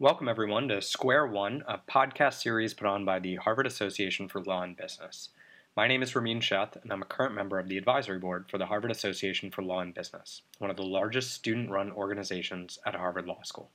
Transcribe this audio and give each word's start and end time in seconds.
Welcome, 0.00 0.28
everyone, 0.28 0.66
to 0.68 0.82
Square 0.82 1.28
One, 1.28 1.62
a 1.68 1.78
podcast 1.78 2.42
series 2.42 2.74
put 2.74 2.88
on 2.88 3.04
by 3.04 3.20
the 3.20 3.36
Harvard 3.36 3.68
Association 3.68 4.28
for 4.28 4.42
Law 4.42 4.62
and 4.62 4.76
Business. 4.76 5.28
My 5.76 5.86
name 5.86 6.02
is 6.02 6.16
Ramin 6.16 6.40
Sheth, 6.40 6.82
and 6.82 6.92
I'm 6.92 7.02
a 7.02 7.04
current 7.04 7.32
member 7.32 7.60
of 7.60 7.68
the 7.68 7.78
advisory 7.78 8.18
board 8.18 8.46
for 8.50 8.58
the 8.58 8.66
Harvard 8.66 8.90
Association 8.90 9.52
for 9.52 9.62
Law 9.62 9.78
and 9.78 9.94
Business, 9.94 10.42
one 10.58 10.68
of 10.68 10.76
the 10.76 10.82
largest 10.82 11.32
student 11.32 11.70
run 11.70 11.92
organizations 11.92 12.76
at 12.84 12.96
Harvard 12.96 13.28
Law 13.28 13.40
School. 13.44 13.70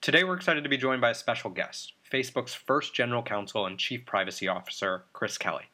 Today, 0.00 0.22
we're 0.22 0.36
excited 0.36 0.62
to 0.62 0.70
be 0.70 0.76
joined 0.76 1.00
by 1.00 1.10
a 1.10 1.16
special 1.16 1.50
guest, 1.50 1.94
Facebook's 2.08 2.54
first 2.54 2.94
general 2.94 3.24
counsel 3.24 3.66
and 3.66 3.76
chief 3.76 4.06
privacy 4.06 4.46
officer, 4.46 5.02
Chris 5.12 5.36
Kelly. 5.36 5.64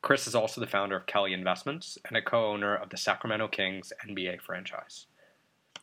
Chris 0.00 0.26
is 0.26 0.34
also 0.34 0.60
the 0.60 0.66
founder 0.66 0.96
of 0.96 1.06
Kelly 1.06 1.32
Investments 1.32 1.96
and 2.08 2.16
a 2.16 2.22
co 2.22 2.46
owner 2.48 2.74
of 2.74 2.90
the 2.90 2.96
Sacramento 2.96 3.46
Kings 3.46 3.92
NBA 4.04 4.40
franchise. 4.40 5.06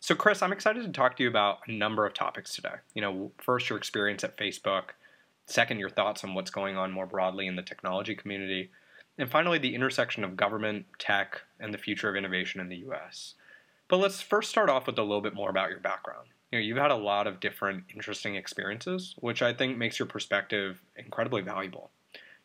So, 0.01 0.15
Chris, 0.15 0.41
I'm 0.41 0.53
excited 0.53 0.83
to 0.83 0.91
talk 0.91 1.17
to 1.17 1.23
you 1.23 1.29
about 1.29 1.59
a 1.67 1.71
number 1.71 2.05
of 2.05 2.13
topics 2.13 2.55
today. 2.55 2.75
You 2.93 3.01
know, 3.01 3.31
first, 3.37 3.69
your 3.69 3.77
experience 3.77 4.23
at 4.23 4.37
Facebook. 4.37 4.91
Second, 5.45 5.79
your 5.79 5.89
thoughts 5.89 6.23
on 6.23 6.33
what's 6.33 6.51
going 6.51 6.77
on 6.77 6.91
more 6.91 7.05
broadly 7.05 7.47
in 7.47 7.55
the 7.55 7.61
technology 7.61 8.15
community. 8.15 8.69
And 9.17 9.29
finally, 9.29 9.57
the 9.57 9.75
intersection 9.75 10.23
of 10.23 10.37
government, 10.37 10.85
tech, 10.99 11.41
and 11.59 11.73
the 11.73 11.77
future 11.77 12.09
of 12.09 12.15
innovation 12.15 12.61
in 12.61 12.69
the 12.69 12.77
US. 12.87 13.35
But 13.89 13.97
let's 13.97 14.21
first 14.21 14.49
start 14.49 14.69
off 14.69 14.87
with 14.87 14.97
a 14.97 15.03
little 15.03 15.21
bit 15.21 15.33
more 15.33 15.49
about 15.49 15.69
your 15.69 15.81
background. 15.81 16.29
You 16.51 16.59
know, 16.59 16.63
you've 16.63 16.77
had 16.77 16.91
a 16.91 16.95
lot 16.95 17.27
of 17.27 17.41
different 17.41 17.83
interesting 17.93 18.35
experiences, 18.35 19.15
which 19.19 19.41
I 19.41 19.53
think 19.53 19.77
makes 19.77 19.99
your 19.99 20.05
perspective 20.05 20.81
incredibly 20.95 21.41
valuable. 21.41 21.91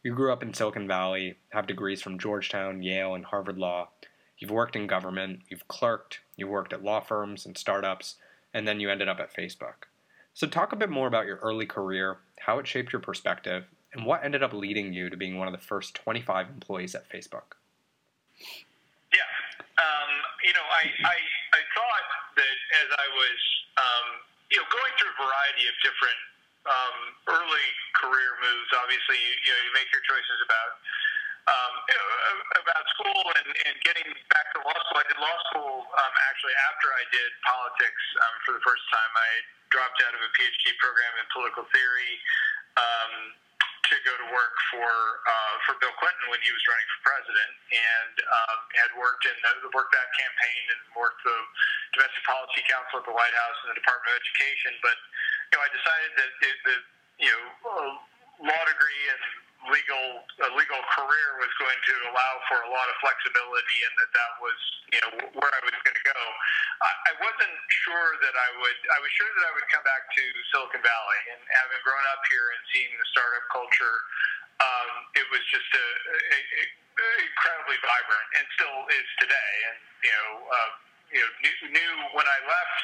You 0.02 0.14
grew 0.14 0.32
up 0.32 0.42
in 0.42 0.52
Silicon 0.52 0.88
Valley, 0.88 1.36
have 1.50 1.66
degrees 1.66 2.02
from 2.02 2.18
Georgetown, 2.18 2.82
Yale, 2.82 3.14
and 3.14 3.24
Harvard 3.24 3.56
Law. 3.56 3.88
You've 4.38 4.50
worked 4.50 4.76
in 4.76 4.86
government, 4.86 5.40
you've 5.48 5.68
clerked, 5.68 6.20
You've 6.36 6.50
worked 6.50 6.72
at 6.72 6.82
law 6.82 7.00
firms 7.00 7.46
and 7.46 7.56
startups, 7.56 8.16
and 8.52 8.66
then 8.66 8.80
you 8.80 8.90
ended 8.90 9.08
up 9.08 9.20
at 9.20 9.34
Facebook. 9.34 9.86
So, 10.34 10.46
talk 10.48 10.72
a 10.72 10.76
bit 10.76 10.90
more 10.90 11.06
about 11.06 11.26
your 11.26 11.38
early 11.38 11.66
career, 11.66 12.18
how 12.40 12.58
it 12.58 12.66
shaped 12.66 12.92
your 12.92 13.00
perspective, 13.00 13.64
and 13.92 14.04
what 14.04 14.24
ended 14.24 14.42
up 14.42 14.52
leading 14.52 14.92
you 14.92 15.08
to 15.08 15.16
being 15.16 15.38
one 15.38 15.46
of 15.46 15.54
the 15.54 15.62
first 15.62 15.94
25 15.94 16.50
employees 16.50 16.94
at 16.98 17.06
Facebook. 17.08 17.54
Yeah. 19.14 19.30
Um, 19.78 20.10
you 20.42 20.50
know, 20.58 20.66
I, 20.66 20.90
I, 21.06 21.16
I, 21.54 21.62
thought 21.70 22.06
that 22.34 22.56
as 22.82 22.88
I 22.90 23.06
was, 23.14 23.38
um, 23.78 24.06
you 24.50 24.58
know, 24.58 24.66
going 24.74 24.90
through 24.98 25.14
a 25.14 25.18
variety 25.22 25.70
of 25.70 25.74
different 25.86 26.20
um, 26.66 26.98
early 27.30 27.68
career 27.94 28.34
moves, 28.42 28.70
obviously, 28.74 29.22
you, 29.22 29.32
you 29.46 29.50
know, 29.54 29.60
you 29.62 29.72
make 29.78 29.86
your 29.94 30.02
choices 30.02 30.38
about 30.42 30.82
um, 31.44 31.72
about 32.56 32.84
school 32.96 33.20
and, 33.36 33.48
and 33.68 33.76
getting 33.84 34.08
back 34.32 34.46
to 34.56 34.64
law 34.64 34.78
school. 34.88 35.00
I 35.00 35.06
did 35.08 35.20
law 35.20 35.36
school 35.52 35.84
um, 35.84 36.14
actually 36.32 36.56
after 36.72 36.88
I 36.88 37.04
did 37.12 37.30
politics 37.44 38.02
um, 38.24 38.34
for 38.48 38.52
the 38.56 38.62
first 38.64 38.84
time. 38.88 39.12
I 39.12 39.30
dropped 39.68 40.00
out 40.06 40.14
of 40.16 40.20
a 40.24 40.30
PhD 40.32 40.72
program 40.80 41.12
in 41.20 41.24
political 41.34 41.68
theory 41.68 42.14
um, 42.80 43.12
to 43.92 43.94
go 44.08 44.16
to 44.16 44.26
work 44.32 44.56
for 44.72 44.88
uh, 44.88 45.54
for 45.68 45.76
Bill 45.84 45.92
Clinton 46.00 46.32
when 46.32 46.40
he 46.40 46.48
was 46.48 46.64
running 46.64 46.88
for 46.96 47.12
president, 47.12 47.52
and 47.68 48.14
um, 48.24 48.58
had 48.80 48.90
worked 48.96 49.28
in 49.28 49.36
the, 49.60 49.68
worked 49.76 49.92
that 49.92 50.08
campaign 50.16 50.62
and 50.72 50.80
worked 50.96 51.20
the 51.20 51.38
domestic 51.92 52.24
policy 52.24 52.64
council 52.64 53.04
at 53.04 53.06
the 53.06 53.12
White 53.12 53.36
House 53.36 53.58
and 53.68 53.76
the 53.76 53.78
Department 53.78 54.16
of 54.16 54.16
Education. 54.24 54.72
But 54.80 54.96
you 54.96 55.60
know, 55.60 55.60
I 55.60 55.68
decided 55.68 56.10
that 56.16 56.32
the 56.40 56.76
you 57.20 57.28
know 57.28 57.44
law 58.40 58.62
degree 58.64 59.02
and 59.12 59.43
legal 59.70 60.06
a 60.44 60.50
legal 60.56 60.82
career 60.92 61.28
was 61.40 61.52
going 61.56 61.76
to 61.76 61.94
allow 62.12 62.32
for 62.50 62.58
a 62.64 62.70
lot 62.70 62.86
of 62.88 62.96
flexibility, 63.00 63.78
and 63.84 63.94
that 64.00 64.10
that 64.12 64.32
was 64.40 64.58
you 64.92 65.00
know 65.00 65.12
where 65.40 65.52
I 65.52 65.60
was 65.64 65.76
going 65.84 65.96
to 65.96 66.06
go. 66.08 66.22
I, 66.84 67.12
wasn't 67.22 67.56
sure 67.86 68.08
that 68.20 68.34
I 68.34 68.48
would. 68.60 68.78
I 68.92 68.98
was 69.00 69.12
sure 69.16 69.30
that 69.40 69.44
I 69.48 69.52
would 69.56 69.68
come 69.72 69.84
back 69.86 70.04
to 70.12 70.22
Silicon 70.52 70.82
Valley, 70.84 71.22
and 71.32 71.40
having 71.56 71.80
grown 71.86 72.04
up 72.12 72.22
here 72.28 72.46
and 72.52 72.60
seeing 72.74 72.92
the 72.92 73.06
startup 73.14 73.46
culture, 73.48 73.96
um, 74.60 74.90
it 75.16 75.26
was 75.32 75.40
just 75.48 75.70
a, 75.72 75.86
a, 76.12 76.38
a 76.60 76.64
incredibly 77.24 77.78
vibrant, 77.80 78.28
and 78.40 78.44
still 78.58 78.78
is 78.92 79.08
today. 79.22 79.52
And 79.72 79.76
you 80.04 80.12
know, 80.12 80.30
uh, 80.44 80.70
you 81.14 81.20
know, 81.22 81.30
knew, 81.40 81.56
knew 81.72 81.94
when 82.12 82.26
I 82.26 82.38
left 82.44 82.78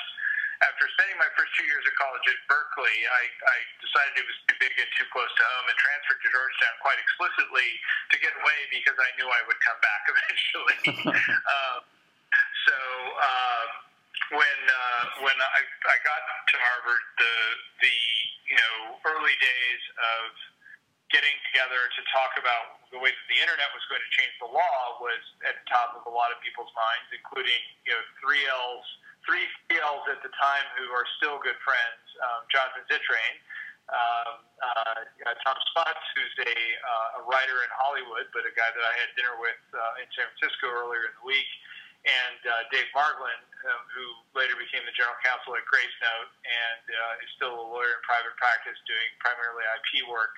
after 0.60 0.84
spending 0.92 1.16
my 1.16 1.28
first 1.36 1.52
two 1.56 1.64
years 1.64 1.84
of 1.88 1.94
college 1.96 2.24
at 2.28 2.36
Berkeley, 2.44 2.98
I, 3.08 3.22
I 3.32 3.58
decided 3.80 4.12
it 4.20 4.26
was 4.28 4.38
too 4.44 4.56
big 4.60 4.72
and 4.76 4.90
too 4.96 5.08
close 5.08 5.32
to 5.32 5.44
home 5.56 5.66
and 5.72 5.76
transferred 5.80 6.20
to 6.20 6.28
Georgetown 6.28 6.74
quite 6.84 7.00
explicitly 7.00 7.68
to 8.12 8.16
get 8.20 8.32
away 8.36 8.58
because 8.68 8.96
I 9.00 9.08
knew 9.16 9.24
I 9.24 9.40
would 9.48 9.60
come 9.64 9.80
back 9.80 10.02
eventually. 10.12 10.78
um, 11.56 11.80
so 12.68 12.76
um, 12.76 13.68
when 14.36 14.60
uh, 14.68 15.04
when 15.24 15.38
I, 15.40 15.60
I 15.64 15.96
got 16.04 16.20
to 16.20 16.56
Harvard, 16.60 17.04
the 17.16 17.34
the 17.80 17.96
you 18.52 18.58
know 18.60 19.00
early 19.08 19.36
days 19.40 19.82
of 19.96 20.28
getting 21.08 21.34
together 21.50 21.90
to 21.90 22.00
talk 22.14 22.36
about 22.38 22.86
the 22.94 23.00
way 23.00 23.10
that 23.10 23.26
the 23.26 23.40
internet 23.42 23.66
was 23.74 23.82
going 23.90 23.98
to 23.98 24.12
change 24.14 24.30
the 24.38 24.46
law 24.46 24.78
was 25.02 25.18
at 25.42 25.58
the 25.58 25.66
top 25.66 25.98
of 25.98 26.06
a 26.06 26.12
lot 26.12 26.30
of 26.30 26.38
people's 26.44 26.70
minds, 26.76 27.08
including 27.16 27.60
you 27.88 27.96
know 27.96 28.02
three 28.20 28.44
L's 28.44 28.86
three 29.26 29.44
CLs 29.68 30.04
at 30.08 30.20
the 30.24 30.32
time 30.36 30.66
who 30.76 30.88
are 30.92 31.06
still 31.20 31.38
good 31.40 31.58
friends 31.64 32.00
um, 32.20 32.44
Jonathan 32.52 32.84
Zittrain, 32.88 33.34
um, 33.90 34.44
uh, 34.62 35.34
Tom 35.42 35.58
Smuts, 35.74 36.06
who's 36.14 36.36
a, 36.46 36.54
uh, 36.54 37.18
a 37.18 37.26
writer 37.26 37.58
in 37.66 37.70
Hollywood, 37.74 38.30
but 38.30 38.46
a 38.46 38.52
guy 38.54 38.70
that 38.70 38.84
I 38.84 38.94
had 39.02 39.10
dinner 39.18 39.34
with 39.42 39.58
uh, 39.74 40.00
in 40.02 40.06
San 40.14 40.30
Francisco 40.30 40.70
earlier 40.70 41.10
in 41.10 41.14
the 41.18 41.26
week, 41.26 41.50
and 42.06 42.40
uh, 42.46 42.64
Dave 42.70 42.88
Margolin, 42.96 43.42
um, 43.66 43.82
who 43.92 44.06
later 44.32 44.56
became 44.56 44.86
the 44.88 44.94
general 44.94 45.18
counsel 45.20 45.52
at 45.58 45.64
Gracenote 45.68 46.32
and 46.48 46.84
uh, 46.86 47.24
is 47.24 47.30
still 47.36 47.52
a 47.52 47.66
lawyer 47.66 47.98
in 47.98 48.02
private 48.06 48.32
practice 48.40 48.78
doing 48.88 49.10
primarily 49.20 49.66
IP 49.68 50.06
work 50.08 50.32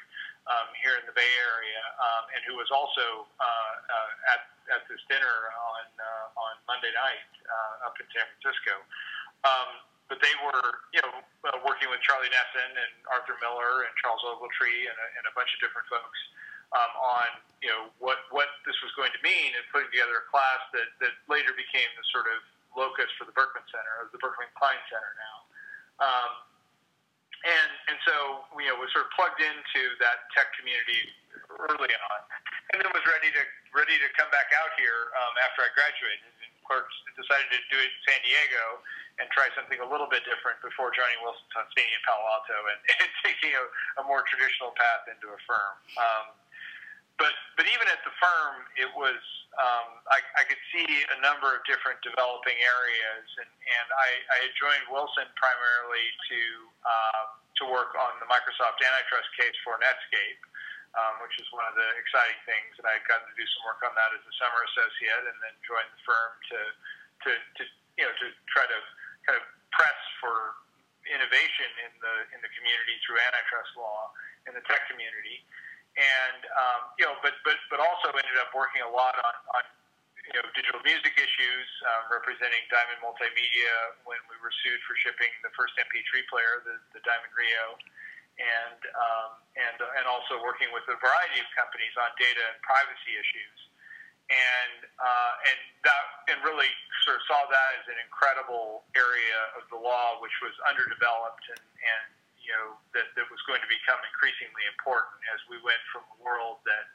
um, 0.50 0.74
here 0.82 0.98
in 0.98 1.06
the 1.06 1.14
Bay 1.14 1.32
Area, 1.38 1.82
um, 2.02 2.24
and 2.34 2.40
who 2.50 2.58
was 2.58 2.66
also 2.74 3.30
uh, 3.38 3.74
uh, 3.78 4.34
at 4.34 4.51
at 4.70 4.86
this 4.86 5.02
dinner 5.10 5.36
on 5.54 5.84
uh, 5.98 6.42
on 6.44 6.52
Monday 6.70 6.92
night 6.94 7.30
uh, 7.46 7.88
up 7.88 7.98
in 7.98 8.06
San 8.14 8.26
Francisco. 8.36 8.78
Um, 9.42 9.82
but 10.12 10.20
they 10.20 10.34
were, 10.44 10.84
you 10.92 11.00
know, 11.00 11.24
uh, 11.48 11.56
working 11.64 11.88
with 11.88 12.04
Charlie 12.04 12.28
Nesson 12.28 12.70
and 12.76 12.92
Arthur 13.08 13.32
Miller 13.40 13.88
and 13.88 13.92
Charles 13.96 14.20
Ogletree 14.28 14.84
and 14.84 14.92
a, 14.92 15.06
and 15.16 15.24
a 15.24 15.32
bunch 15.32 15.48
of 15.56 15.58
different 15.64 15.88
folks 15.88 16.20
um, 16.76 16.92
on, 17.00 17.28
you 17.64 17.72
know, 17.72 17.88
what 17.96 18.28
what 18.28 18.52
this 18.68 18.76
was 18.84 18.92
going 18.92 19.10
to 19.16 19.22
mean 19.24 19.50
and 19.56 19.64
putting 19.72 19.88
together 19.88 20.20
a 20.20 20.26
class 20.28 20.60
that 20.76 20.92
that 21.00 21.14
later 21.32 21.56
became 21.56 21.88
the 21.96 22.04
sort 22.12 22.28
of 22.28 22.44
locus 22.76 23.08
for 23.16 23.24
the 23.24 23.32
Berkman 23.32 23.64
Center, 23.68 24.04
or 24.04 24.12
the 24.12 24.20
Berkman 24.20 24.48
Klein 24.56 24.80
Center 24.88 25.12
now. 25.16 25.36
Um, 26.00 26.30
and 27.42 27.70
and 27.90 27.98
so 28.06 28.46
you 28.58 28.70
know 28.70 28.78
was 28.78 28.90
sort 28.94 29.06
of 29.06 29.12
plugged 29.18 29.42
into 29.42 29.82
that 29.98 30.30
tech 30.34 30.50
community 30.54 31.10
early 31.58 31.90
on, 31.90 32.20
and 32.72 32.82
then 32.82 32.88
was 32.94 33.04
ready 33.04 33.30
to 33.34 33.42
ready 33.74 33.96
to 33.98 34.08
come 34.14 34.30
back 34.30 34.50
out 34.62 34.72
here 34.78 35.10
um, 35.18 35.34
after 35.46 35.66
I 35.66 35.70
graduated. 35.74 36.22
And 36.22 36.50
of 36.54 36.64
course, 36.66 36.94
decided 37.18 37.50
to 37.50 37.60
do 37.68 37.78
it 37.82 37.90
in 37.90 38.00
San 38.06 38.20
Diego 38.22 38.64
and 39.20 39.28
try 39.34 39.50
something 39.52 39.76
a 39.82 39.88
little 39.88 40.08
bit 40.08 40.24
different 40.24 40.56
before 40.64 40.88
joining 40.96 41.20
Wilson 41.20 41.44
Sonsini 41.52 41.84
in 41.84 42.02
Palo 42.08 42.24
Alto 42.24 42.56
and, 42.72 42.80
and 43.04 43.10
taking 43.20 43.52
a, 43.52 43.64
a 44.00 44.02
more 44.08 44.24
traditional 44.24 44.72
path 44.72 45.04
into 45.10 45.28
a 45.28 45.38
firm. 45.44 45.74
Um, 46.00 46.26
but 47.20 47.34
but 47.56 47.66
even 47.68 47.86
at 47.92 48.00
the 48.04 48.14
firm, 48.16 48.64
it 48.80 48.90
was 48.96 49.20
um, 49.60 50.00
I, 50.08 50.24
I 50.40 50.42
could 50.48 50.60
see 50.72 50.88
a 51.12 51.18
number 51.20 51.52
of 51.52 51.60
different 51.68 52.00
developing 52.00 52.56
areas, 52.56 53.26
and, 53.36 53.50
and 53.52 53.88
I, 53.92 54.08
I 54.32 54.36
had 54.48 54.52
joined 54.56 54.88
Wilson 54.88 55.28
primarily 55.36 56.06
to 56.32 56.40
um, 56.88 57.26
to 57.60 57.62
work 57.68 57.92
on 57.92 58.16
the 58.16 58.28
Microsoft 58.32 58.80
antitrust 58.80 59.28
case 59.36 59.52
for 59.60 59.76
Netscape, 59.76 60.40
um, 60.96 61.20
which 61.20 61.36
is 61.36 61.44
one 61.52 61.68
of 61.68 61.76
the 61.76 61.88
exciting 62.00 62.40
things, 62.48 62.80
and 62.80 62.88
I 62.88 62.96
had 62.96 63.04
gotten 63.04 63.28
to 63.28 63.36
do 63.36 63.44
some 63.44 63.62
work 63.68 63.84
on 63.84 63.92
that 63.92 64.10
as 64.16 64.24
a 64.24 64.34
summer 64.40 64.60
associate, 64.72 65.24
and 65.28 65.36
then 65.44 65.54
joined 65.68 65.90
the 65.92 66.02
firm 66.08 66.32
to 66.48 66.60
to, 67.28 67.30
to 67.36 67.62
you 68.00 68.04
know 68.08 68.14
to 68.24 68.26
try 68.48 68.64
to 68.64 68.78
kind 69.28 69.36
of 69.36 69.44
press 69.76 70.00
for 70.16 70.56
innovation 71.12 71.68
in 71.84 71.92
the 72.00 72.14
in 72.32 72.40
the 72.40 72.50
community 72.56 72.96
through 73.04 73.20
antitrust 73.20 73.76
law 73.76 74.08
in 74.48 74.56
the 74.56 74.64
tech 74.64 74.88
community 74.88 75.44
and 75.96 76.40
um, 76.56 76.80
you 76.96 77.04
know, 77.04 77.16
but 77.20 77.36
but 77.44 77.58
but 77.68 77.80
also 77.80 78.08
ended 78.16 78.36
up 78.40 78.52
working 78.56 78.80
a 78.80 78.88
lot 78.88 79.12
on, 79.20 79.34
on 79.60 79.64
you 80.24 80.40
know 80.40 80.46
digital 80.56 80.80
music 80.86 81.12
issues, 81.20 81.68
um, 81.92 82.08
representing 82.08 82.64
Diamond 82.72 83.00
Multimedia 83.04 84.00
when 84.08 84.20
we 84.32 84.36
were 84.40 84.52
sued 84.64 84.80
for 84.88 84.96
shipping 85.04 85.28
the 85.44 85.52
first 85.52 85.76
MP3 85.76 86.24
player, 86.32 86.64
the, 86.64 86.80
the 86.96 87.00
Diamond 87.04 87.32
Rio, 87.36 87.76
and 88.40 88.80
um, 88.96 89.30
and 89.60 89.76
and 90.00 90.04
also 90.08 90.40
working 90.40 90.72
with 90.72 90.86
a 90.88 90.96
variety 90.96 91.44
of 91.44 91.48
companies 91.52 91.92
on 92.00 92.08
data 92.16 92.40
and 92.40 92.56
privacy 92.64 93.12
issues, 93.12 93.58
and 94.32 94.88
uh, 94.96 95.48
and 95.52 95.58
that 95.84 96.04
and 96.32 96.38
really 96.40 96.72
sort 97.04 97.20
of 97.20 97.24
saw 97.28 97.44
that 97.52 97.70
as 97.84 97.86
an 97.92 98.00
incredible 98.00 98.88
area 98.96 99.40
of 99.60 99.68
the 99.68 99.76
law 99.76 100.16
which 100.24 100.34
was 100.40 100.56
underdeveloped 100.64 101.44
and 101.52 101.60
and 101.60 102.21
you 102.42 102.52
know, 102.54 102.76
that, 102.94 103.10
that 103.14 103.26
was 103.30 103.40
going 103.46 103.62
to 103.62 103.70
become 103.70 103.98
increasingly 104.10 104.66
important 104.70 105.18
as 105.30 105.40
we 105.46 105.58
went 105.62 105.80
from 105.94 106.02
a 106.06 106.18
world 106.22 106.62
that 106.66 106.90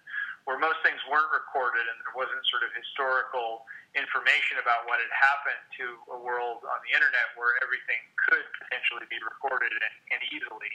where 0.47 0.55
most 0.55 0.79
things 0.79 0.99
weren't 1.11 1.27
recorded 1.35 1.83
and 1.83 1.97
there 2.07 2.15
wasn't 2.15 2.39
sort 2.47 2.63
of 2.63 2.71
historical 2.71 3.67
information 3.99 4.55
about 4.63 4.87
what 4.87 4.95
had 4.95 5.11
happened 5.11 5.59
to 5.75 5.99
a 6.15 6.19
world 6.23 6.63
on 6.63 6.79
the 6.87 6.91
internet 6.95 7.35
where 7.35 7.59
everything 7.59 7.99
could 8.15 8.47
potentially 8.55 9.03
be 9.11 9.19
recorded 9.19 9.67
and, 9.67 9.95
and 10.15 10.19
easily, 10.31 10.71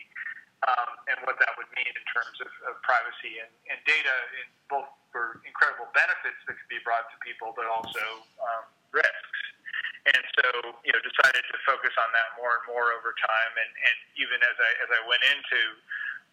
um, 0.68 0.92
and 1.08 1.16
what 1.24 1.40
that 1.40 1.56
would 1.56 1.72
mean 1.72 1.88
in 1.88 2.06
terms 2.12 2.36
of, 2.44 2.52
of 2.68 2.76
privacy 2.84 3.40
and, 3.40 3.48
and 3.72 3.80
data, 3.88 4.12
in 4.44 4.46
both 4.68 4.92
for 5.08 5.40
incredible 5.48 5.88
benefits 5.96 6.36
that 6.44 6.52
could 6.52 6.72
be 6.72 6.80
brought 6.84 7.08
to 7.08 7.16
people, 7.24 7.56
but 7.56 7.64
also 7.64 8.04
um, 8.44 8.64
risks. 8.92 9.31
So, 10.38 10.44
you 10.84 10.92
know, 10.96 11.00
decided 11.04 11.44
to 11.44 11.56
focus 11.68 11.92
on 12.00 12.08
that 12.16 12.36
more 12.40 12.56
and 12.60 12.64
more 12.68 12.92
over 12.96 13.12
time. 13.12 13.52
And, 13.56 13.68
and 13.68 13.96
even 14.16 14.40
as 14.40 14.56
I 14.56 14.70
as 14.84 14.90
I 14.92 15.00
went 15.04 15.22
into 15.28 15.60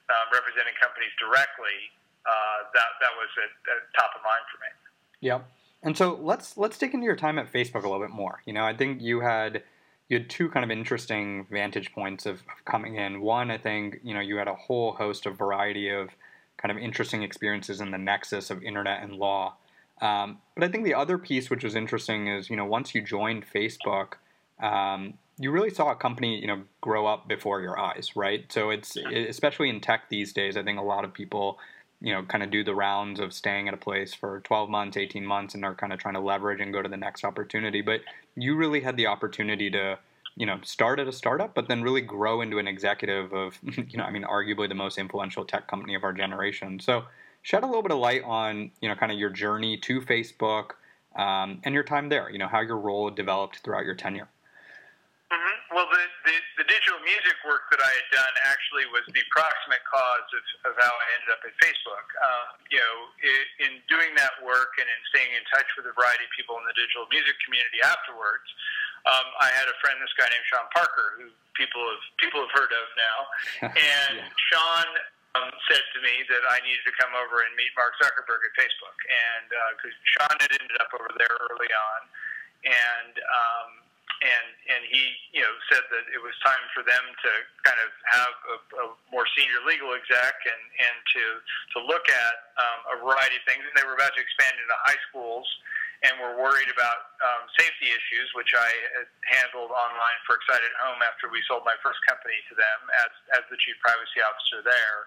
um, 0.07 0.25
representing 0.31 0.75
companies 0.79 1.11
directly, 1.19 1.91
uh, 2.23 2.71
that 2.71 2.89
that 3.03 3.13
was 3.19 3.31
at, 3.43 3.51
at 3.67 3.79
top 3.95 4.15
of 4.15 4.23
mind 4.23 4.43
for 4.47 4.57
me. 4.63 4.71
Yeah. 5.19 5.43
And 5.83 5.95
so 5.95 6.19
let's 6.21 6.57
let's 6.57 6.77
dig 6.77 6.93
into 6.93 7.05
your 7.05 7.15
time 7.15 7.39
at 7.39 7.51
Facebook 7.51 7.83
a 7.83 7.89
little 7.89 7.99
bit 7.99 8.11
more. 8.11 8.41
You 8.45 8.53
know, 8.53 8.65
I 8.65 8.75
think 8.75 9.01
you 9.01 9.21
had 9.21 9.63
you 10.09 10.17
had 10.17 10.29
two 10.29 10.49
kind 10.49 10.63
of 10.63 10.71
interesting 10.71 11.45
vantage 11.49 11.93
points 11.93 12.25
of, 12.25 12.35
of 12.35 12.65
coming 12.65 12.95
in. 12.95 13.21
One, 13.21 13.51
I 13.51 13.57
think 13.57 13.99
you 14.03 14.13
know 14.13 14.19
you 14.19 14.37
had 14.37 14.47
a 14.47 14.55
whole 14.55 14.93
host 14.93 15.25
of 15.25 15.37
variety 15.37 15.89
of 15.89 16.09
kind 16.57 16.71
of 16.71 16.77
interesting 16.77 17.23
experiences 17.23 17.79
in 17.79 17.91
the 17.91 17.97
nexus 17.97 18.49
of 18.49 18.61
internet 18.63 19.01
and 19.01 19.13
law. 19.13 19.55
Um, 20.01 20.39
but 20.55 20.63
I 20.63 20.67
think 20.69 20.85
the 20.85 20.93
other 20.93 21.17
piece 21.17 21.49
which 21.49 21.63
was 21.63 21.75
interesting 21.75 22.27
is 22.27 22.49
you 22.49 22.55
know 22.55 22.65
once 22.65 22.95
you 22.95 23.01
joined 23.01 23.45
Facebook, 23.53 24.13
um, 24.61 25.15
you 25.37 25.51
really 25.51 25.69
saw 25.69 25.91
a 25.91 25.95
company 25.95 26.39
you 26.39 26.47
know 26.47 26.61
grow 26.81 27.05
up 27.05 27.27
before 27.27 27.61
your 27.61 27.79
eyes, 27.79 28.15
right? 28.15 28.51
So 28.51 28.69
it's 28.69 28.95
especially 28.95 29.69
in 29.69 29.81
tech 29.81 30.09
these 30.09 30.33
days. 30.33 30.57
I 30.57 30.63
think 30.63 30.79
a 30.79 30.83
lot 30.83 31.05
of 31.05 31.13
people 31.13 31.59
you 32.01 32.13
know, 32.13 32.23
kind 32.23 32.43
of 32.43 32.49
do 32.49 32.63
the 32.63 32.73
rounds 32.73 33.19
of 33.19 33.33
staying 33.33 33.67
at 33.67 33.73
a 33.73 33.77
place 33.77 34.13
for 34.13 34.39
12 34.41 34.69
months, 34.69 34.95
18 34.95 35.25
months, 35.25 35.53
and 35.53 35.65
are 35.65 35.75
kind 35.75 35.91
of 35.91 35.99
trying 35.99 36.13
to 36.13 36.19
leverage 36.19 36.61
and 36.61 36.71
go 36.71 36.81
to 36.81 36.87
the 36.87 36.97
next 36.97 37.25
opportunity. 37.25 37.81
But 37.81 38.01
you 38.35 38.55
really 38.55 38.79
had 38.79 38.95
the 38.95 39.07
opportunity 39.07 39.69
to, 39.71 39.99
you 40.37 40.45
know, 40.45 40.59
start 40.63 40.99
at 40.99 41.07
a 41.07 41.11
startup, 41.11 41.53
but 41.53 41.67
then 41.67 41.81
really 41.81 42.01
grow 42.01 42.39
into 42.39 42.57
an 42.57 42.67
executive 42.67 43.33
of, 43.33 43.59
you 43.63 43.97
know, 43.97 44.05
I 44.05 44.11
mean, 44.11 44.23
arguably 44.23 44.69
the 44.69 44.75
most 44.75 44.97
influential 44.97 45.43
tech 45.43 45.67
company 45.67 45.93
of 45.93 46.05
our 46.05 46.13
generation. 46.13 46.79
So 46.79 47.03
shed 47.41 47.63
a 47.63 47.65
little 47.65 47.81
bit 47.81 47.91
of 47.91 47.99
light 47.99 48.23
on, 48.23 48.71
you 48.81 48.89
know, 48.89 48.95
kind 48.95 49.11
of 49.11 49.17
your 49.17 49.29
journey 49.29 49.77
to 49.77 50.01
Facebook 50.01 50.71
um, 51.15 51.61
and 51.63 51.73
your 51.73 51.83
time 51.83 52.09
there, 52.09 52.29
you 52.29 52.37
know, 52.37 52.47
how 52.47 52.61
your 52.61 52.77
role 52.77 53.09
developed 53.09 53.59
throughout 53.63 53.85
your 53.85 53.95
tenure. 53.95 54.29
Mm-hmm. 55.29 55.77
Well, 55.77 55.85
the, 55.93 56.03
the, 56.25 56.35
the, 56.57 56.65
digital 56.65 56.97
music 57.05 57.37
work 57.45 57.69
that 57.69 57.77
I 57.77 57.91
had 57.93 58.09
done 58.09 58.33
actually 58.49 58.89
was 58.89 59.05
the 59.13 59.21
proximate 59.29 59.85
cause 59.85 60.25
of, 60.33 60.41
of 60.65 60.73
how 60.81 60.89
I 60.89 61.05
ended 61.21 61.29
up 61.37 61.45
at 61.45 61.53
Facebook. 61.61 62.07
Um, 62.17 62.57
you 62.73 62.81
know, 62.81 62.95
it, 63.21 63.45
in 63.69 63.77
doing 63.85 64.17
that 64.17 64.33
work 64.41 64.81
and 64.81 64.89
in 64.89 64.99
staying 65.13 65.29
in 65.37 65.45
touch 65.53 65.69
with 65.77 65.85
a 65.85 65.93
variety 65.93 66.25
of 66.25 66.33
people 66.33 66.57
in 66.57 66.65
the 66.65 66.73
digital 66.73 67.05
music 67.13 67.37
community 67.45 67.77
afterwards, 67.85 68.49
um, 69.05 69.29
I 69.37 69.53
had 69.53 69.69
a 69.69 69.77
friend, 69.85 70.01
this 70.01 70.09
guy 70.17 70.25
named 70.33 70.49
Sean 70.49 70.65
Parker, 70.73 71.21
who 71.21 71.29
people 71.53 71.85
have 71.85 72.03
people 72.17 72.41
have 72.41 72.53
heard 72.57 72.73
of 72.73 72.85
now, 72.97 73.17
and 73.77 74.25
yeah. 74.25 74.33
Sean 74.49 74.89
um, 75.37 75.51
said 75.69 75.83
to 75.93 75.99
me 76.01 76.25
that 76.25 76.43
I 76.49 76.57
needed 76.65 76.81
to 76.89 76.95
come 76.97 77.13
over 77.13 77.45
and 77.45 77.53
meet 77.53 77.69
Mark 77.77 77.93
Zuckerberg 78.01 78.41
at 78.41 78.53
Facebook, 78.57 78.97
and 79.05 79.47
because 79.77 79.93
uh, 79.93 80.09
Sean 80.17 80.35
had 80.41 80.51
ended 80.53 80.77
up 80.81 80.89
over 80.97 81.11
there 81.17 81.33
early 81.49 81.69
on, 81.69 81.99
and 82.65 83.13
um, 83.13 83.69
and 84.25 84.47
and 84.73 84.81
he 84.89 85.15
you 85.31 85.45
know 85.45 85.53
said 85.69 85.85
that 85.93 86.05
it 86.09 86.19
was 86.19 86.33
time 86.41 86.65
for 86.73 86.81
them 86.81 87.03
to 87.23 87.31
kind 87.61 87.79
of 87.79 87.89
have 88.09 88.33
a, 88.49 88.57
a 88.83 88.85
more 89.13 89.29
senior 89.37 89.61
legal 89.69 89.93
exec 89.93 90.35
and 90.49 90.63
and 90.81 90.97
to 91.13 91.23
to 91.77 91.77
look 91.85 92.09
at 92.09 92.35
um, 92.57 92.79
a 92.93 93.05
variety 93.05 93.37
of 93.37 93.45
things. 93.45 93.61
And 93.63 93.73
they 93.77 93.85
were 93.85 93.95
about 93.95 94.17
to 94.17 94.21
expand 94.21 94.57
into 94.57 94.75
high 94.89 94.99
schools 95.13 95.45
and 96.03 96.15
we 96.15 96.23
were 96.23 96.39
worried 96.39 96.71
about 96.71 97.11
um, 97.19 97.43
safety 97.59 97.91
issues 97.91 98.27
which 98.35 98.55
I 98.55 98.69
handled 99.27 99.71
online 99.71 100.19
for 100.23 100.39
Excited 100.39 100.71
Home 100.83 100.99
after 101.03 101.27
we 101.27 101.43
sold 101.47 101.67
my 101.67 101.75
first 101.83 101.99
company 102.07 102.39
to 102.51 102.53
them 102.55 102.79
as 103.03 103.11
as 103.39 103.43
the 103.51 103.57
chief 103.59 103.75
privacy 103.83 104.23
officer 104.23 104.63
there 104.63 104.99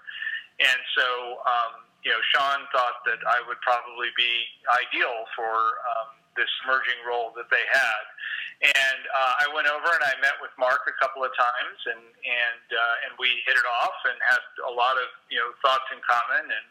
and 0.61 0.81
so 0.94 1.41
um, 1.49 1.73
you 2.05 2.11
know 2.12 2.21
Sean 2.35 2.67
thought 2.75 3.00
that 3.09 3.21
I 3.25 3.41
would 3.47 3.61
probably 3.65 4.12
be 4.19 4.33
ideal 4.69 5.25
for 5.33 5.55
um, 5.97 6.23
this 6.37 6.50
merging 6.65 7.00
role 7.05 7.33
that 7.37 7.49
they 7.53 7.65
had. 7.69 8.05
And 8.62 9.03
uh, 9.11 9.43
I 9.43 9.47
went 9.50 9.67
over 9.67 9.91
and 9.91 10.05
I 10.06 10.15
met 10.23 10.39
with 10.39 10.55
Mark 10.55 10.87
a 10.87 10.94
couple 11.03 11.27
of 11.27 11.35
times, 11.35 11.79
and 11.91 11.99
and 11.99 12.67
uh, 12.71 13.05
and 13.06 13.12
we 13.19 13.43
hit 13.43 13.59
it 13.59 13.67
off 13.83 13.99
and 14.06 14.15
had 14.23 14.43
a 14.71 14.73
lot 14.73 14.94
of 15.03 15.09
you 15.35 15.39
know 15.43 15.50
thoughts 15.67 15.89
in 15.91 15.99
common. 16.06 16.47
And 16.47 16.67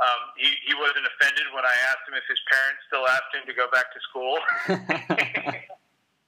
um, 0.00 0.20
he 0.36 0.52
he 0.68 0.74
wasn't 0.76 1.08
offended 1.08 1.48
when 1.56 1.64
I 1.64 1.74
asked 1.88 2.04
him 2.08 2.14
if 2.14 2.26
his 2.28 2.40
parents 2.52 2.84
still 2.88 3.06
asked 3.08 3.32
him 3.32 3.44
to 3.48 3.54
go 3.56 3.66
back 3.72 3.88
to 3.92 4.00
school. 4.04 4.36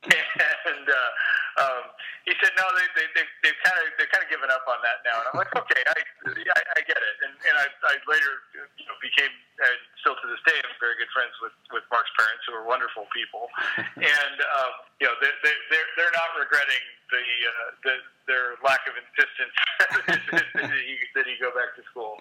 and 0.09 0.87
uh, 0.87 1.11
um, 1.59 1.85
he 2.25 2.32
said, 2.38 2.53
no, 2.55 2.65
they, 2.76 2.87
they, 2.94 3.06
they, 3.19 3.26
they've 3.43 3.61
kind 3.65 3.76
of 3.82 3.85
they've 3.99 4.12
kind 4.12 4.23
of 4.23 4.31
given 4.31 4.49
up 4.53 4.65
on 4.69 4.79
that 4.85 5.03
now. 5.03 5.17
And 5.20 5.26
I'm 5.32 5.38
like, 5.41 5.53
okay, 5.53 5.82
I, 5.85 5.99
I, 6.29 6.61
I 6.76 6.81
get 6.85 7.00
it. 7.00 7.17
And, 7.25 7.35
and 7.35 7.55
I, 7.56 7.67
I 7.88 7.94
later 8.05 8.47
you 8.79 8.87
know, 8.87 8.97
became, 9.00 9.32
and 9.32 9.79
still 10.05 10.14
to 10.14 10.26
this 10.29 10.41
day, 10.47 10.56
I'm 10.61 10.76
very 10.79 10.94
good 11.00 11.11
friends 11.11 11.35
with, 11.43 11.56
with 11.75 11.85
Mark's 11.91 12.12
parents, 12.14 12.47
who 12.47 12.55
are 12.55 12.69
wonderful 12.69 13.09
people. 13.11 13.49
and 14.00 14.37
um, 14.38 14.73
you 15.03 15.09
know, 15.11 15.17
they, 15.19 15.32
they, 15.43 15.55
they're 15.73 15.88
they're 15.99 16.14
not 16.14 16.31
regretting 16.38 16.85
the, 17.11 17.25
uh, 17.25 17.69
the 17.85 17.94
their 18.29 18.47
lack 18.61 18.85
of 18.87 18.94
insistence 18.94 19.56
that, 20.61 20.69
he, 20.85 21.00
that 21.17 21.25
he 21.25 21.35
go 21.41 21.49
back 21.56 21.73
to 21.75 21.82
school. 21.88 22.21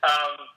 Um, 0.00 0.48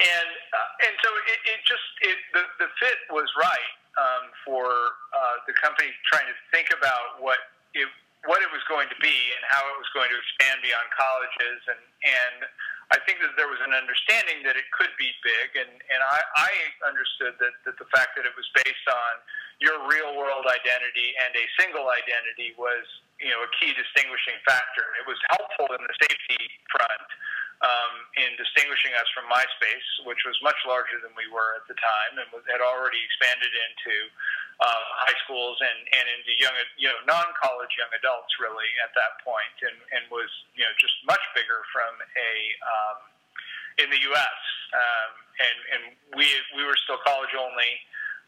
and 0.00 0.28
uh, 0.52 0.84
and 0.84 0.94
so 1.00 1.08
it, 1.08 1.40
it 1.56 1.60
just 1.64 1.88
it, 2.04 2.18
the 2.36 2.44
the 2.60 2.68
fit 2.76 3.00
was 3.08 3.28
right 3.40 3.72
um, 3.96 4.24
for 4.44 4.68
uh, 5.16 5.40
the 5.48 5.56
company 5.56 5.88
trying 6.12 6.28
to 6.28 6.36
think 6.52 6.68
about 6.72 7.16
what 7.24 7.40
it 7.72 7.88
what 8.28 8.42
it 8.44 8.50
was 8.52 8.60
going 8.68 8.90
to 8.92 8.98
be 9.00 9.16
and 9.38 9.42
how 9.48 9.62
it 9.72 9.76
was 9.78 9.88
going 9.96 10.10
to 10.12 10.18
expand 10.18 10.60
beyond 10.60 10.86
colleges 10.92 11.60
and 11.72 11.82
and 12.04 12.38
I 12.86 13.02
think 13.02 13.18
that 13.18 13.34
there 13.34 13.50
was 13.50 13.58
an 13.66 13.74
understanding 13.74 14.46
that 14.46 14.54
it 14.54 14.68
could 14.76 14.92
be 15.00 15.10
big 15.24 15.56
and 15.64 15.72
and 15.72 16.00
I, 16.04 16.20
I 16.44 16.52
understood 16.84 17.40
that 17.40 17.56
that 17.64 17.80
the 17.80 17.88
fact 17.88 18.20
that 18.20 18.28
it 18.28 18.36
was 18.36 18.44
based 18.52 18.86
on 18.92 19.12
your 19.64 19.80
real 19.88 20.12
world 20.12 20.44
identity 20.44 21.16
and 21.24 21.32
a 21.32 21.46
single 21.56 21.88
identity 21.88 22.52
was 22.60 22.84
you 23.16 23.32
know 23.32 23.40
a 23.40 23.50
key 23.56 23.72
distinguishing 23.72 24.36
factor. 24.44 24.84
It 25.00 25.08
was 25.08 25.16
helpful 25.32 25.72
in 25.72 25.80
the 25.80 25.94
safety 26.04 26.44
front 26.68 27.08
um, 27.64 27.92
in 28.20 28.36
distinguishing 28.36 28.92
us 29.00 29.08
from 29.16 29.24
MySpace, 29.32 29.88
which 30.04 30.20
was 30.28 30.36
much 30.44 30.58
larger 30.68 31.00
than 31.00 31.12
we 31.16 31.24
were 31.32 31.56
at 31.56 31.64
the 31.68 31.76
time 31.80 32.20
and 32.20 32.28
had 32.44 32.60
already 32.60 33.00
expanded 33.00 33.48
into 33.48 33.94
uh, 34.60 34.82
high 35.04 35.16
schools 35.24 35.56
and, 35.60 35.78
and 35.92 36.04
into 36.16 36.32
young, 36.40 36.56
you 36.80 36.88
know, 36.88 36.96
non-college 37.04 37.72
young 37.76 37.92
adults 37.96 38.32
really 38.40 38.68
at 38.84 38.92
that 38.96 39.20
point, 39.20 39.56
and, 39.64 39.76
and 39.92 40.02
was 40.08 40.28
you 40.56 40.64
know 40.64 40.72
just 40.80 40.96
much 41.04 41.20
bigger 41.36 41.60
from 41.76 41.92
a 42.00 42.32
um, 42.64 42.98
in 43.84 43.88
the 43.92 44.00
U.S. 44.12 44.38
Um, 44.72 45.12
and 45.36 45.58
and 45.76 45.82
we 46.16 46.24
we 46.56 46.64
were 46.64 46.76
still 46.88 46.96
college 47.04 47.36
only, 47.36 47.72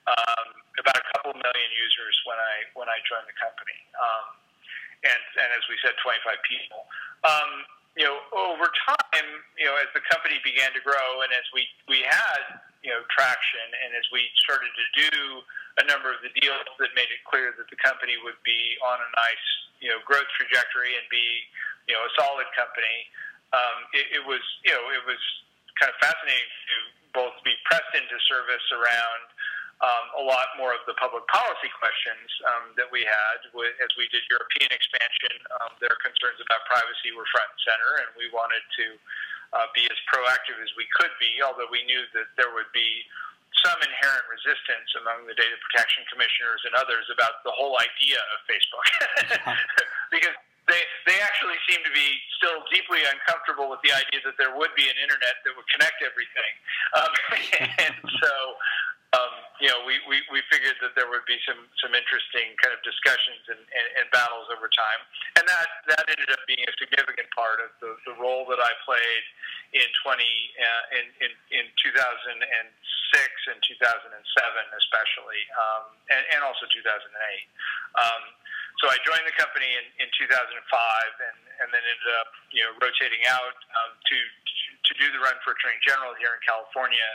um, 0.04 0.46
about 0.76 1.00
a 1.00 1.06
couple 1.16 1.32
million 1.32 1.70
users 1.72 2.14
when 2.28 2.36
I 2.36 2.54
when 2.76 2.88
I 2.92 3.00
joined 3.08 3.24
the 3.24 3.38
company, 3.40 3.78
um, 3.96 4.26
and 5.08 5.22
and 5.40 5.48
as 5.56 5.64
we 5.72 5.80
said, 5.80 5.96
25 6.04 6.36
people. 6.44 6.84
Um, 7.24 7.64
you 7.98 8.06
know, 8.06 8.14
over 8.30 8.70
time, 8.86 9.28
you 9.58 9.66
know, 9.66 9.74
as 9.82 9.90
the 9.90 10.00
company 10.06 10.38
began 10.46 10.70
to 10.70 10.78
grow 10.86 11.26
and 11.26 11.34
as 11.34 11.42
we, 11.50 11.66
we 11.90 12.06
had, 12.06 12.62
you 12.86 12.94
know, 12.94 13.02
traction 13.10 13.66
and 13.82 13.90
as 13.98 14.06
we 14.14 14.22
started 14.46 14.70
to 14.70 14.86
do 15.10 15.42
a 15.82 15.84
number 15.90 16.14
of 16.14 16.22
the 16.22 16.30
deals 16.38 16.62
that 16.78 16.94
made 16.94 17.10
it 17.10 17.18
clear 17.26 17.50
that 17.58 17.66
the 17.66 17.78
company 17.82 18.14
would 18.22 18.38
be 18.46 18.78
on 18.86 19.02
a 19.02 19.10
nice, 19.18 19.46
you 19.82 19.90
know, 19.90 19.98
growth 20.06 20.30
trajectory 20.38 20.94
and 20.94 21.10
be, 21.10 21.26
you 21.90 21.94
know, 21.98 22.06
a 22.06 22.12
solid 22.14 22.46
company, 22.54 23.10
um, 23.50 23.90
it, 23.90 24.22
it 24.22 24.22
was, 24.22 24.42
you 24.62 24.70
know, 24.70 24.94
it 24.94 25.02
was 25.02 25.18
kind 25.82 25.90
of 25.90 25.98
fascinating 25.98 26.54
to 26.70 26.76
both 27.18 27.34
be 27.42 27.58
pressed 27.66 27.98
into 27.98 28.14
service 28.30 28.66
around 28.70 29.26
um, 29.78 30.04
a 30.18 30.24
lot 30.26 30.50
more 30.58 30.74
of 30.74 30.82
the 30.90 30.96
public 30.98 31.22
policy 31.30 31.70
questions 31.78 32.26
um, 32.50 32.74
that 32.74 32.90
we 32.90 33.06
had 33.06 33.38
with, 33.54 33.70
as 33.78 33.90
we 33.94 34.10
did 34.10 34.26
European 34.26 34.74
expansion. 34.74 35.38
Um, 35.62 35.78
their 35.78 35.94
concerns 36.02 36.42
about 36.42 36.66
privacy 36.66 37.14
were 37.14 37.26
front 37.30 37.46
and 37.46 37.62
center, 37.62 37.92
and 38.02 38.10
we 38.18 38.26
wanted 38.34 38.64
to 38.74 38.86
uh, 39.54 39.70
be 39.78 39.86
as 39.86 39.98
proactive 40.10 40.58
as 40.58 40.70
we 40.74 40.84
could 40.98 41.14
be, 41.22 41.38
although 41.46 41.70
we 41.70 41.86
knew 41.86 42.02
that 42.10 42.26
there 42.34 42.50
would 42.50 42.68
be 42.74 43.06
some 43.62 43.78
inherent 43.80 44.26
resistance 44.28 44.90
among 44.98 45.26
the 45.30 45.34
data 45.34 45.56
protection 45.70 46.02
commissioners 46.10 46.62
and 46.66 46.74
others 46.78 47.06
about 47.10 47.42
the 47.46 47.54
whole 47.54 47.78
idea 47.78 48.18
of 48.34 48.38
Facebook. 48.50 48.86
because 50.14 50.36
they, 50.68 50.82
they 51.08 51.18
actually 51.24 51.56
seem 51.64 51.80
to 51.80 51.92
be 51.96 52.20
still 52.36 52.60
deeply 52.68 53.00
uncomfortable 53.08 53.72
with 53.72 53.80
the 53.80 53.94
idea 53.94 54.20
that 54.26 54.36
there 54.36 54.52
would 54.52 54.74
be 54.76 54.84
an 54.84 54.98
internet 55.00 55.40
that 55.42 55.56
would 55.56 55.66
connect 55.72 56.04
everything. 56.04 56.52
Um, 56.92 57.12
and 57.88 57.96
so 58.20 58.32
um, 59.16 59.34
you 59.58 59.66
know, 59.66 59.82
we, 59.82 59.98
we, 60.06 60.22
we 60.30 60.40
figured 60.54 60.78
that 60.78 60.94
there 60.94 61.10
would 61.10 61.26
be 61.26 61.38
some, 61.42 61.58
some 61.82 61.90
interesting 61.90 62.54
kind 62.62 62.70
of 62.70 62.80
discussions 62.86 63.42
and, 63.50 63.58
and, 63.58 63.86
and 63.98 64.06
battles 64.14 64.46
over 64.54 64.70
time. 64.70 65.00
And 65.34 65.44
that, 65.50 65.68
that 65.90 66.04
ended 66.06 66.30
up 66.30 66.42
being 66.46 66.62
a 66.62 66.74
significant 66.78 67.26
part 67.34 67.58
of 67.58 67.74
the, 67.82 67.98
the 68.06 68.14
role 68.22 68.46
that 68.54 68.62
I 68.62 68.72
played 68.86 69.24
in 69.76 69.88
20 70.00 70.24
uh, 70.24 70.96
in, 70.96 71.04
in 71.20 71.32
in 71.52 71.64
2006 71.76 72.00
and 73.52 73.58
2007 73.60 74.16
especially, 74.80 75.42
um, 75.60 75.92
and, 76.08 76.24
and 76.32 76.40
also 76.40 76.64
2008. 76.72 77.04
Um, 78.00 78.22
so 78.80 78.88
I 78.88 78.96
joined 79.04 79.26
the 79.26 79.34
company 79.34 79.68
in, 79.68 80.06
in 80.06 80.08
2005, 80.16 80.56
and, 80.56 81.38
and 81.60 81.68
then 81.68 81.82
ended 81.82 82.10
up 82.16 82.30
you 82.48 82.64
know 82.64 82.72
rotating 82.80 83.20
out 83.28 83.58
um, 83.76 83.92
to 83.92 84.16
to 84.88 84.92
do 84.96 85.12
the 85.12 85.20
run 85.20 85.36
for 85.44 85.52
Attorney 85.52 85.80
General 85.84 86.16
here 86.16 86.32
in 86.32 86.40
California 86.48 87.08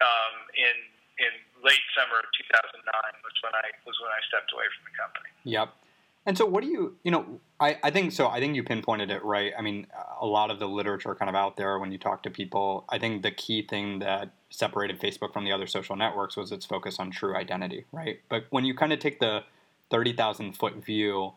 um, 0.00 0.34
in 0.56 0.76
in 1.20 1.32
late 1.60 1.84
summer 1.92 2.18
of 2.18 2.28
2009 2.32 2.80
was 3.20 3.36
when 3.44 3.52
I 3.52 3.68
was 3.84 3.96
when 4.00 4.10
I 4.10 4.20
stepped 4.26 4.50
away 4.56 4.64
from 4.72 4.82
the 4.88 4.94
company. 4.96 5.30
Yep. 5.44 5.68
And 6.26 6.36
so, 6.36 6.44
what 6.44 6.62
do 6.62 6.68
you, 6.68 6.96
you 7.02 7.10
know, 7.10 7.40
I, 7.60 7.78
I 7.82 7.90
think 7.90 8.12
so. 8.12 8.28
I 8.28 8.40
think 8.40 8.54
you 8.54 8.62
pinpointed 8.62 9.10
it 9.10 9.24
right. 9.24 9.52
I 9.58 9.62
mean, 9.62 9.86
a 10.20 10.26
lot 10.26 10.50
of 10.50 10.58
the 10.58 10.68
literature 10.68 11.14
kind 11.14 11.28
of 11.28 11.34
out 11.34 11.56
there 11.56 11.78
when 11.78 11.92
you 11.92 11.98
talk 11.98 12.22
to 12.24 12.30
people. 12.30 12.84
I 12.88 12.98
think 12.98 13.22
the 13.22 13.30
key 13.30 13.66
thing 13.66 14.00
that 14.00 14.30
separated 14.50 15.00
Facebook 15.00 15.32
from 15.32 15.44
the 15.44 15.52
other 15.52 15.66
social 15.66 15.96
networks 15.96 16.36
was 16.36 16.52
its 16.52 16.66
focus 16.66 16.98
on 16.98 17.10
true 17.10 17.34
identity, 17.34 17.84
right? 17.90 18.20
But 18.28 18.44
when 18.50 18.64
you 18.64 18.74
kind 18.74 18.92
of 18.92 18.98
take 18.98 19.20
the 19.20 19.44
30,000 19.90 20.52
foot 20.52 20.84
view, 20.84 21.32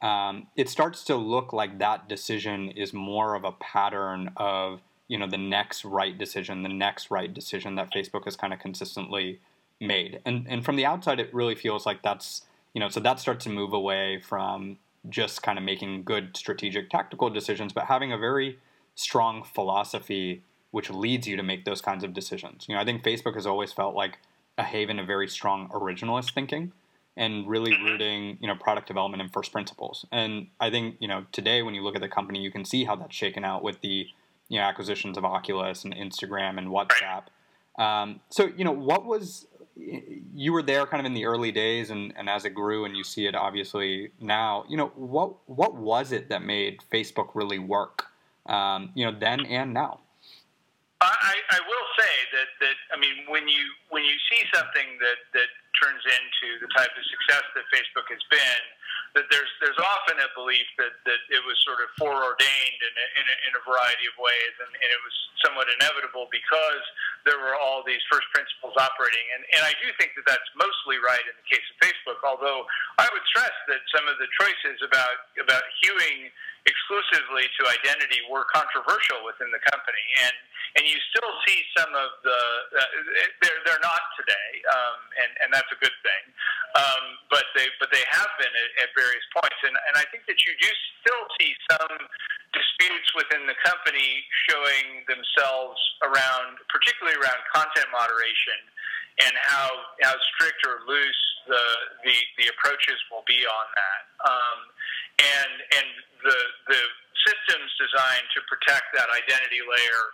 um, 0.00 0.46
it 0.56 0.68
starts 0.68 1.02
to 1.04 1.16
look 1.16 1.52
like 1.52 1.78
that 1.78 2.08
decision 2.08 2.68
is 2.68 2.92
more 2.92 3.34
of 3.34 3.44
a 3.44 3.52
pattern 3.52 4.30
of, 4.36 4.80
you 5.08 5.18
know, 5.18 5.26
the 5.26 5.38
next 5.38 5.84
right 5.84 6.16
decision, 6.16 6.62
the 6.62 6.68
next 6.68 7.10
right 7.10 7.32
decision 7.32 7.74
that 7.74 7.92
Facebook 7.92 8.24
has 8.24 8.36
kind 8.36 8.52
of 8.52 8.58
consistently 8.58 9.40
made. 9.80 10.20
And, 10.24 10.46
and 10.48 10.64
from 10.64 10.76
the 10.76 10.84
outside, 10.84 11.18
it 11.18 11.32
really 11.34 11.54
feels 11.54 11.86
like 11.86 12.02
that's, 12.02 12.42
you 12.74 12.80
know, 12.80 12.88
so 12.88 13.00
that 13.00 13.18
starts 13.18 13.44
to 13.44 13.50
move 13.50 13.72
away 13.72 14.20
from 14.20 14.78
just 15.08 15.42
kind 15.42 15.58
of 15.58 15.64
making 15.64 16.02
good 16.04 16.36
strategic 16.36 16.90
tactical 16.90 17.30
decisions, 17.30 17.72
but 17.72 17.84
having 17.84 18.12
a 18.12 18.18
very 18.18 18.58
strong 18.94 19.42
philosophy 19.42 20.42
which 20.70 20.90
leads 20.90 21.26
you 21.26 21.36
to 21.36 21.42
make 21.42 21.64
those 21.64 21.80
kinds 21.80 22.04
of 22.04 22.12
decisions. 22.12 22.66
You 22.68 22.74
know, 22.74 22.80
I 22.80 22.84
think 22.84 23.02
Facebook 23.02 23.34
has 23.34 23.46
always 23.46 23.72
felt 23.72 23.94
like 23.94 24.18
a 24.58 24.62
haven 24.62 24.98
of 24.98 25.06
very 25.06 25.28
strong 25.28 25.68
originalist 25.70 26.34
thinking 26.34 26.72
and 27.16 27.48
really 27.48 27.72
mm-hmm. 27.72 27.84
rooting, 27.84 28.38
you 28.40 28.46
know, 28.46 28.54
product 28.54 28.86
development 28.86 29.22
and 29.22 29.32
first 29.32 29.50
principles. 29.50 30.04
And 30.12 30.48
I 30.60 30.70
think, 30.70 30.96
you 31.00 31.08
know, 31.08 31.24
today 31.32 31.62
when 31.62 31.74
you 31.74 31.82
look 31.82 31.94
at 31.94 32.00
the 32.02 32.08
company, 32.08 32.40
you 32.40 32.50
can 32.50 32.64
see 32.64 32.84
how 32.84 32.96
that's 32.96 33.14
shaken 33.14 33.44
out 33.44 33.62
with 33.62 33.80
the, 33.80 34.08
you 34.48 34.58
know, 34.58 34.64
acquisitions 34.64 35.18
of 35.18 35.24
Oculus 35.24 35.84
and 35.84 35.94
Instagram 35.94 36.58
and 36.58 36.68
WhatsApp. 36.68 37.24
Um, 37.82 38.20
so, 38.30 38.50
you 38.56 38.64
know, 38.64 38.72
what 38.72 39.04
was 39.04 39.46
you 40.34 40.52
were 40.52 40.62
there 40.62 40.86
kind 40.86 41.00
of 41.00 41.06
in 41.06 41.14
the 41.14 41.24
early 41.24 41.52
days 41.52 41.90
and, 41.90 42.12
and 42.16 42.28
as 42.28 42.44
it 42.44 42.50
grew 42.50 42.84
and 42.84 42.96
you 42.96 43.04
see 43.04 43.26
it 43.26 43.36
obviously 43.36 44.10
now 44.20 44.64
you 44.68 44.76
know 44.76 44.90
what 44.96 45.36
what 45.46 45.76
was 45.76 46.10
it 46.10 46.28
that 46.28 46.42
made 46.42 46.80
facebook 46.92 47.28
really 47.34 47.60
work 47.60 48.06
um, 48.46 48.90
you 48.94 49.06
know 49.06 49.16
then 49.16 49.46
and 49.46 49.72
now 49.72 50.00
I, 51.00 51.38
I 51.54 51.60
will 51.62 51.88
say 51.94 52.14
that, 52.34 52.50
that 52.58 52.76
I 52.90 52.98
mean 52.98 53.30
when 53.30 53.46
you 53.46 53.62
when 53.90 54.02
you 54.02 54.18
see 54.26 54.42
something 54.50 54.98
that, 54.98 55.20
that 55.30 55.50
turns 55.78 56.02
into 56.02 56.58
the 56.58 56.66
type 56.74 56.90
of 56.90 57.04
success 57.06 57.46
that 57.54 57.64
Facebook 57.70 58.10
has 58.10 58.22
been, 58.34 58.62
that 59.16 59.26
there's 59.32 59.52
there's 59.60 59.78
often 59.80 60.16
a 60.20 60.28
belief 60.36 60.66
that, 60.76 60.92
that 61.08 61.20
it 61.32 61.42
was 61.44 61.56
sort 61.64 61.80
of 61.80 61.88
foreordained 61.96 62.80
in 62.80 62.94
a, 62.94 63.06
in 63.20 63.24
a, 63.24 63.36
in 63.48 63.52
a 63.56 63.62
variety 63.64 64.06
of 64.08 64.14
ways, 64.20 64.54
and, 64.60 64.68
and 64.68 64.88
it 64.88 65.00
was 65.04 65.16
somewhat 65.44 65.70
inevitable 65.70 66.28
because 66.28 66.84
there 67.24 67.38
were 67.38 67.56
all 67.56 67.84
these 67.86 68.02
first 68.10 68.26
principles 68.34 68.74
operating. 68.76 69.26
And, 69.36 69.42
and 69.54 69.62
I 69.64 69.74
do 69.78 69.88
think 69.96 70.16
that 70.18 70.26
that's 70.26 70.50
mostly 70.58 70.98
right 71.00 71.22
in 71.24 71.34
the 71.36 71.46
case 71.46 71.64
of 71.72 71.76
Facebook, 71.82 72.20
although 72.26 72.66
I 72.98 73.06
would 73.12 73.24
stress 73.30 73.54
that 73.70 73.80
some 73.94 74.06
of 74.10 74.18
the 74.20 74.28
choices 74.38 74.82
about 74.84 75.32
about 75.40 75.64
hewing 75.82 76.30
exclusively 76.66 77.48
to 77.56 77.62
identity 77.70 78.20
were 78.28 78.44
controversial 78.52 79.24
within 79.24 79.48
the 79.54 79.62
company, 79.72 80.04
and 80.26 80.36
and 80.76 80.84
you 80.84 80.98
still 81.14 81.32
see 81.48 81.64
some 81.76 81.90
of 81.96 82.10
the 82.22 82.40
uh, 82.76 82.82
they're 83.40 83.60
they're 83.64 83.84
not 83.84 84.02
today, 84.20 84.50
um, 84.68 84.98
and 85.22 85.30
and 85.44 85.48
that's 85.54 85.70
a 85.72 85.78
good 85.80 85.94
thing. 86.04 86.22
Um, 86.78 87.18
but 87.26 87.42
they 87.58 87.66
but 87.82 87.90
they 87.90 88.04
have 88.06 88.30
been 88.38 88.54
at, 88.54 88.70
at 88.86 88.88
various 88.94 89.26
points, 89.34 89.58
and 89.66 89.74
and 89.74 89.94
I 89.98 90.06
think 90.14 90.30
that 90.30 90.38
you 90.46 90.54
do 90.62 90.70
still 91.02 91.24
see 91.40 91.50
some 91.74 91.98
disputes 92.54 93.08
within 93.18 93.50
the 93.50 93.58
company 93.66 94.22
showing 94.46 95.02
themselves 95.10 95.78
around, 96.06 96.62
particularly 96.70 97.18
around 97.18 97.40
content 97.50 97.90
moderation, 97.90 98.62
and 99.26 99.34
how 99.42 99.68
how 100.06 100.14
strict 100.34 100.62
or 100.70 100.86
loose 100.86 101.22
the 101.50 101.64
the, 102.06 102.16
the 102.38 102.46
approaches 102.54 102.98
will 103.10 103.26
be 103.26 103.42
on 103.42 103.66
that. 103.74 104.02
Um, 104.22 104.58
and 105.18 105.52
and 105.82 105.88
the 106.22 106.38
the 106.70 106.80
systems 107.26 107.68
designed 107.82 108.28
to 108.38 108.40
protect 108.46 108.94
that 108.94 109.10
identity 109.10 109.60
layer 109.66 110.04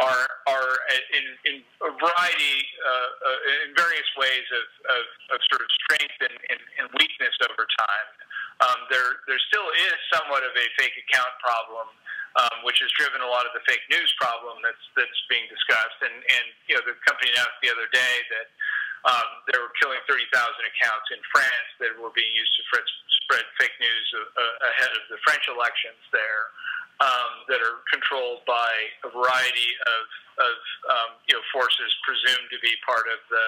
are 0.00 0.24
are 0.48 0.72
in, 1.12 1.26
in 1.44 1.56
a 1.84 1.92
variety 2.00 2.58
uh, 2.80 2.88
uh, 2.88 3.64
in 3.68 3.76
various 3.76 4.08
ways 4.16 4.46
of, 4.56 4.66
of, 4.88 5.04
of 5.36 5.38
sort 5.52 5.60
of 5.60 5.68
strength 5.84 6.16
and, 6.24 6.36
and, 6.48 6.60
and 6.80 6.86
weakness 6.96 7.34
over 7.44 7.68
time. 7.68 8.08
Um, 8.64 8.78
there 8.88 9.20
there 9.28 9.40
still 9.52 9.68
is 9.84 9.96
somewhat 10.16 10.46
of 10.48 10.54
a 10.56 10.66
fake 10.80 10.96
account 10.96 11.34
problem, 11.44 11.86
um, 12.40 12.56
which 12.64 12.80
has 12.80 12.88
driven 12.96 13.20
a 13.20 13.28
lot 13.28 13.44
of 13.44 13.52
the 13.52 13.60
fake 13.68 13.84
news 13.92 14.08
problem 14.16 14.64
that's 14.64 14.84
that's 14.96 15.20
being 15.28 15.44
discussed. 15.52 16.00
And 16.00 16.16
and 16.16 16.46
you 16.72 16.74
know 16.78 16.84
the 16.88 16.96
company 17.04 17.28
announced 17.36 17.60
the 17.60 17.68
other 17.68 17.88
day 17.92 18.14
that 18.32 18.48
um, 19.02 19.28
they 19.50 19.58
were 19.58 19.74
killing 19.82 19.98
30,000 20.06 20.30
accounts 20.30 21.10
in 21.10 21.18
France 21.34 21.68
that 21.82 21.90
were 21.98 22.14
being 22.14 22.30
used 22.38 22.54
to 22.54 22.62
spread 23.26 23.42
fake 23.58 23.74
news 23.82 24.06
uh, 24.14 24.70
ahead 24.70 24.94
of 24.94 25.02
the 25.10 25.18
French 25.26 25.42
elections 25.50 25.98
there 26.14 26.54
um, 27.00 27.32
that 27.48 27.60
are 27.62 27.80
controlled 27.88 28.44
by 28.44 28.70
a 29.06 29.10
variety 29.10 29.70
of, 29.86 30.04
of 30.42 30.56
um, 30.90 31.10
you 31.28 31.34
know 31.34 31.44
forces 31.54 31.90
presumed 32.04 32.48
to 32.52 32.58
be 32.60 32.72
part 32.84 33.06
of 33.08 33.20
the 33.30 33.46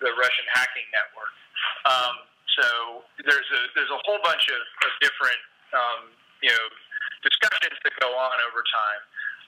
the 0.00 0.10
Russian 0.16 0.46
hacking 0.50 0.88
network. 0.90 1.34
Um, 1.84 2.14
so 2.56 2.66
there's 3.24 3.50
a 3.52 3.62
there's 3.76 3.92
a 3.92 4.00
whole 4.04 4.20
bunch 4.24 4.48
of, 4.50 4.60
of 4.60 4.92
different 5.04 5.40
um, 5.76 6.02
you 6.42 6.50
know 6.50 6.66
discussions 7.22 7.76
that 7.84 7.94
go 8.00 8.10
on 8.16 8.36
over 8.48 8.64
time 8.64 9.02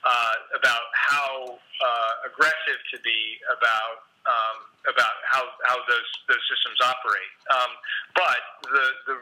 uh, 0.04 0.36
about 0.58 0.86
how 0.94 1.56
uh, 1.56 2.28
aggressive 2.28 2.80
to 2.92 2.98
be 3.00 3.40
about 3.48 4.06
um, 4.26 4.58
about 4.86 5.16
how, 5.26 5.42
how 5.66 5.78
those 5.86 6.10
those 6.30 6.42
systems 6.46 6.78
operate. 6.82 7.32
Um, 7.50 7.70
but 8.14 8.40
the 8.70 8.86
the 9.06 9.16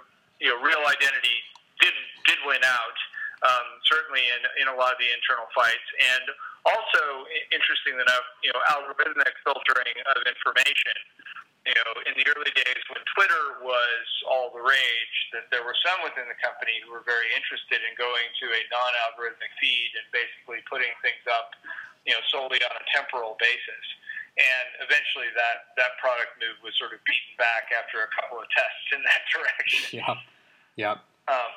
you 0.44 0.48
know 0.52 0.58
real 0.60 0.82
identity 0.84 1.38
did 1.80 1.94
did 2.28 2.38
win 2.44 2.60
out 2.64 2.98
um, 3.40 3.66
certainly 3.88 4.20
in, 4.20 4.42
in 4.64 4.66
a 4.68 4.76
lot 4.76 4.92
of 4.92 4.98
the 5.00 5.08
internal 5.08 5.48
fights. 5.56 5.88
And 5.96 6.28
also, 6.68 7.24
interesting 7.52 7.96
enough, 7.96 8.26
you 8.44 8.52
know, 8.52 8.60
algorithmic 8.68 9.32
filtering 9.40 9.96
of 10.12 10.20
information. 10.28 10.96
You 11.68 11.76
know, 11.76 11.92
in 12.08 12.16
the 12.16 12.24
early 12.24 12.52
days 12.56 12.80
when 12.88 13.04
Twitter 13.12 13.60
was 13.60 14.06
all 14.24 14.48
the 14.48 14.64
rage, 14.64 15.16
that 15.36 15.52
there 15.52 15.60
were 15.60 15.76
some 15.84 16.00
within 16.00 16.24
the 16.24 16.36
company 16.40 16.80
who 16.80 16.88
were 16.88 17.04
very 17.04 17.28
interested 17.36 17.84
in 17.84 17.92
going 18.00 18.32
to 18.40 18.46
a 18.48 18.60
non-algorithmic 18.72 19.52
feed 19.60 19.92
and 19.92 20.08
basically 20.08 20.64
putting 20.72 20.88
things 21.04 21.20
up, 21.28 21.52
you 22.08 22.16
know, 22.16 22.22
solely 22.32 22.64
on 22.64 22.72
a 22.72 22.84
temporal 22.96 23.36
basis. 23.36 23.84
And 24.40 24.88
eventually, 24.88 25.28
that 25.36 25.76
that 25.76 26.00
product 26.00 26.32
move 26.40 26.56
was 26.64 26.72
sort 26.80 26.96
of 26.96 27.04
beaten 27.04 27.36
back 27.36 27.68
after 27.76 28.08
a 28.08 28.10
couple 28.16 28.40
of 28.40 28.48
tests 28.56 28.88
in 28.96 29.04
that 29.04 29.22
direction. 29.32 30.00
Yeah. 30.00 30.16
Yeah. 30.80 30.96
Um, 31.28 31.52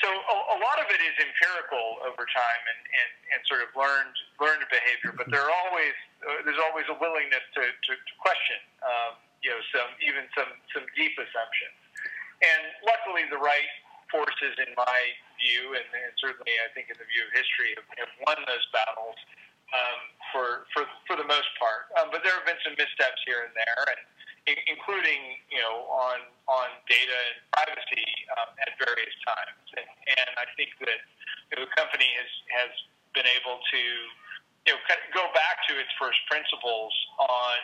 so 0.00 0.08
a, 0.08 0.36
a, 0.56 0.58
lot 0.60 0.80
of 0.80 0.88
it 0.88 1.00
is 1.00 1.14
empirical 1.20 2.00
over 2.08 2.24
time 2.24 2.62
and, 2.64 2.80
and, 2.88 3.10
and 3.36 3.38
sort 3.44 3.60
of 3.60 3.68
learned 3.76 4.16
learned 4.40 4.64
behavior, 4.72 5.12
but 5.12 5.28
there 5.28 5.44
are 5.44 5.54
always 5.68 5.96
uh, 6.24 6.40
there's 6.44 6.60
always 6.60 6.88
a 6.88 6.96
willingness 6.96 7.44
to, 7.56 7.62
to, 7.64 7.92
to 7.96 8.12
question 8.20 8.60
um, 8.80 9.20
you 9.44 9.52
know 9.52 9.60
some 9.72 9.90
even 10.00 10.24
some 10.32 10.50
some 10.72 10.84
deep 10.96 11.12
assumptions. 11.20 11.76
And 12.40 12.62
luckily, 12.88 13.28
the 13.28 13.40
right 13.40 13.68
forces, 14.08 14.56
in 14.56 14.72
my 14.72 15.00
view, 15.36 15.76
and, 15.76 15.84
and 15.84 16.12
certainly 16.16 16.56
I 16.64 16.72
think 16.72 16.88
in 16.88 16.96
the 16.96 17.04
view 17.04 17.22
of 17.28 17.30
history, 17.36 17.76
have, 17.76 17.88
have 18.00 18.12
won 18.24 18.40
those 18.48 18.64
battles 18.72 19.16
um, 19.76 20.00
for 20.32 20.46
for 20.72 20.88
for 21.04 21.14
the 21.20 21.28
most 21.28 21.50
part. 21.60 21.92
Um, 22.00 22.08
but 22.08 22.24
there 22.24 22.32
have 22.34 22.48
been 22.48 22.60
some 22.64 22.74
missteps 22.80 23.20
here 23.28 23.44
and 23.44 23.52
there, 23.52 23.84
and 23.84 24.00
including 24.46 25.20
you 25.52 25.60
know 25.60 25.84
on 25.90 26.18
on 26.48 26.68
data 26.88 27.18
and 27.32 27.38
privacy 27.52 28.06
um, 28.38 28.50
at 28.64 28.74
various 28.80 29.14
times. 29.26 29.64
And, 29.76 29.88
and 30.16 30.32
I 30.40 30.46
think 30.56 30.74
that 30.80 31.00
you 31.50 31.52
know, 31.58 31.68
the 31.68 31.72
company 31.76 32.08
has 32.16 32.30
has 32.56 32.72
been 33.12 33.28
able 33.28 33.60
to 33.60 33.82
you 34.66 34.72
know 34.72 34.80
go 35.12 35.28
back 35.36 35.62
to 35.68 35.76
its 35.76 35.90
first 36.00 36.18
principles 36.30 36.92
on 37.20 37.60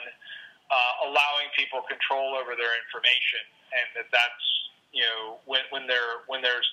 uh, 0.70 1.08
allowing 1.08 1.48
people 1.54 1.82
control 1.86 2.34
over 2.36 2.58
their 2.58 2.74
information, 2.76 3.42
and 3.72 3.86
that 3.96 4.08
that's 4.12 4.46
you 4.92 5.02
know 5.02 5.40
when 5.48 5.64
when 5.70 5.88
they're 5.88 6.26
when 6.28 6.42
they're 6.42 6.64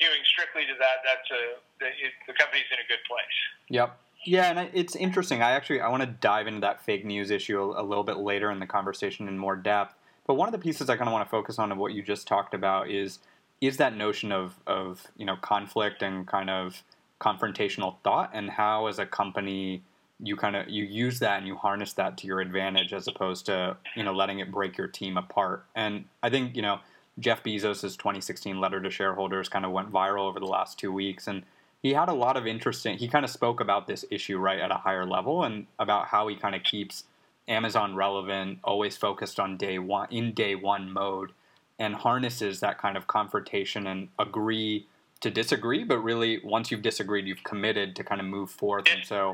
hewing 0.00 0.22
strictly 0.34 0.66
to 0.66 0.74
that, 0.82 1.06
that's 1.06 1.28
a 1.30 1.42
the, 1.78 1.88
the 2.26 2.34
company's 2.34 2.68
in 2.72 2.80
a 2.82 2.88
good 2.90 3.02
place. 3.06 3.38
Yep. 3.70 3.94
Yeah, 4.24 4.50
and 4.50 4.70
it's 4.72 4.96
interesting. 4.96 5.42
I 5.42 5.52
actually 5.52 5.80
I 5.80 5.88
want 5.88 6.02
to 6.02 6.08
dive 6.08 6.46
into 6.46 6.60
that 6.60 6.84
fake 6.84 7.04
news 7.04 7.30
issue 7.30 7.60
a, 7.60 7.82
a, 7.82 7.84
little 7.84 8.04
bit 8.04 8.18
later 8.18 8.50
in 8.50 8.58
the 8.58 8.66
conversation 8.66 9.28
in 9.28 9.38
more 9.38 9.56
depth. 9.56 9.94
But 10.26 10.34
one 10.34 10.48
of 10.48 10.52
the 10.52 10.58
pieces 10.58 10.88
I 10.88 10.96
kind 10.96 11.08
of 11.08 11.12
want 11.12 11.26
to 11.26 11.30
focus 11.30 11.58
on 11.58 11.70
of 11.70 11.78
what 11.78 11.92
you 11.92 12.02
just 12.02 12.26
talked 12.26 12.54
about 12.54 12.90
is 12.90 13.18
is 13.60 13.76
that 13.78 13.96
notion 13.96 14.32
of 14.32 14.54
of 14.66 15.06
you 15.16 15.26
know 15.26 15.36
conflict 15.36 16.02
and 16.02 16.26
kind 16.26 16.50
of 16.50 16.82
confrontational 17.20 17.96
thought 18.02 18.30
and 18.34 18.50
how 18.50 18.86
as 18.86 18.98
a 18.98 19.06
company 19.06 19.82
you 20.20 20.36
kind 20.36 20.56
of 20.56 20.68
you 20.68 20.84
use 20.84 21.18
that 21.18 21.38
and 21.38 21.46
you 21.46 21.56
harness 21.56 21.92
that 21.94 22.18
to 22.18 22.26
your 22.26 22.40
advantage 22.40 22.92
as 22.92 23.08
opposed 23.08 23.46
to 23.46 23.76
you 23.96 24.02
know 24.02 24.12
letting 24.12 24.40
it 24.40 24.50
break 24.50 24.76
your 24.76 24.86
team 24.86 25.16
apart 25.16 25.64
and 25.74 26.04
i 26.22 26.28
think 26.28 26.54
you 26.54 26.62
know 26.62 26.78
jeff 27.18 27.42
bezos' 27.42 27.96
2016 27.96 28.60
letter 28.60 28.80
to 28.80 28.90
shareholders 28.90 29.48
kind 29.48 29.64
of 29.64 29.70
went 29.70 29.90
viral 29.90 30.28
over 30.28 30.38
the 30.38 30.46
last 30.46 30.78
two 30.78 30.92
weeks 30.92 31.26
and 31.26 31.42
he 31.84 31.92
had 31.92 32.08
a 32.08 32.12
lot 32.12 32.36
of 32.36 32.48
interesting 32.48 32.98
he 32.98 33.06
kind 33.06 33.24
of 33.24 33.30
spoke 33.30 33.60
about 33.60 33.86
this 33.86 34.04
issue 34.10 34.38
right 34.38 34.58
at 34.58 34.72
a 34.72 34.76
higher 34.76 35.06
level 35.06 35.44
and 35.44 35.66
about 35.78 36.08
how 36.08 36.26
he 36.26 36.34
kind 36.34 36.56
of 36.56 36.64
keeps 36.64 37.04
amazon 37.46 37.94
relevant 37.94 38.58
always 38.64 38.96
focused 38.96 39.38
on 39.38 39.56
day 39.56 39.78
one 39.78 40.08
in 40.10 40.32
day 40.32 40.56
one 40.56 40.90
mode 40.90 41.30
and 41.78 41.94
harnesses 41.94 42.60
that 42.60 42.78
kind 42.78 42.96
of 42.96 43.06
confrontation 43.06 43.86
and 43.86 44.08
agree 44.18 44.86
to 45.20 45.30
disagree, 45.30 45.84
but 45.84 45.98
really 45.98 46.40
once 46.44 46.70
you've 46.70 46.82
disagreed, 46.82 47.26
you've 47.26 47.42
committed 47.44 47.96
to 47.96 48.04
kind 48.04 48.20
of 48.20 48.26
move 48.26 48.50
forth. 48.50 48.84
And 48.92 49.04
so 49.04 49.32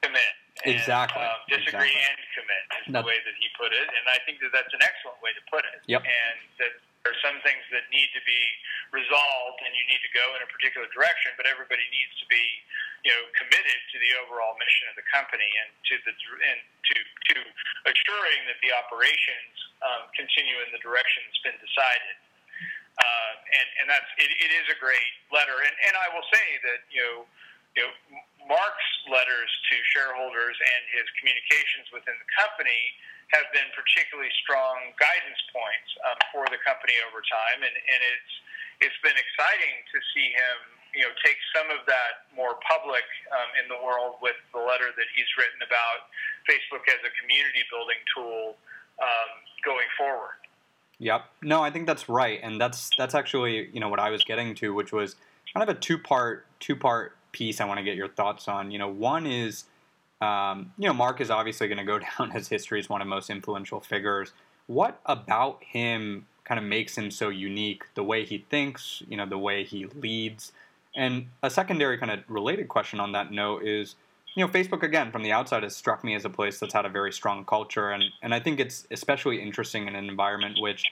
commit. 0.00 0.20
And, 0.64 0.74
exactly. 0.74 1.22
Um, 1.22 1.36
disagree 1.48 1.84
exactly. 1.84 1.92
and 1.92 2.18
commit 2.32 2.62
is 2.80 2.92
the 2.92 3.06
way 3.06 3.20
that 3.20 3.36
he 3.38 3.46
put 3.60 3.76
it, 3.76 3.84
and 3.84 4.04
I 4.08 4.18
think 4.24 4.40
that 4.40 4.50
that's 4.56 4.72
an 4.72 4.80
excellent 4.80 5.20
way 5.22 5.30
to 5.36 5.42
put 5.52 5.68
it. 5.68 5.84
Yep. 5.86 6.02
And 6.02 6.36
that 6.58 6.72
there 7.06 7.14
are 7.14 7.22
some 7.22 7.38
things 7.46 7.62
that 7.70 7.86
need 7.94 8.10
to 8.18 8.22
be 8.26 8.42
resolved, 8.90 9.62
and 9.62 9.70
you 9.78 9.86
need 9.86 10.02
to 10.02 10.10
go 10.10 10.26
in 10.34 10.42
a 10.42 10.50
particular 10.50 10.90
direction, 10.90 11.30
but 11.38 11.46
everybody 11.46 11.86
needs 11.94 12.10
to 12.18 12.26
be, 12.26 12.42
you 13.06 13.14
know, 13.14 13.30
committed 13.38 13.78
to 13.94 13.96
the 14.02 14.10
overall 14.26 14.58
mission 14.58 14.90
of 14.90 14.98
the 14.98 15.06
company 15.06 15.46
and 15.62 15.70
to 15.86 15.94
the 16.02 16.10
and 16.18 16.58
to 16.66 16.96
to 17.30 17.36
assuring 17.94 18.42
that 18.50 18.58
the 18.58 18.74
operations 18.74 19.54
um, 19.86 20.10
continue 20.18 20.58
in 20.66 20.74
the 20.74 20.82
direction 20.82 21.22
that's 21.30 21.42
been 21.46 21.60
decided. 21.62 22.18
Uh, 22.98 23.32
and 23.54 23.68
and 23.78 23.86
that's 23.86 24.10
it, 24.18 24.26
it 24.26 24.50
is 24.50 24.66
a 24.74 24.78
great 24.82 25.14
letter. 25.30 25.62
And 25.62 25.74
and 25.86 25.94
I 25.94 26.10
will 26.10 26.26
say 26.34 26.58
that 26.66 26.90
you 26.90 27.06
know 27.06 27.16
you 27.78 27.86
know 27.86 27.92
Mark's 28.50 28.90
letters 29.06 29.50
to 29.70 29.74
shareholders 29.94 30.58
and 30.58 30.82
his 30.90 31.06
communications 31.22 31.86
within 31.94 32.18
the 32.18 32.30
company 32.34 32.82
have 33.34 33.46
been 33.50 33.66
particularly 33.74 34.30
strong 34.42 34.94
guidance 35.02 35.40
points 35.50 35.90
um, 36.06 36.18
for 36.30 36.44
the 36.52 36.60
company 36.62 36.94
over 37.10 37.18
time, 37.26 37.64
and 37.64 37.74
and 37.74 38.00
it's 38.14 38.32
it's 38.86 39.00
been 39.02 39.16
exciting 39.16 39.76
to 39.90 39.98
see 40.14 40.30
him 40.30 40.56
you 40.94 41.02
know 41.02 41.12
take 41.24 41.36
some 41.52 41.68
of 41.74 41.84
that 41.90 42.30
more 42.32 42.56
public 42.64 43.04
um, 43.34 43.50
in 43.60 43.66
the 43.68 43.78
world 43.82 44.16
with 44.22 44.38
the 44.54 44.62
letter 44.62 44.94
that 44.94 45.08
he's 45.12 45.28
written 45.36 45.60
about 45.60 46.08
Facebook 46.46 46.86
as 46.88 47.00
a 47.02 47.12
community 47.20 47.66
building 47.68 48.00
tool 48.14 48.56
um, 49.02 49.30
going 49.64 49.88
forward. 49.98 50.40
Yep. 50.98 51.24
No, 51.42 51.62
I 51.62 51.70
think 51.70 51.86
that's 51.86 52.08
right, 52.08 52.40
and 52.42 52.60
that's 52.60 52.90
that's 52.96 53.14
actually 53.14 53.68
you 53.72 53.80
know 53.80 53.88
what 53.88 54.00
I 54.00 54.10
was 54.10 54.24
getting 54.24 54.54
to, 54.56 54.72
which 54.72 54.92
was 54.92 55.16
kind 55.52 55.68
of 55.68 55.74
a 55.74 55.78
two 55.78 55.98
part 55.98 56.46
two 56.60 56.76
part 56.76 57.16
piece. 57.32 57.60
I 57.60 57.66
want 57.66 57.78
to 57.78 57.84
get 57.84 57.96
your 57.96 58.08
thoughts 58.08 58.48
on. 58.48 58.70
You 58.70 58.78
know, 58.78 58.88
one 58.88 59.26
is 59.26 59.64
um, 60.20 60.72
you 60.78 60.88
know 60.88 60.94
Mark 60.94 61.20
is 61.20 61.30
obviously 61.30 61.68
going 61.68 61.78
to 61.78 61.84
go 61.84 61.98
down 62.18 62.32
as 62.32 62.48
history 62.48 62.78
as 62.78 62.88
one 62.88 63.00
of 63.00 63.06
the 63.06 63.10
most 63.10 63.30
influential 63.30 63.80
figures. 63.80 64.32
What 64.66 65.00
about 65.06 65.62
him 65.62 66.26
kind 66.44 66.58
of 66.58 66.64
makes 66.64 66.96
him 66.96 67.10
so 67.10 67.28
unique? 67.28 67.84
The 67.94 68.02
way 68.02 68.24
he 68.24 68.44
thinks, 68.50 69.02
you 69.08 69.16
know, 69.16 69.26
the 69.26 69.38
way 69.38 69.64
he 69.64 69.86
leads. 69.86 70.52
And 70.96 71.26
a 71.42 71.50
secondary 71.50 71.98
kind 71.98 72.10
of 72.10 72.20
related 72.28 72.68
question 72.68 73.00
on 73.00 73.12
that 73.12 73.30
note 73.30 73.64
is 73.64 73.96
you 74.36 74.44
know, 74.44 74.52
Facebook 74.52 74.82
again 74.82 75.10
from 75.10 75.22
the 75.22 75.32
outside 75.32 75.62
has 75.62 75.74
struck 75.74 76.04
me 76.04 76.14
as 76.14 76.26
a 76.26 76.28
place 76.28 76.60
that's 76.60 76.74
had 76.74 76.84
a 76.84 76.90
very 76.90 77.10
strong 77.10 77.44
culture, 77.44 77.90
and 77.90 78.04
and 78.22 78.34
I 78.34 78.38
think 78.38 78.60
it's 78.60 78.86
especially 78.90 79.40
interesting 79.40 79.88
in 79.88 79.96
an 79.96 80.08
environment 80.08 80.58
which 80.60 80.84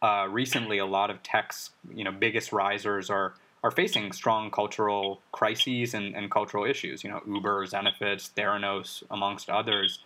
uh, 0.00 0.28
recently 0.30 0.78
a 0.78 0.86
lot 0.86 1.10
of 1.10 1.22
tech's 1.22 1.70
you 1.92 2.04
know 2.04 2.12
biggest 2.12 2.52
risers 2.52 3.10
are 3.10 3.34
are 3.64 3.72
facing 3.72 4.12
strong 4.12 4.50
cultural 4.52 5.20
crises 5.32 5.94
and, 5.94 6.14
and 6.14 6.30
cultural 6.30 6.64
issues. 6.64 7.02
You 7.02 7.10
know, 7.10 7.20
Uber, 7.26 7.66
Zenefits, 7.66 8.30
Theranos, 8.32 9.02
amongst 9.10 9.50
others. 9.50 9.98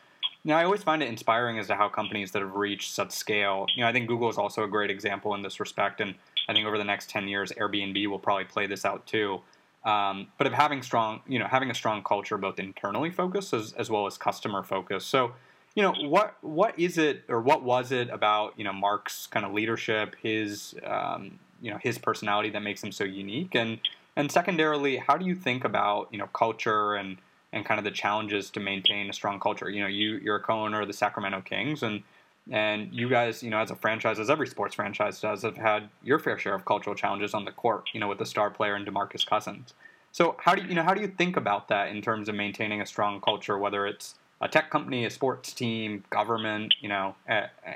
You 0.44 0.50
know, 0.50 0.56
I 0.56 0.64
always 0.64 0.82
find 0.82 1.02
it 1.02 1.08
inspiring 1.08 1.58
as 1.58 1.66
to 1.66 1.74
how 1.74 1.90
companies 1.90 2.30
that 2.32 2.40
have 2.40 2.54
reached 2.54 2.92
such 2.92 3.10
scale. 3.10 3.66
You 3.74 3.82
know, 3.82 3.88
I 3.88 3.92
think 3.92 4.08
Google 4.08 4.30
is 4.30 4.38
also 4.38 4.64
a 4.64 4.68
great 4.68 4.90
example 4.90 5.34
in 5.34 5.42
this 5.42 5.60
respect, 5.60 6.00
and 6.00 6.14
I 6.48 6.54
think 6.54 6.66
over 6.66 6.78
the 6.78 6.84
next 6.84 7.10
ten 7.10 7.28
years, 7.28 7.52
Airbnb 7.52 8.06
will 8.08 8.18
probably 8.18 8.44
play 8.46 8.66
this 8.66 8.86
out 8.86 9.06
too 9.06 9.42
um, 9.84 10.28
but 10.36 10.46
of 10.46 10.52
having 10.52 10.82
strong, 10.82 11.20
you 11.26 11.38
know, 11.38 11.46
having 11.46 11.70
a 11.70 11.74
strong 11.74 12.02
culture 12.02 12.36
both 12.36 12.58
internally 12.58 13.10
focused 13.10 13.54
as, 13.54 13.72
as 13.74 13.90
well 13.90 14.06
as 14.06 14.18
customer 14.18 14.62
focused. 14.62 15.08
So, 15.08 15.32
you 15.75 15.82
know, 15.82 15.92
what 15.92 16.36
what 16.42 16.78
is 16.78 16.99
it 16.99 17.25
or 17.28 17.40
what 17.40 17.62
was 17.62 17.92
it 17.92 18.10
about 18.10 18.54
you 18.56 18.64
know 18.64 18.73
Mark's 18.73 19.26
kind 19.26 19.47
of 19.47 19.52
leadership, 19.52 20.16
his 20.21 20.75
um, 20.84 21.38
you 21.60 21.71
know 21.71 21.78
his 21.82 21.99
personality 21.99 22.50
that 22.50 22.62
makes 22.62 22.82
him 22.82 22.92
so 22.92 23.04
unique, 23.04 23.54
and 23.54 23.78
and 24.16 24.30
secondarily, 24.30 24.97
how 24.97 25.16
do 25.16 25.25
you 25.25 25.34
think 25.34 25.64
about 25.64 26.08
you 26.10 26.18
know 26.18 26.26
culture 26.28 26.94
and 26.94 27.18
and 27.52 27.64
kind 27.64 27.78
of 27.78 27.84
the 27.84 27.90
challenges 27.90 28.50
to 28.50 28.60
maintain 28.60 29.08
a 29.08 29.12
strong 29.12 29.40
culture? 29.40 29.71
You 29.71 29.82
know, 29.82 29.88
you 29.88 30.16
you're 30.23 30.36
a 30.36 30.40
co-owner 30.40 30.80
of 30.82 30.88
the 30.88 30.94
Sacramento 30.94 31.42
Kings, 31.42 31.82
and 31.82 32.02
and 32.50 32.92
you 32.92 33.08
guys, 33.08 33.42
you 33.42 33.50
know, 33.50 33.58
as 33.58 33.71
a 33.71 33.76
franchise, 33.76 34.18
as 34.18 34.30
every 34.30 34.47
sports 34.47 34.75
franchise 34.75 35.21
does, 35.21 35.42
have 35.42 35.56
had 35.56 35.88
your 36.02 36.18
fair 36.18 36.38
share 36.38 36.54
of 36.54 36.64
cultural 36.64 36.97
challenges 36.97 37.34
on 37.34 37.44
the 37.44 37.52
court. 37.52 37.90
You 37.92 38.00
know, 38.00 38.08
with 38.08 38.18
the 38.18 38.26
star 38.26 38.50
player 38.50 38.75
and 38.75 38.86
DeMarcus 38.86 39.26
Cousins. 39.26 39.75
So 40.12 40.36
how 40.38 40.54
do 40.54 40.62
you, 40.62 40.68
you 40.68 40.75
know 40.75 40.82
how 40.82 40.94
do 40.94 41.00
you 41.00 41.08
think 41.08 41.36
about 41.36 41.68
that 41.68 41.88
in 41.88 42.02
terms 42.02 42.28
of 42.28 42.34
maintaining 42.34 42.80
a 42.80 42.86
strong 42.86 43.21
culture, 43.21 43.58
whether 43.58 43.86
it's 43.86 44.14
a 44.40 44.49
tech 44.49 44.71
company, 44.71 45.04
a 45.04 45.10
sports 45.10 45.52
team, 45.52 46.04
government, 46.10 46.75
you 46.80 46.88
know, 46.88 47.14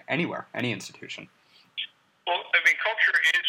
anywhere, 0.09 0.47
any 0.55 0.73
institution? 0.73 1.29
Well, 2.27 2.39
I 2.39 2.61
mean, 2.65 2.79
culture 2.79 3.19
is 3.35 3.42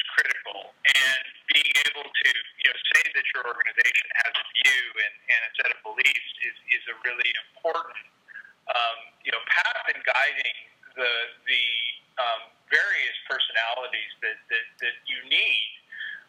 and 0.84 1.24
being 1.52 1.74
able 1.88 2.08
to 2.08 2.30
you 2.60 2.67
know 2.67 2.78
say 2.96 3.04
that 3.15 3.26
your 3.36 3.43
organization 3.48 4.08
has 4.24 4.34
a 4.36 4.46
view 4.60 4.84
and, 5.08 5.15
and 5.15 5.39
a 5.48 5.52
set 5.60 5.69
of 5.72 5.80
beliefs 5.84 6.32
is, 6.43 6.58
is 6.76 6.84
a 6.91 6.96
really 7.08 7.32
important 7.48 8.04
um, 8.72 9.00
you 9.24 9.32
know 9.32 9.41
path 9.48 9.86
in 9.91 10.00
guiding 10.04 10.58
the 10.96 11.13
the 11.48 11.65
um, 12.22 12.41
various 12.69 13.17
personalities 13.26 14.13
that, 14.22 14.38
that, 14.50 14.65
that 14.82 14.96
you 15.10 15.17
need 15.30 15.69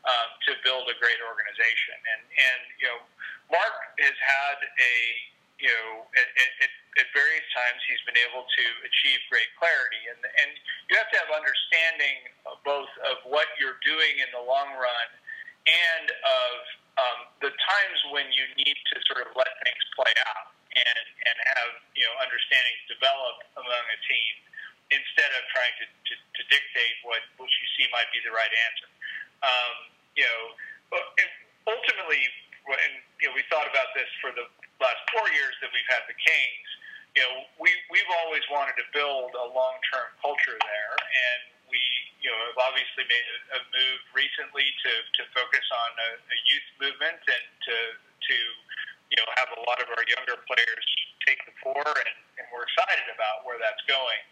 um, 0.04 0.28
to 0.48 0.52
build 0.64 0.88
a 0.88 0.96
great 1.00 1.20
organization. 1.24 1.96
And 1.96 2.22
and 2.24 2.60
you 2.80 2.86
know, 2.88 3.00
Mark 3.52 3.76
has 4.00 4.16
had 4.16 4.58
a 4.64 4.96
you 5.64 5.72
know 5.72 6.05
at, 6.12 6.29
at, 6.29 6.72
at 7.00 7.07
various 7.16 7.46
times 7.57 7.81
he's 7.88 8.05
been 8.05 8.20
able 8.29 8.44
to 8.44 8.64
achieve 8.85 9.20
great 9.33 9.48
clarity, 9.57 10.12
and 10.12 10.20
and 10.20 10.50
you 10.92 11.00
have 11.00 11.09
to 11.09 11.16
have 11.24 11.33
understanding 11.33 12.29
both 12.68 12.92
of 13.09 13.24
what 13.24 13.48
you're 13.57 13.81
doing 13.81 14.20
in 14.20 14.29
the 14.37 14.44
long 14.44 14.77
run 14.77 15.09
and 15.64 16.12
of 16.12 16.55
um, 17.00 17.20
the 17.40 17.50
times 17.57 17.98
when 18.12 18.29
you 18.37 18.44
need 18.61 18.77
to 18.92 19.00
sort 19.09 19.24
of 19.24 19.33
let 19.33 19.48
things 19.64 19.85
play 19.96 20.12
out 20.29 20.53
and 20.77 21.07
and 21.24 21.37
have 21.57 21.72
you 21.96 22.05
know 22.05 22.14
understandings 22.20 22.85
develop 22.92 23.48
among 23.57 23.85
a 23.88 23.98
team 24.05 24.35
instead 24.92 25.31
of 25.33 25.42
trying 25.48 25.72
to, 25.81 25.87
to, 25.88 26.14
to 26.37 26.42
dictate 26.53 26.96
what, 27.09 27.24
what 27.40 27.48
you 27.48 27.66
see 27.74 27.88
might 27.88 28.09
be 28.12 28.20
the 28.20 28.31
right 28.31 28.53
answer. 28.68 28.88
Um, 29.40 29.74
you 30.12 30.29
know, 30.29 30.40
ultimately, 31.66 32.20
and 32.68 32.94
you 33.20 33.29
know, 33.29 33.35
we 33.35 33.42
thought 33.48 33.68
about 33.68 33.90
this 33.96 34.09
for 34.20 34.31
the 34.37 34.44
last 34.82 35.00
four 35.14 35.26
years 35.30 35.54
that 35.62 35.70
we've 35.70 35.90
had 35.90 36.06
the 36.10 36.16
Kings. 36.18 36.68
You 37.14 37.22
know, 37.22 37.34
we 37.62 37.70
we've 37.94 38.12
always 38.24 38.42
wanted 38.50 38.74
to 38.74 38.87
build 38.90 39.30
a 39.38 39.48
long 39.54 39.78
term 39.90 40.10
culture 40.18 40.58
there, 40.58 40.94
and 40.98 41.42
we 41.70 41.78
you 42.18 42.26
know 42.26 42.40
have 42.50 42.58
obviously 42.58 43.06
made 43.06 43.26
a, 43.30 43.38
a 43.54 43.60
move 43.70 44.00
recently 44.10 44.66
to 44.66 44.92
to 45.20 45.22
focus 45.30 45.62
on 45.70 45.90
a, 45.94 46.10
a 46.18 46.37
youth 46.50 46.68
movement 46.82 47.22
and 47.22 47.46
to 47.70 47.76
to 48.02 48.37
you 49.14 49.16
know 49.22 49.28
have 49.38 49.50
a 49.54 49.60
lot 49.62 49.78
of 49.78 49.87
our 49.94 50.04
younger 50.10 50.42
players 50.42 50.87
take 51.22 51.38
the 51.46 51.54
floor, 51.62 51.87
and, 51.87 52.18
and 52.37 52.44
we're 52.50 52.66
excited 52.66 53.08
about 53.14 53.46
where 53.46 53.56
that's 53.62 53.80
going. 53.87 54.22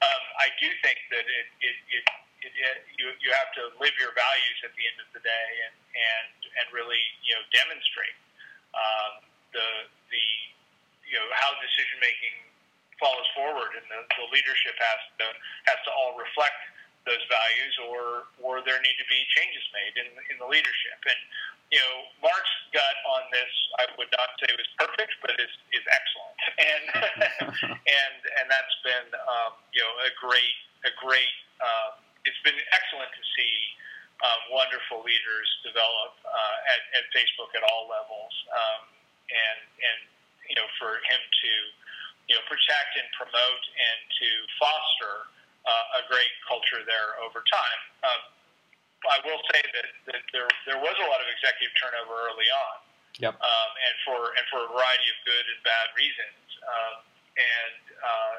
Um, 0.00 0.22
I 0.40 0.48
do 0.56 0.68
think 0.80 0.96
that 1.12 1.28
it, 1.28 1.46
it, 1.60 1.76
it, 1.92 2.04
it, 2.40 2.52
it 2.56 2.76
you 2.96 3.12
you 3.20 3.30
have 3.36 3.52
to 3.60 3.68
live 3.76 3.92
your 4.00 4.16
values 4.16 4.58
at 4.64 4.72
the 4.72 4.84
end 4.88 4.98
of 5.04 5.08
the 5.12 5.20
day 5.20 5.48
and 5.68 5.76
and 5.92 6.36
and 6.56 6.66
really 6.72 7.00
you 7.20 7.36
know 7.36 7.44
demonstrate 7.52 8.16
um, 8.74 9.29
the 9.52 9.68
the 10.10 10.24
you 11.06 11.16
know 11.18 11.28
how 11.34 11.54
decision 11.58 11.98
making 11.98 12.34
follows 13.00 13.26
forward 13.32 13.72
and 13.74 13.86
the, 13.88 14.00
the 14.20 14.26
leadership 14.30 14.76
has 14.76 15.00
to 15.18 15.26
has 15.66 15.80
to 15.88 15.90
all 15.90 16.14
reflect 16.20 16.60
those 17.08 17.24
values 17.32 17.74
or 17.88 18.28
or 18.44 18.60
there 18.62 18.76
need 18.84 18.96
to 19.00 19.08
be 19.08 19.18
changes 19.34 19.64
made 19.72 19.94
in 20.04 20.08
in 20.30 20.36
the 20.36 20.48
leadership. 20.48 21.00
And 21.08 21.20
you 21.72 21.80
know 21.80 21.96
Mark's 22.20 22.54
gut 22.76 22.96
on 23.08 23.24
this 23.32 23.52
I 23.80 23.84
would 23.96 24.12
not 24.12 24.36
say 24.38 24.52
was 24.52 24.68
perfect 24.76 25.16
but 25.24 25.34
is 25.40 25.52
is 25.72 25.84
excellent. 25.88 26.38
And 26.60 26.84
and 28.04 28.16
and 28.38 28.46
that's 28.52 28.76
been 28.84 29.08
um, 29.16 29.56
you 29.72 29.80
know 29.80 29.92
a 30.04 30.12
great 30.20 30.56
a 30.84 30.92
great 31.00 31.36
um, 31.64 32.04
it's 32.28 32.40
been 32.44 32.56
excellent 32.76 33.08
to 33.16 33.24
see 33.32 33.54
um, 34.20 34.40
wonderful 34.52 35.00
leaders 35.00 35.48
develop 35.64 36.12
uh, 36.28 36.72
at, 36.76 36.82
at 37.00 37.04
Facebook 37.16 37.48
at 37.56 37.64
all 37.64 37.88
levels. 37.88 38.34
Um, 38.52 38.99
and 39.30 39.60
and 39.80 40.00
you 40.50 40.56
know 40.58 40.66
for 40.76 40.98
him 41.06 41.20
to 41.22 41.52
you 42.30 42.34
know 42.36 42.44
protect 42.50 42.98
and 42.98 43.06
promote 43.14 43.64
and 43.74 43.98
to 44.18 44.28
foster 44.58 45.14
uh, 45.66 46.00
a 46.00 46.02
great 46.10 46.32
culture 46.46 46.82
there 46.84 47.18
over 47.22 47.42
time. 47.46 47.80
Um, 48.04 48.22
I 49.08 49.16
will 49.24 49.40
say 49.48 49.64
that, 49.64 49.88
that 50.12 50.22
there 50.34 50.50
there 50.68 50.80
was 50.80 50.96
a 51.00 51.06
lot 51.08 51.20
of 51.24 51.28
executive 51.30 51.72
turnover 51.80 52.28
early 52.28 52.48
on. 52.52 52.76
Yep. 53.20 53.34
Um, 53.36 53.70
and 53.84 53.94
for 54.04 54.18
and 54.36 54.44
for 54.48 54.60
a 54.64 54.68
variety 54.70 55.08
of 55.12 55.18
good 55.24 55.44
and 55.44 55.60
bad 55.64 55.88
reasons. 55.96 56.40
Um, 56.64 56.96
and 57.36 57.82
uh, 58.00 58.36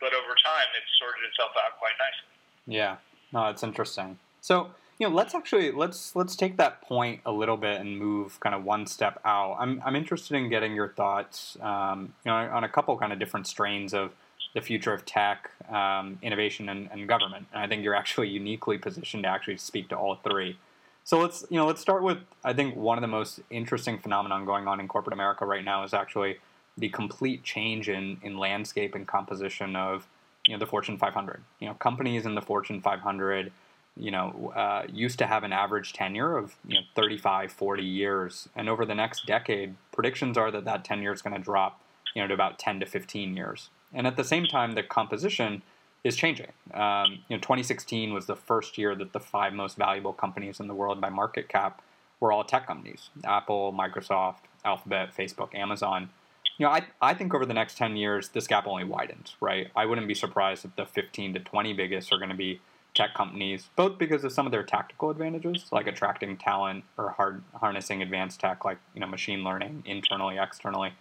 but 0.00 0.12
over 0.12 0.36
time, 0.36 0.68
it 0.76 0.84
sorted 1.00 1.24
itself 1.28 1.56
out 1.56 1.80
quite 1.80 1.96
nicely. 1.96 2.32
Yeah. 2.68 3.00
No, 3.32 3.48
it's 3.48 3.62
interesting. 3.64 4.18
So 4.40 4.70
you 4.98 5.08
know, 5.08 5.14
let's 5.14 5.34
actually 5.34 5.72
let's 5.72 6.14
let's 6.14 6.36
take 6.36 6.56
that 6.56 6.82
point 6.82 7.20
a 7.26 7.32
little 7.32 7.56
bit 7.56 7.80
and 7.80 7.98
move 7.98 8.38
kind 8.40 8.54
of 8.54 8.64
one 8.64 8.86
step 8.86 9.20
out. 9.24 9.56
I'm 9.58 9.82
I'm 9.84 9.96
interested 9.96 10.36
in 10.36 10.48
getting 10.48 10.74
your 10.74 10.88
thoughts, 10.88 11.56
um, 11.60 12.14
you 12.24 12.30
know, 12.30 12.36
on 12.36 12.64
a 12.64 12.68
couple 12.68 12.96
kind 12.96 13.12
of 13.12 13.18
different 13.18 13.46
strains 13.46 13.92
of 13.92 14.12
the 14.54 14.60
future 14.60 14.92
of 14.92 15.04
tech, 15.04 15.50
um, 15.68 16.18
innovation, 16.22 16.68
and, 16.68 16.88
and, 16.92 17.08
government. 17.08 17.44
And 17.52 17.60
I 17.60 17.66
think 17.66 17.82
you're 17.82 17.96
actually 17.96 18.28
uniquely 18.28 18.78
positioned 18.78 19.24
to 19.24 19.28
actually 19.28 19.56
speak 19.56 19.88
to 19.88 19.96
all 19.96 20.14
three. 20.14 20.56
So 21.02 21.18
let's 21.18 21.44
you 21.50 21.58
know 21.58 21.66
let's 21.66 21.80
start 21.80 22.02
with 22.04 22.18
I 22.44 22.52
think 22.52 22.76
one 22.76 22.96
of 22.96 23.02
the 23.02 23.08
most 23.08 23.40
interesting 23.50 23.98
phenomenon 23.98 24.44
going 24.44 24.68
on 24.68 24.78
in 24.78 24.86
corporate 24.86 25.12
America 25.12 25.44
right 25.44 25.64
now 25.64 25.82
is 25.82 25.92
actually 25.92 26.36
the 26.78 26.88
complete 26.88 27.42
change 27.42 27.88
in 27.88 28.18
in 28.22 28.38
landscape 28.38 28.94
and 28.94 29.08
composition 29.08 29.74
of 29.74 30.06
you 30.46 30.54
know 30.54 30.60
the 30.60 30.66
Fortune 30.66 30.98
500. 30.98 31.42
You 31.58 31.68
know, 31.68 31.74
companies 31.74 32.26
in 32.26 32.36
the 32.36 32.42
Fortune 32.42 32.80
500 32.80 33.50
you 33.96 34.10
know, 34.10 34.52
uh, 34.56 34.84
used 34.92 35.18
to 35.18 35.26
have 35.26 35.44
an 35.44 35.52
average 35.52 35.92
tenure 35.92 36.36
of 36.36 36.56
you 36.66 36.74
know 36.74 36.86
35, 36.94 37.52
40 37.52 37.82
years, 37.82 38.48
and 38.56 38.68
over 38.68 38.84
the 38.84 38.94
next 38.94 39.26
decade, 39.26 39.76
predictions 39.92 40.36
are 40.36 40.50
that 40.50 40.64
that 40.64 40.84
tenure 40.84 41.12
is 41.12 41.22
going 41.22 41.36
to 41.36 41.42
drop, 41.42 41.80
you 42.14 42.22
know, 42.22 42.28
to 42.28 42.34
about 42.34 42.58
10 42.58 42.80
to 42.80 42.86
15 42.86 43.36
years. 43.36 43.70
And 43.92 44.06
at 44.06 44.16
the 44.16 44.24
same 44.24 44.46
time, 44.46 44.72
the 44.72 44.82
composition 44.82 45.62
is 46.02 46.16
changing. 46.16 46.52
Um, 46.72 47.20
you 47.28 47.36
know, 47.36 47.40
2016 47.40 48.12
was 48.12 48.26
the 48.26 48.36
first 48.36 48.76
year 48.76 48.94
that 48.96 49.12
the 49.12 49.20
five 49.20 49.52
most 49.52 49.76
valuable 49.76 50.12
companies 50.12 50.58
in 50.58 50.66
the 50.66 50.74
world 50.74 51.00
by 51.00 51.08
market 51.08 51.48
cap 51.48 51.80
were 52.18 52.32
all 52.32 52.42
tech 52.42 52.66
companies: 52.66 53.10
Apple, 53.24 53.72
Microsoft, 53.72 54.40
Alphabet, 54.64 55.10
Facebook, 55.16 55.54
Amazon. 55.54 56.10
You 56.58 56.66
know, 56.66 56.72
I, 56.72 56.82
I 57.00 57.14
think 57.14 57.34
over 57.34 57.44
the 57.44 57.54
next 57.54 57.76
10 57.78 57.96
years, 57.96 58.28
this 58.28 58.46
gap 58.46 58.68
only 58.68 58.84
widens, 58.84 59.34
right? 59.40 59.70
I 59.74 59.86
wouldn't 59.86 60.06
be 60.06 60.14
surprised 60.14 60.64
if 60.64 60.76
the 60.76 60.86
15 60.86 61.34
to 61.34 61.40
20 61.40 61.72
biggest 61.72 62.12
are 62.12 62.18
going 62.18 62.30
to 62.30 62.36
be 62.36 62.60
tech 62.94 63.14
companies, 63.14 63.68
both 63.76 63.98
because 63.98 64.24
of 64.24 64.32
some 64.32 64.46
of 64.46 64.52
their 64.52 64.62
tactical 64.62 65.10
advantages, 65.10 65.66
like 65.72 65.86
attracting 65.86 66.36
talent 66.36 66.84
or 66.96 67.10
hard, 67.10 67.42
harnessing 67.54 68.02
advanced 68.02 68.40
tech, 68.40 68.64
like 68.64 68.78
you 68.94 69.00
know 69.00 69.06
machine 69.06 69.42
learning 69.42 69.82
internally, 69.86 70.38
externally, 70.38 70.92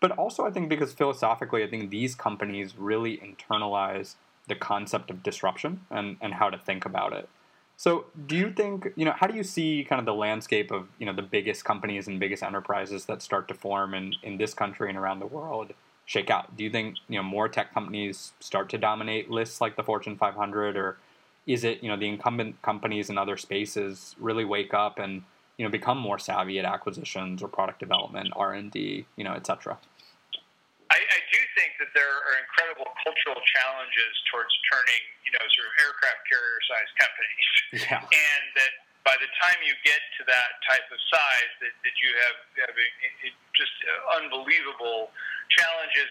but 0.00 0.12
also 0.12 0.46
I 0.46 0.50
think 0.50 0.68
because 0.68 0.92
philosophically, 0.92 1.62
I 1.62 1.68
think 1.68 1.90
these 1.90 2.14
companies 2.14 2.76
really 2.76 3.18
internalize 3.18 4.16
the 4.48 4.54
concept 4.54 5.10
of 5.10 5.22
disruption 5.22 5.80
and, 5.90 6.16
and 6.20 6.34
how 6.34 6.50
to 6.50 6.58
think 6.58 6.84
about 6.84 7.12
it. 7.12 7.28
So, 7.76 8.06
do 8.26 8.36
you 8.36 8.50
think 8.50 8.88
you 8.96 9.04
know 9.04 9.12
how 9.14 9.26
do 9.26 9.36
you 9.36 9.42
see 9.42 9.84
kind 9.86 10.00
of 10.00 10.06
the 10.06 10.14
landscape 10.14 10.70
of 10.70 10.88
you 10.98 11.04
know 11.04 11.12
the 11.12 11.22
biggest 11.22 11.64
companies 11.64 12.08
and 12.08 12.18
biggest 12.18 12.42
enterprises 12.42 13.04
that 13.06 13.20
start 13.20 13.48
to 13.48 13.54
form 13.54 13.92
in, 13.92 14.14
in 14.22 14.38
this 14.38 14.54
country 14.54 14.88
and 14.88 14.96
around 14.96 15.18
the 15.18 15.26
world 15.26 15.74
shake 16.06 16.30
out? 16.30 16.56
Do 16.56 16.64
you 16.64 16.70
think 16.70 16.96
you 17.08 17.16
know 17.16 17.22
more 17.22 17.48
tech 17.48 17.74
companies 17.74 18.32
start 18.40 18.70
to 18.70 18.78
dominate 18.78 19.30
lists 19.30 19.60
like 19.60 19.76
the 19.76 19.82
Fortune 19.82 20.16
500, 20.16 20.76
or 20.76 20.96
is 21.46 21.64
it 21.64 21.82
you 21.82 21.88
know 21.88 21.96
the 21.96 22.08
incumbent 22.08 22.60
companies 22.62 23.10
in 23.10 23.18
other 23.18 23.36
spaces 23.36 24.14
really 24.18 24.44
wake 24.44 24.74
up 24.74 24.98
and 24.98 25.22
you 25.56 25.64
know 25.64 25.70
become 25.70 25.98
more 25.98 26.18
savvy 26.18 26.58
at 26.58 26.64
acquisitions 26.64 27.42
or 27.42 27.48
product 27.48 27.78
development, 27.78 28.28
R 28.36 28.52
and 28.52 28.70
D, 28.70 29.06
you 29.16 29.24
know, 29.24 29.32
et 29.32 29.46
cetera? 29.46 29.78
I, 30.86 30.98
I 31.02 31.20
do 31.34 31.40
think 31.58 31.74
that 31.82 31.90
there 31.94 32.06
are 32.06 32.36
incredible 32.46 32.86
cultural 33.02 33.42
challenges 33.42 34.12
towards 34.30 34.52
turning 34.70 35.02
you 35.24 35.32
know 35.32 35.42
sort 35.54 35.66
of 35.66 35.74
aircraft 35.82 36.22
carrier 36.28 36.60
sized 36.66 36.94
companies, 36.98 37.46
yeah. 37.86 38.02
and 38.26 38.44
that 38.58 38.72
by 39.06 39.14
the 39.22 39.30
time 39.38 39.62
you 39.62 39.70
get 39.86 40.02
to 40.18 40.26
that 40.26 40.58
type 40.66 40.82
of 40.90 40.98
size, 41.06 41.52
that, 41.62 41.70
that 41.86 41.96
you 42.02 42.10
have, 42.26 42.38
have 42.66 42.74
a, 42.74 42.88
just 43.54 43.70
uh, 43.86 44.18
unbelievable 44.18 45.14
challenges, 45.54 46.10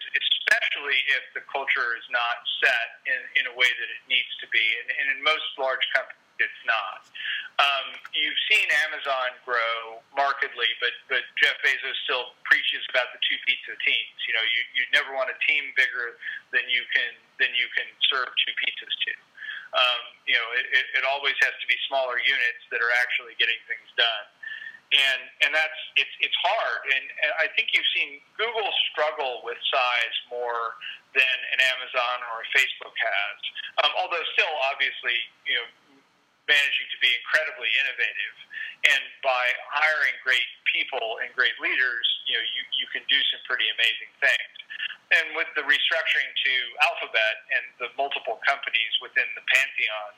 especially 0.55 0.99
if 1.19 1.23
the 1.35 1.43
culture 1.51 1.99
is 1.99 2.07
not 2.07 2.39
set 2.63 2.87
in, 3.03 3.43
in 3.43 3.43
a 3.51 3.53
way 3.59 3.67
that 3.67 3.89
it 3.91 4.03
needs 4.07 4.31
to 4.39 4.47
be. 4.55 4.63
And, 4.79 4.87
and 4.87 5.05
in 5.11 5.19
most 5.19 5.43
large 5.59 5.83
companies, 5.91 6.23
it's 6.39 6.63
not. 6.67 7.07
Um, 7.55 7.95
you've 8.11 8.41
seen 8.51 8.67
Amazon 8.87 9.35
grow 9.47 10.03
markedly, 10.11 10.67
but 10.83 10.91
but 11.07 11.23
Jeff 11.39 11.55
Bezos 11.63 11.95
still 12.03 12.35
preaches 12.43 12.83
about 12.91 13.15
the 13.15 13.19
two 13.23 13.39
pizza 13.47 13.71
teams. 13.79 14.19
You 14.27 14.35
know, 14.35 14.43
you 14.43 14.61
you 14.75 14.83
never 14.91 15.15
want 15.15 15.31
a 15.31 15.37
team 15.47 15.71
bigger 15.79 16.19
than 16.51 16.67
you 16.67 16.83
can 16.91 17.15
than 17.39 17.55
you 17.55 17.71
can 17.71 17.87
serve 18.11 18.27
two 18.43 18.53
pizzas 18.59 18.95
to. 19.07 19.13
Um, 19.75 20.03
you 20.27 20.35
know, 20.35 20.47
it, 20.59 20.67
it, 20.71 20.85
it 20.99 21.03
always 21.07 21.35
has 21.43 21.55
to 21.55 21.67
be 21.67 21.75
smaller 21.87 22.19
units 22.19 22.63
that 22.71 22.83
are 22.83 22.91
actually 22.99 23.39
getting 23.39 23.59
things 23.67 23.87
done 23.95 24.25
and 24.93 25.21
and 25.41 25.51
that's 25.55 25.79
it's 25.97 26.15
it's 26.21 26.37
hard. 26.45 26.81
And, 26.93 27.05
and 27.25 27.31
I 27.41 27.49
think 27.57 27.73
you've 27.73 27.89
seen 27.95 28.21
Google 28.37 28.69
struggle 28.93 29.41
with 29.41 29.57
size 29.71 30.15
more 30.29 30.77
than 31.17 31.37
an 31.55 31.59
Amazon 31.63 32.17
or 32.29 32.43
a 32.43 32.47
Facebook 32.53 32.93
has. 32.93 33.37
Um, 33.81 33.91
although 33.97 34.21
still, 34.35 34.51
obviously, 34.69 35.15
you 35.47 35.55
know, 35.57 35.67
managing 36.45 36.87
to 36.91 36.99
be 37.01 37.09
incredibly 37.17 37.71
innovative, 37.81 38.35
and 38.93 39.03
by 39.25 39.43
hiring 39.73 40.13
great 40.21 40.45
people 40.69 41.23
and 41.23 41.33
great 41.33 41.55
leaders, 41.57 42.05
you 42.29 42.37
know, 42.37 42.45
you 42.45 42.61
you 42.77 42.87
can 42.93 43.01
do 43.09 43.19
some 43.33 43.41
pretty 43.49 43.65
amazing 43.73 44.11
things. 44.21 44.55
And 45.13 45.37
with 45.37 45.49
the 45.53 45.61
restructuring 45.61 46.29
to 46.33 46.53
Alphabet 46.81 47.35
and 47.53 47.65
the 47.77 47.89
multiple 47.93 48.41
companies 48.41 48.93
within 49.05 49.29
the 49.37 49.45
pantheon, 49.53 50.11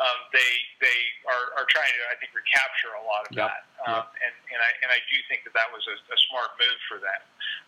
um, 0.00 0.18
they 0.32 0.52
they 0.80 0.98
are, 1.28 1.60
are 1.60 1.68
trying 1.68 1.92
to 1.92 2.02
I 2.08 2.16
think 2.16 2.32
recapture 2.32 2.96
a 2.96 3.04
lot 3.04 3.28
of 3.28 3.32
yep. 3.36 3.52
that, 3.52 3.62
um, 3.84 4.04
yep. 4.08 4.24
and 4.24 4.34
and 4.56 4.60
I 4.60 4.70
and 4.86 4.88
I 4.88 5.00
do 5.08 5.16
think 5.28 5.44
that 5.44 5.52
that 5.52 5.68
was 5.68 5.84
a, 5.88 5.96
a 5.96 6.18
smart 6.30 6.56
move 6.56 6.80
for 6.88 6.98
them. 7.00 7.20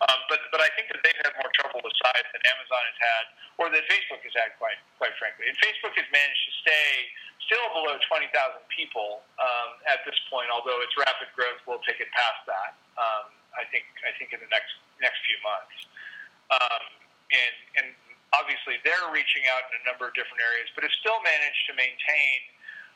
Um, 0.08 0.18
but 0.32 0.40
but 0.48 0.64
I 0.64 0.72
think 0.74 0.88
that 0.90 1.04
they've 1.04 1.20
had 1.20 1.36
more 1.36 1.52
trouble 1.52 1.84
with 1.84 1.94
size 2.00 2.26
than 2.32 2.42
Amazon 2.48 2.82
has 2.88 2.98
had, 2.98 3.24
or 3.60 3.66
that 3.70 3.84
Facebook 3.86 4.24
has 4.24 4.34
had 4.34 4.56
quite 4.56 4.80
quite 4.96 5.12
frankly. 5.20 5.52
And 5.52 5.56
Facebook 5.60 5.92
has 6.00 6.08
managed 6.08 6.44
to 6.48 6.52
stay 6.64 6.88
still 7.44 7.66
below 7.76 8.00
20,000 8.08 8.32
people 8.72 9.20
um, 9.36 9.76
at 9.84 10.00
this 10.08 10.16
point, 10.32 10.48
although 10.48 10.80
its 10.80 10.96
rapid 10.96 11.28
growth 11.36 11.60
will 11.68 11.82
take 11.84 12.00
it 12.00 12.08
past 12.16 12.40
that. 12.48 12.72
Um, 12.96 13.36
I 13.52 13.68
think 13.68 13.84
I 14.02 14.16
think 14.16 14.32
in 14.32 14.40
the 14.40 14.50
next 14.50 14.74
next 14.98 15.20
few 15.28 15.38
months. 15.44 15.76
Um, 16.52 16.84
and 17.32 17.54
and 17.80 17.88
obviously 18.38 18.80
they're 18.82 19.08
reaching 19.10 19.44
out 19.54 19.68
in 19.70 19.80
a 19.80 19.84
number 19.86 20.08
of 20.08 20.12
different 20.18 20.42
areas, 20.42 20.70
but 20.74 20.82
have 20.82 20.94
still 20.98 21.20
managed 21.22 21.62
to 21.70 21.72
maintain, 21.78 22.38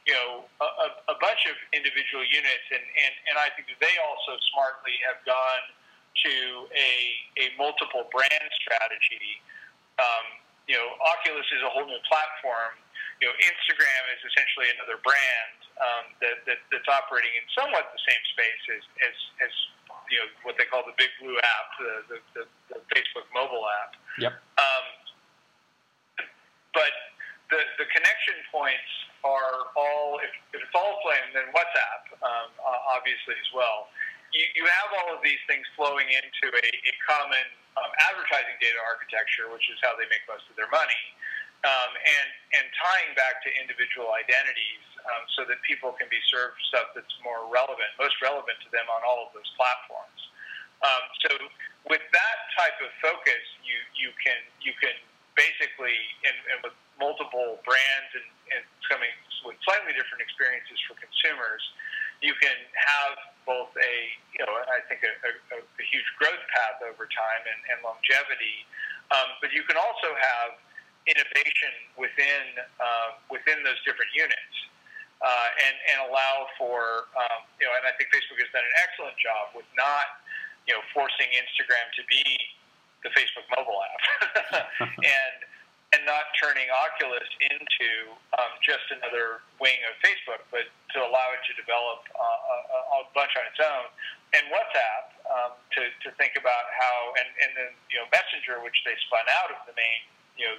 you 0.09 0.15
know, 0.15 0.31
a, 0.63 0.89
a 1.13 1.17
bunch 1.21 1.45
of 1.47 1.57
individual 1.71 2.25
units. 2.27 2.67
And, 2.73 2.83
and, 2.83 3.15
and 3.33 3.37
I 3.39 3.53
think 3.55 3.71
that 3.71 3.81
they 3.81 3.95
also 4.03 4.35
smartly 4.55 4.97
have 5.07 5.21
gone 5.29 5.65
to 6.27 6.35
a, 6.75 6.93
a 7.39 7.47
multiple 7.55 8.11
brand 8.11 8.51
strategy. 8.59 9.39
Um, 10.03 10.27
you 10.67 10.75
know, 10.75 10.99
Oculus 11.01 11.47
is 11.55 11.63
a 11.63 11.71
whole 11.71 11.87
new 11.87 12.03
platform. 12.11 12.75
You 13.23 13.31
know, 13.31 13.35
Instagram 13.43 14.03
is 14.15 14.21
essentially 14.31 14.71
another 14.79 14.99
brand 15.03 15.59
um, 15.83 16.05
that, 16.23 16.43
that, 16.47 16.61
that's 16.71 16.87
operating 16.87 17.35
in 17.35 17.45
somewhat 17.55 17.91
the 17.91 18.03
same 18.07 18.23
space 18.35 18.63
as, 18.79 18.83
as, 19.11 19.17
as 19.47 19.53
you 20.09 20.19
know 20.19 20.29
what 20.43 20.57
they 20.57 20.65
call 20.65 20.83
the 20.89 20.97
Big 20.97 21.13
Blue 21.21 21.37
app, 21.37 21.67
the 21.77 21.93
the, 22.09 22.19
the, 22.33 22.43
the 22.73 22.79
Facebook 22.97 23.29
mobile 23.37 23.65
app. 23.85 23.93
Yep. 24.17 24.33
Um, 24.57 24.87
but 26.79 26.95
the, 27.51 27.61
the 27.83 27.87
connection 27.91 28.39
points 28.55 28.87
are 29.27 29.75
all, 29.75 30.23
if, 30.23 30.31
if 30.55 30.63
it's 30.63 30.77
all 30.79 31.03
Flame, 31.03 31.35
then 31.35 31.51
WhatsApp, 31.51 32.03
um, 32.23 32.55
obviously, 32.95 33.35
as 33.35 33.51
well. 33.51 33.91
You, 34.31 34.47
you 34.55 34.65
have 34.69 34.89
all 35.03 35.11
of 35.11 35.21
these 35.27 35.41
things 35.51 35.67
flowing 35.75 36.07
into 36.07 36.47
a, 36.55 36.63
a 36.71 36.93
common 37.03 37.47
um, 37.75 37.91
advertising 38.13 38.55
data 38.63 38.79
architecture, 38.87 39.51
which 39.51 39.67
is 39.67 39.81
how 39.83 39.99
they 39.99 40.07
make 40.07 40.23
most 40.31 40.47
of 40.47 40.55
their 40.55 40.71
money, 40.71 41.03
um, 41.67 41.91
and, 41.99 42.29
and 42.63 42.65
tying 42.79 43.11
back 43.19 43.43
to 43.43 43.51
individual 43.59 44.15
identities 44.15 44.85
um, 45.11 45.27
so 45.35 45.43
that 45.51 45.59
people 45.67 45.97
can 45.97 46.07
be 46.13 46.21
served 46.31 46.55
stuff 46.71 46.95
that's 46.95 47.17
more 47.27 47.49
relevant, 47.51 47.91
most 47.99 48.15
relevant 48.23 48.55
to 48.63 48.69
them 48.71 48.87
on 48.87 49.03
all 49.03 49.27
of 49.27 49.35
those 49.35 49.49
platforms. 49.59 50.21
Um, 50.85 51.05
so 51.27 51.31
with 51.91 52.05
that 52.15 52.39
type 52.55 52.79
of 52.79 52.93
focus, 53.03 53.43
you, 53.67 53.75
you 53.99 54.11
can 54.23 54.39
you 54.63 54.71
can 54.79 54.95
basically, 55.39 55.95
and, 56.27 56.35
and 56.51 56.59
with 56.67 56.75
multiple 56.99 57.63
brands 57.63 58.11
and, 58.19 58.27
and 58.59 58.63
coming 58.91 59.15
with 59.47 59.55
slightly 59.63 59.95
different 59.95 60.19
experiences 60.19 60.75
for 60.91 60.99
consumers, 60.99 61.63
you 62.19 62.35
can 62.43 62.59
have 62.75 63.15
both 63.47 63.71
a, 63.79 63.95
you 64.35 64.43
know, 64.43 64.51
I 64.51 64.83
think 64.91 65.07
a, 65.07 65.15
a, 65.55 65.63
a 65.63 65.85
huge 65.87 66.11
growth 66.19 66.43
path 66.51 66.83
over 66.83 67.07
time 67.07 67.43
and, 67.47 67.61
and 67.71 67.79
longevity, 67.87 68.67
um, 69.15 69.39
but 69.39 69.55
you 69.55 69.63
can 69.63 69.79
also 69.79 70.11
have 70.19 70.59
innovation 71.07 71.73
within 71.95 72.59
uh, 72.83 73.17
within 73.31 73.63
those 73.63 73.79
different 73.87 74.11
units. 74.13 74.57
Uh, 75.19 75.51
and, 75.67 75.75
and 75.91 75.99
allow 76.07 76.47
for, 76.55 77.11
um, 77.19 77.43
you 77.59 77.67
know, 77.67 77.75
and 77.75 77.83
I 77.83 77.91
think 77.99 78.07
Facebook 78.15 78.39
has 78.39 78.47
done 78.55 78.63
an 78.63 78.77
excellent 78.87 79.19
job 79.19 79.51
with 79.51 79.67
not, 79.75 80.23
you 80.63 80.79
know, 80.79 80.83
forcing 80.95 81.27
Instagram 81.35 81.91
to 81.99 82.07
be 82.07 82.23
the 83.03 83.11
Facebook 83.15 83.47
mobile 83.55 83.79
app, 83.79 84.03
and 84.83 85.37
and 85.97 86.05
not 86.05 86.29
turning 86.37 86.69
Oculus 86.69 87.25
into 87.41 88.13
um, 88.37 88.53
just 88.61 88.85
another 88.93 89.41
wing 89.57 89.81
of 89.89 89.97
Facebook, 90.05 90.45
but 90.53 90.69
to 90.93 90.99
allow 91.01 91.33
it 91.33 91.41
to 91.49 91.57
develop 91.57 92.05
uh, 92.13 92.21
a, 92.21 92.79
a 93.01 93.09
bunch 93.17 93.33
on 93.41 93.45
its 93.49 93.57
own. 93.57 93.89
And 94.37 94.45
WhatsApp, 94.53 95.05
um, 95.25 95.53
to, 95.57 95.83
to 96.05 96.09
think 96.21 96.37
about 96.37 96.69
how, 96.77 97.17
and, 97.17 97.29
and 97.41 97.51
then, 97.57 97.71
you 97.89 97.97
know, 97.97 98.05
Messenger, 98.13 98.61
which 98.61 98.77
they 98.85 98.93
spun 99.09 99.25
out 99.41 99.49
of 99.49 99.65
the 99.65 99.73
main, 99.73 100.01
you 100.37 100.45
know, 100.45 100.57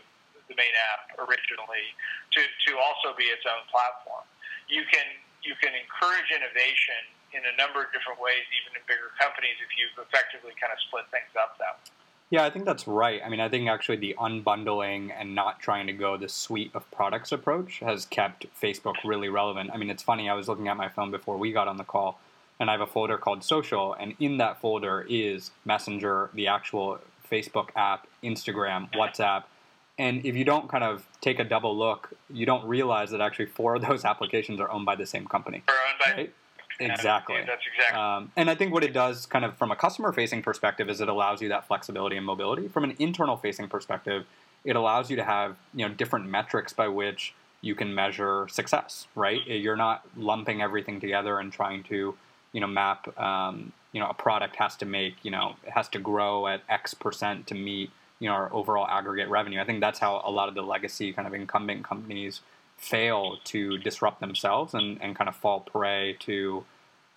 the 0.50 0.58
main 0.58 0.74
app 0.98 1.14
originally, 1.22 1.94
to, 2.34 2.42
to 2.42 2.72
also 2.82 3.14
be 3.14 3.30
its 3.30 3.46
own 3.46 3.62
platform. 3.70 4.26
You 4.66 4.82
can, 4.90 5.06
you 5.46 5.54
can 5.62 5.78
encourage 5.78 6.34
innovation 6.34 7.06
in 7.38 7.46
a 7.46 7.54
number 7.54 7.86
of 7.86 7.94
different 7.94 8.18
ways, 8.18 8.42
even 8.58 8.74
in 8.74 8.82
bigger 8.90 9.14
companies, 9.22 9.62
if 9.62 9.70
you 9.78 9.94
effectively 10.02 10.58
kind 10.58 10.74
of 10.74 10.82
split 10.90 11.06
things 11.14 11.30
up 11.38 11.54
that 11.62 11.78
way. 11.86 11.99
Yeah, 12.32 12.44
I 12.44 12.52
think 12.52 12.66
that's 12.66 12.88
right. 12.88 13.22
I 13.26 13.30
mean, 13.30 13.40
I 13.40 13.50
think 13.50 13.68
actually 13.68 13.98
the 13.98 14.16
unbundling 14.20 15.12
and 15.18 15.34
not 15.34 15.60
trying 15.60 15.88
to 15.88 15.94
go 15.94 16.16
the 16.16 16.30
suite 16.30 16.72
of 16.76 16.90
products 16.92 17.32
approach 17.32 17.80
has 17.80 18.06
kept 18.06 18.46
Facebook 18.62 18.96
really 19.04 19.30
relevant. 19.30 19.72
I 19.74 19.78
mean, 19.78 19.90
it's 19.90 20.04
funny, 20.04 20.30
I 20.30 20.36
was 20.36 20.48
looking 20.48 20.68
at 20.68 20.78
my 20.78 20.90
phone 20.90 21.10
before 21.10 21.38
we 21.38 21.52
got 21.52 21.68
on 21.68 21.78
the 21.78 21.84
call, 21.84 22.20
and 22.60 22.70
I 22.70 22.74
have 22.74 22.82
a 22.82 22.88
folder 22.88 23.18
called 23.18 23.44
Social, 23.44 23.94
and 23.94 24.14
in 24.20 24.38
that 24.38 24.62
folder 24.62 25.08
is 25.10 25.50
Messenger, 25.66 26.30
the 26.36 26.48
actual 26.48 27.00
Facebook 27.32 27.70
app, 27.76 28.06
Instagram, 28.24 28.94
WhatsApp. 28.94 29.44
And 29.98 30.24
if 30.24 30.36
you 30.36 30.46
don't 30.46 30.70
kind 30.70 30.84
of 30.84 31.08
take 31.22 31.40
a 31.40 31.44
double 31.44 31.76
look, 31.76 32.14
you 32.32 32.46
don't 32.46 32.66
realize 32.66 33.10
that 33.10 33.22
actually 33.22 33.48
four 33.48 33.76
of 33.76 33.82
those 33.82 34.06
applications 34.12 34.60
are 34.60 34.70
owned 34.70 34.86
by 34.86 34.96
the 34.96 35.06
same 35.06 35.26
company. 35.26 35.64
Right? 36.16 36.34
Exactly. 36.80 37.36
Yeah, 37.36 37.46
that's 37.46 37.66
exactly. 37.68 38.00
Um, 38.00 38.32
and 38.36 38.50
I 38.50 38.56
think 38.56 38.74
what 38.74 38.84
it 38.84 38.94
does, 38.94 39.26
kind 39.26 39.44
of 39.44 39.58
from 39.58 39.72
a 39.72 39.76
customer 39.76 40.12
facing 40.12 40.42
perspective, 40.42 40.90
is 40.90 41.02
it 41.02 41.10
allows 41.10 41.42
you 41.42 41.50
that 41.50 41.68
flexibility 41.68 42.16
and 42.16 42.26
mobility. 42.26 42.68
From 42.68 42.84
an 42.84 42.96
internal 43.00 43.38
facing 43.38 43.68
perspective, 43.68 44.26
it 44.64 44.76
allows 44.76 45.10
you 45.10 45.16
to 45.18 45.24
have 45.24 45.58
you 45.74 45.88
know 45.88 45.94
different 45.94 46.28
metrics 46.28 46.74
by 46.74 46.88
which 46.88 47.34
you 47.62 47.76
can 47.76 47.94
measure 47.94 48.48
success. 48.50 49.08
Right? 49.16 49.46
You're 49.46 49.76
not 49.76 50.06
lumping 50.16 50.62
everything 50.62 51.00
together 51.00 51.40
and 51.40 51.52
trying 51.52 51.84
to 51.84 52.16
you 52.54 52.62
know 52.62 52.68
map. 52.68 53.18
Um, 53.20 53.74
you 53.92 54.00
know, 54.00 54.08
a 54.08 54.14
product 54.14 54.56
has 54.58 54.76
to 54.78 54.86
make 54.86 55.16
you 55.24 55.32
know 55.32 55.56
it 55.66 55.72
has 55.72 55.90
to 55.90 56.00
grow 56.00 56.48
at 56.48 56.62
X 56.70 56.94
percent 56.94 57.48
to 57.48 57.56
meet 57.56 57.92
you 58.20 58.30
know 58.30 58.36
our 58.36 58.54
overall 58.54 58.88
aggregate 58.88 59.30
revenue. 59.30 59.60
I 59.60 59.66
think 59.66 59.82
that's 59.82 60.00
how 60.00 60.22
a 60.24 60.32
lot 60.32 60.48
of 60.48 60.56
the 60.56 60.62
legacy 60.62 61.12
kind 61.12 61.28
of 61.28 61.34
incumbent 61.34 61.84
companies 61.84 62.42
fail 62.80 63.38
to 63.44 63.78
disrupt 63.78 64.22
themselves 64.22 64.74
and, 64.74 65.02
and 65.02 65.16
kind 65.16 65.28
of 65.28 65.36
fall 65.36 65.60
prey 65.60 66.16
to 66.20 66.64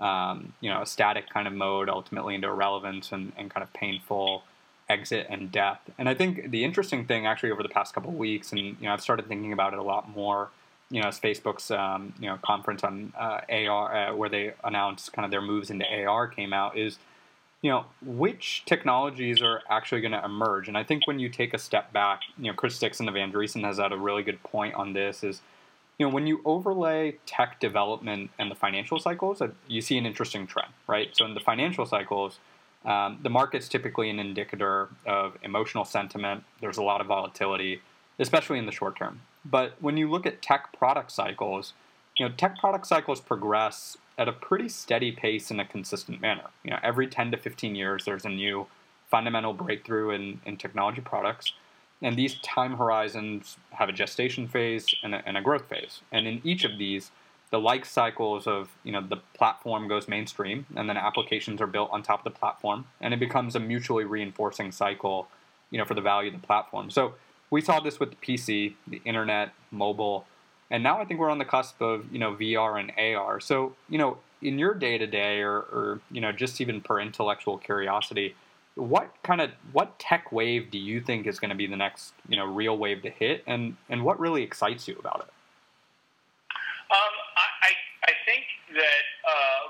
um, 0.00 0.52
you 0.60 0.68
know 0.68 0.82
a 0.82 0.86
static 0.86 1.30
kind 1.30 1.46
of 1.46 1.54
mode 1.54 1.88
ultimately 1.88 2.34
into 2.34 2.48
irrelevance 2.48 3.12
and, 3.12 3.32
and 3.36 3.50
kind 3.50 3.62
of 3.62 3.72
painful 3.72 4.42
exit 4.88 5.26
and 5.30 5.50
death. 5.52 5.80
And 5.96 6.08
i 6.08 6.14
think 6.14 6.50
the 6.50 6.64
interesting 6.64 7.06
thing 7.06 7.26
actually 7.26 7.52
over 7.52 7.62
the 7.62 7.68
past 7.68 7.94
couple 7.94 8.10
of 8.10 8.16
weeks 8.16 8.50
and 8.50 8.60
you 8.60 8.76
know 8.82 8.92
i've 8.92 9.00
started 9.00 9.28
thinking 9.28 9.52
about 9.52 9.72
it 9.72 9.78
a 9.78 9.82
lot 9.82 10.10
more 10.10 10.50
you 10.90 11.00
know 11.00 11.08
as 11.08 11.20
facebook's 11.20 11.70
um, 11.70 12.12
you 12.18 12.26
know 12.26 12.38
conference 12.42 12.82
on 12.82 13.12
uh, 13.18 13.40
ar 13.50 14.10
uh, 14.10 14.14
where 14.14 14.28
they 14.28 14.52
announced 14.64 15.12
kind 15.12 15.24
of 15.24 15.30
their 15.30 15.40
moves 15.40 15.70
into 15.70 15.86
ar 16.06 16.26
came 16.26 16.52
out 16.52 16.76
is 16.76 16.98
you 17.62 17.70
know 17.70 17.86
which 18.04 18.64
technologies 18.66 19.40
are 19.40 19.62
actually 19.70 20.00
going 20.00 20.12
to 20.12 20.24
emerge? 20.24 20.66
And 20.66 20.76
i 20.76 20.82
think 20.82 21.06
when 21.06 21.20
you 21.20 21.28
take 21.28 21.54
a 21.54 21.58
step 21.58 21.92
back 21.92 22.22
you 22.36 22.50
know 22.50 22.54
chris 22.54 22.78
dixon 22.78 23.08
of 23.08 23.14
andreessen 23.14 23.62
has 23.64 23.78
had 23.78 23.92
a 23.92 23.96
really 23.96 24.24
good 24.24 24.42
point 24.42 24.74
on 24.74 24.92
this 24.92 25.22
is 25.22 25.40
you 26.02 26.08
know, 26.08 26.14
when 26.14 26.26
you 26.26 26.40
overlay 26.44 27.16
tech 27.26 27.60
development 27.60 28.32
and 28.36 28.50
the 28.50 28.56
financial 28.56 28.98
cycles, 28.98 29.40
uh, 29.40 29.46
you 29.68 29.80
see 29.80 29.96
an 29.96 30.04
interesting 30.04 30.48
trend, 30.48 30.72
right? 30.88 31.10
So 31.12 31.24
in 31.24 31.34
the 31.34 31.40
financial 31.40 31.86
cycles, 31.86 32.40
um, 32.84 33.20
the 33.22 33.30
market's 33.30 33.68
typically 33.68 34.10
an 34.10 34.18
indicator 34.18 34.88
of 35.06 35.38
emotional 35.44 35.84
sentiment. 35.84 36.42
There's 36.60 36.76
a 36.76 36.82
lot 36.82 37.00
of 37.00 37.06
volatility, 37.06 37.82
especially 38.18 38.58
in 38.58 38.66
the 38.66 38.72
short 38.72 38.96
term. 38.96 39.20
But 39.44 39.74
when 39.80 39.96
you 39.96 40.10
look 40.10 40.26
at 40.26 40.42
tech 40.42 40.76
product 40.76 41.12
cycles, 41.12 41.72
you 42.18 42.28
know, 42.28 42.34
tech 42.34 42.58
product 42.58 42.88
cycles 42.88 43.20
progress 43.20 43.96
at 44.18 44.26
a 44.26 44.32
pretty 44.32 44.68
steady 44.68 45.12
pace 45.12 45.52
in 45.52 45.60
a 45.60 45.64
consistent 45.64 46.20
manner. 46.20 46.50
You 46.64 46.72
know, 46.72 46.78
every 46.82 47.06
10 47.06 47.30
to 47.30 47.36
15 47.36 47.76
years, 47.76 48.06
there's 48.06 48.24
a 48.24 48.28
new 48.28 48.66
fundamental 49.08 49.52
breakthrough 49.52 50.10
in, 50.10 50.40
in 50.44 50.56
technology 50.56 51.00
products. 51.00 51.52
And 52.02 52.16
these 52.16 52.34
time 52.40 52.76
horizons 52.76 53.56
have 53.70 53.88
a 53.88 53.92
gestation 53.92 54.48
phase 54.48 54.86
and 55.02 55.14
a, 55.14 55.22
and 55.24 55.36
a 55.36 55.40
growth 55.40 55.68
phase. 55.68 56.00
And 56.10 56.26
in 56.26 56.40
each 56.44 56.64
of 56.64 56.76
these, 56.76 57.12
the 57.50 57.60
life 57.60 57.84
cycles 57.84 58.46
of 58.46 58.70
you 58.82 58.92
know 58.92 59.06
the 59.06 59.18
platform 59.34 59.86
goes 59.86 60.08
mainstream, 60.08 60.66
and 60.74 60.88
then 60.88 60.96
applications 60.96 61.60
are 61.60 61.66
built 61.66 61.90
on 61.92 62.02
top 62.02 62.26
of 62.26 62.32
the 62.32 62.38
platform, 62.38 62.86
and 63.00 63.14
it 63.14 63.20
becomes 63.20 63.54
a 63.54 63.60
mutually 63.60 64.04
reinforcing 64.04 64.72
cycle, 64.72 65.28
you 65.70 65.78
know, 65.78 65.84
for 65.84 65.94
the 65.94 66.00
value 66.00 66.34
of 66.34 66.40
the 66.40 66.46
platform. 66.46 66.90
So 66.90 67.14
we 67.50 67.60
saw 67.60 67.78
this 67.78 68.00
with 68.00 68.10
the 68.10 68.16
PC, 68.16 68.74
the 68.88 69.02
internet, 69.04 69.52
mobile, 69.70 70.24
and 70.70 70.82
now 70.82 70.98
I 70.98 71.04
think 71.04 71.20
we're 71.20 71.30
on 71.30 71.38
the 71.38 71.44
cusp 71.44 71.80
of 71.82 72.10
you 72.10 72.18
know 72.18 72.34
VR 72.34 72.80
and 72.80 72.90
AR. 72.98 73.38
So 73.38 73.76
you 73.90 73.98
know, 73.98 74.16
in 74.40 74.58
your 74.58 74.72
day 74.72 74.96
to 74.96 75.06
day, 75.06 75.40
or 75.40 75.58
or 75.58 76.00
you 76.10 76.22
know, 76.22 76.32
just 76.32 76.58
even 76.62 76.80
per 76.80 77.00
intellectual 77.00 77.58
curiosity, 77.58 78.34
what 78.74 79.12
kind 79.22 79.40
of 79.40 79.50
what 79.72 79.98
tech 79.98 80.32
wave 80.32 80.70
do 80.70 80.78
you 80.78 81.00
think 81.00 81.26
is 81.26 81.38
going 81.38 81.50
to 81.50 81.56
be 81.56 81.66
the 81.66 81.76
next 81.76 82.14
you 82.28 82.36
know 82.36 82.46
real 82.46 82.76
wave 82.76 83.02
to 83.02 83.10
hit, 83.10 83.44
and 83.46 83.76
and 83.88 84.04
what 84.04 84.18
really 84.18 84.42
excites 84.42 84.88
you 84.88 84.96
about 84.98 85.20
it? 85.20 85.32
Um, 86.90 87.14
I 87.36 87.72
I 88.08 88.12
think 88.24 88.44
that 88.72 89.06
uh, 89.28 89.64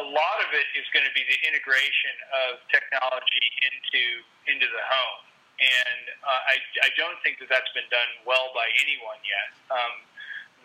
a 0.00 0.04
lot 0.04 0.38
of 0.44 0.50
it 0.52 0.68
is 0.76 0.84
going 0.92 1.04
to 1.08 1.14
be 1.16 1.24
the 1.24 1.38
integration 1.48 2.14
of 2.48 2.60
technology 2.68 3.44
into 3.64 4.04
into 4.48 4.68
the 4.68 4.84
home, 4.84 5.24
and 5.60 6.02
uh, 6.20 6.52
I 6.52 6.56
I 6.84 6.90
don't 7.00 7.16
think 7.24 7.40
that 7.40 7.48
that's 7.48 7.72
been 7.72 7.88
done 7.88 8.12
well 8.28 8.52
by 8.52 8.68
anyone 8.84 9.20
yet. 9.24 9.50
Um, 9.72 9.94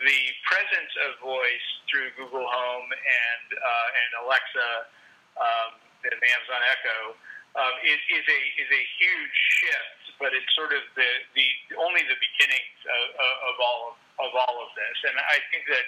the 0.04 0.22
presence 0.44 0.92
of 1.08 1.22
voice 1.24 1.68
through 1.88 2.12
Google 2.20 2.44
Home 2.44 2.88
and 2.92 3.48
uh, 3.56 4.00
and 4.04 4.10
Alexa 4.28 4.70
um, 5.40 5.70
and 6.04 6.20
Amazon 6.20 6.62
Echo 6.68 7.16
um, 7.54 7.76
is, 7.86 8.02
is 8.10 8.26
a 8.26 8.40
is 8.58 8.70
a 8.74 8.84
huge 8.98 9.38
shift, 9.62 10.04
but 10.18 10.34
it's 10.34 10.50
sort 10.58 10.74
of 10.74 10.82
the, 10.98 11.10
the 11.38 11.48
only 11.78 12.02
the 12.10 12.18
beginnings 12.18 12.80
of, 12.86 13.06
of 13.14 13.56
all 13.62 13.82
of, 13.94 13.96
of 14.26 14.32
all 14.34 14.56
of 14.66 14.70
this. 14.74 14.98
And 15.06 15.16
I 15.18 15.38
think 15.54 15.70
that 15.70 15.86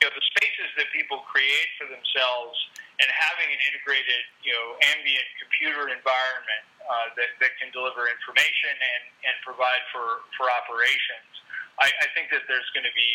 you 0.00 0.02
know 0.08 0.12
the 0.12 0.26
spaces 0.36 0.70
that 0.76 0.92
people 0.92 1.24
create 1.24 1.70
for 1.80 1.88
themselves 1.88 2.56
and 3.00 3.08
having 3.12 3.48
an 3.52 3.60
integrated 3.68 4.24
you 4.40 4.52
know 4.52 4.66
ambient 4.96 5.28
computer 5.40 5.92
environment 5.92 6.64
uh, 6.84 7.08
that 7.16 7.30
that 7.42 7.52
can 7.60 7.68
deliver 7.72 8.08
information 8.08 8.74
and 8.74 9.04
and 9.28 9.34
provide 9.44 9.84
for 9.92 10.24
for 10.36 10.48
operations 10.48 11.36
I, 11.76 11.92
I 11.92 12.06
think 12.16 12.32
that 12.32 12.48
there's 12.48 12.68
going 12.72 12.88
to 12.88 12.96
be 12.96 13.10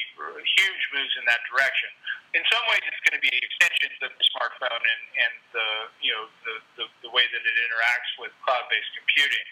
huge 0.61 0.83
moves 0.93 1.13
in 1.17 1.25
that 1.25 1.41
direction. 1.49 1.89
In 2.37 2.45
some 2.53 2.61
ways, 2.69 2.81
it's 2.85 3.01
going 3.09 3.17
to 3.17 3.23
be 3.23 3.33
extensions 3.33 3.97
of 4.05 4.13
the 4.13 4.25
smartphone 4.37 4.81
and, 4.85 5.03
and 5.17 5.33
the 5.51 5.69
you 5.99 6.11
know 6.13 6.23
the, 6.45 6.55
the, 6.77 6.85
the 7.09 7.11
way 7.11 7.25
that 7.25 7.41
it 7.41 7.55
interacts 7.57 8.11
with 8.21 8.31
cloud-based 8.45 8.91
computing. 8.93 9.47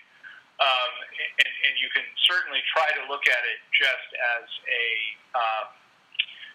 Um, 0.59 0.93
and, 1.39 1.53
and 1.71 1.73
you 1.79 1.87
can 1.95 2.03
certainly 2.27 2.59
try 2.75 2.91
to 2.99 3.07
look 3.07 3.23
at 3.31 3.43
it 3.47 3.59
just 3.71 4.09
as 4.37 4.47
a 4.67 4.87
um, 5.31 5.67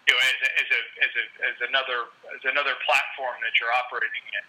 you 0.05 0.13
know 0.13 0.21
as 0.21 0.39
a, 0.39 0.49
as 0.61 0.69
a, 0.69 0.81
as, 1.01 1.13
a, 1.13 1.23
as 1.49 1.57
another 1.69 1.99
as 2.33 2.43
another 2.45 2.77
platform 2.85 3.37
that 3.41 3.57
you're 3.57 3.73
operating 3.73 4.25
in. 4.33 4.45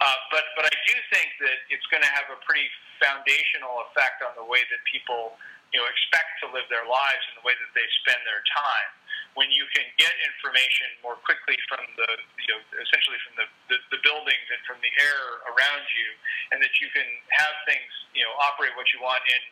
Uh, 0.00 0.18
but 0.32 0.44
but 0.58 0.64
I 0.66 0.74
do 0.74 0.94
think 1.12 1.28
that 1.44 1.58
it's 1.70 1.86
going 1.92 2.02
to 2.02 2.12
have 2.12 2.28
a 2.32 2.38
pretty 2.42 2.66
foundational 2.98 3.84
effect 3.90 4.24
on 4.24 4.32
the 4.34 4.46
way 4.46 4.64
that 4.72 4.80
people 4.88 5.36
you 5.74 5.82
know, 5.82 5.90
expect 5.90 6.38
to 6.38 6.46
live 6.54 6.70
their 6.70 6.86
lives 6.86 7.22
and 7.34 7.42
the 7.42 7.44
way 7.44 7.58
that 7.58 7.72
they 7.74 7.82
spend 8.06 8.22
their 8.22 8.46
time. 8.54 8.90
When 9.34 9.50
you 9.50 9.66
can 9.74 9.82
get 9.98 10.14
information 10.22 10.94
more 11.02 11.18
quickly 11.26 11.58
from 11.66 11.82
the, 11.98 12.06
you 12.38 12.54
know, 12.54 12.62
essentially 12.78 13.18
from 13.26 13.34
the, 13.34 13.46
the, 13.66 13.78
the 13.98 14.00
buildings 14.06 14.46
and 14.54 14.62
from 14.62 14.78
the 14.78 14.92
air 15.02 15.42
around 15.50 15.82
you, 15.90 16.08
and 16.54 16.62
that 16.62 16.70
you 16.78 16.86
can 16.94 17.02
have 17.34 17.54
things, 17.66 17.90
you 18.14 18.22
know, 18.22 18.30
operate 18.38 18.70
what 18.78 18.86
you 18.94 19.02
want 19.02 19.18
in, 19.26 19.42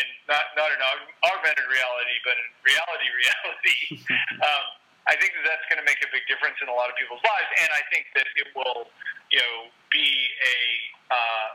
in 0.00 0.06
not, 0.24 0.56
not 0.56 0.72
in 0.72 0.80
augmented 0.80 1.68
reality, 1.68 2.16
but 2.24 2.40
in 2.40 2.48
reality 2.64 3.08
reality, 3.20 3.78
um, 4.48 4.64
I 5.06 5.14
think 5.14 5.38
that 5.38 5.46
that's 5.46 5.66
going 5.70 5.78
to 5.78 5.86
make 5.86 6.02
a 6.02 6.10
big 6.10 6.26
difference 6.26 6.58
in 6.58 6.66
a 6.66 6.74
lot 6.74 6.90
of 6.90 6.98
people's 6.98 7.22
lives, 7.22 7.50
and 7.62 7.70
I 7.70 7.82
think 7.94 8.10
that 8.18 8.26
it 8.34 8.50
will, 8.58 8.90
you 9.30 9.38
know, 9.38 9.70
be 9.94 10.10
a 10.42 10.58
uh, 11.06 11.48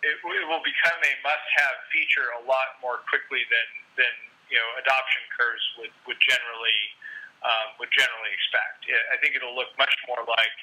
it, 0.00 0.16
it 0.16 0.44
will 0.48 0.64
become 0.64 0.98
a 1.04 1.12
must-have 1.20 1.76
feature 1.92 2.32
a 2.40 2.42
lot 2.48 2.80
more 2.80 3.04
quickly 3.12 3.44
than 3.52 3.68
than 4.00 4.14
you 4.48 4.56
know 4.56 4.68
adoption 4.80 5.20
curves 5.36 5.64
would 5.76 5.92
would 6.08 6.20
generally 6.24 6.80
um, 7.44 7.76
would 7.76 7.92
generally 7.92 8.32
expect. 8.32 8.88
I 9.12 9.20
think 9.20 9.36
it'll 9.36 9.52
look 9.52 9.76
much 9.76 9.92
more 10.08 10.24
like 10.24 10.56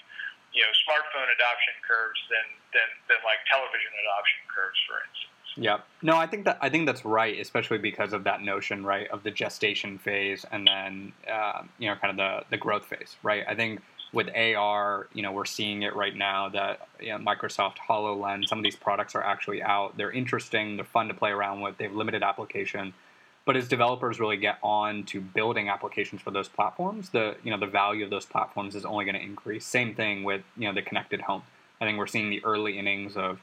you 0.49 0.65
know 0.65 0.71
smartphone 0.89 1.29
adoption 1.29 1.77
curves 1.85 2.19
than 2.33 2.47
than 2.73 2.89
than 3.05 3.19
like 3.21 3.45
television 3.45 3.93
adoption 4.01 4.41
curves, 4.49 4.79
for 4.89 4.97
instance. 5.05 5.38
Yeah. 5.55 5.79
No, 6.01 6.15
I 6.15 6.27
think 6.27 6.45
that 6.45 6.57
I 6.61 6.69
think 6.69 6.85
that's 6.85 7.03
right, 7.03 7.39
especially 7.39 7.79
because 7.79 8.13
of 8.13 8.23
that 8.23 8.41
notion, 8.41 8.85
right, 8.85 9.09
of 9.09 9.23
the 9.23 9.31
gestation 9.31 9.97
phase 9.97 10.45
and 10.51 10.67
then 10.67 11.11
uh, 11.31 11.63
you 11.77 11.89
know 11.89 11.95
kind 11.95 12.11
of 12.11 12.17
the 12.17 12.45
the 12.49 12.57
growth 12.57 12.85
phase, 12.85 13.17
right? 13.23 13.43
I 13.47 13.55
think 13.55 13.81
with 14.11 14.27
AR, 14.35 15.07
you 15.13 15.21
know, 15.21 15.31
we're 15.31 15.45
seeing 15.45 15.83
it 15.83 15.95
right 15.95 16.15
now 16.15 16.49
that 16.49 16.87
you 16.99 17.09
know, 17.09 17.17
Microsoft 17.17 17.75
HoloLens, 17.87 18.47
some 18.47 18.57
of 18.57 18.63
these 18.63 18.75
products 18.75 19.13
are 19.15 19.23
actually 19.23 19.61
out. 19.61 19.97
They're 19.97 20.11
interesting, 20.11 20.77
they're 20.77 20.85
fun 20.85 21.07
to 21.09 21.13
play 21.13 21.29
around 21.29 21.61
with, 21.61 21.77
they 21.77 21.83
have 21.85 21.93
limited 21.93 22.23
application. 22.23 22.93
But 23.45 23.55
as 23.55 23.67
developers 23.67 24.19
really 24.19 24.37
get 24.37 24.59
on 24.61 25.03
to 25.05 25.21
building 25.21 25.69
applications 25.69 26.21
for 26.21 26.31
those 26.31 26.47
platforms, 26.47 27.09
the 27.09 27.35
you 27.43 27.51
know 27.51 27.59
the 27.59 27.67
value 27.67 28.03
of 28.03 28.09
those 28.09 28.25
platforms 28.25 28.75
is 28.75 28.85
only 28.85 29.05
going 29.05 29.15
to 29.15 29.21
increase. 29.21 29.65
Same 29.65 29.95
thing 29.95 30.23
with 30.23 30.41
you 30.57 30.67
know 30.67 30.73
the 30.73 30.81
connected 30.81 31.21
home. 31.21 31.43
I 31.81 31.85
think 31.85 31.97
we're 31.97 32.07
seeing 32.07 32.29
the 32.29 32.43
early 32.43 32.77
innings 32.77 33.15
of 33.15 33.39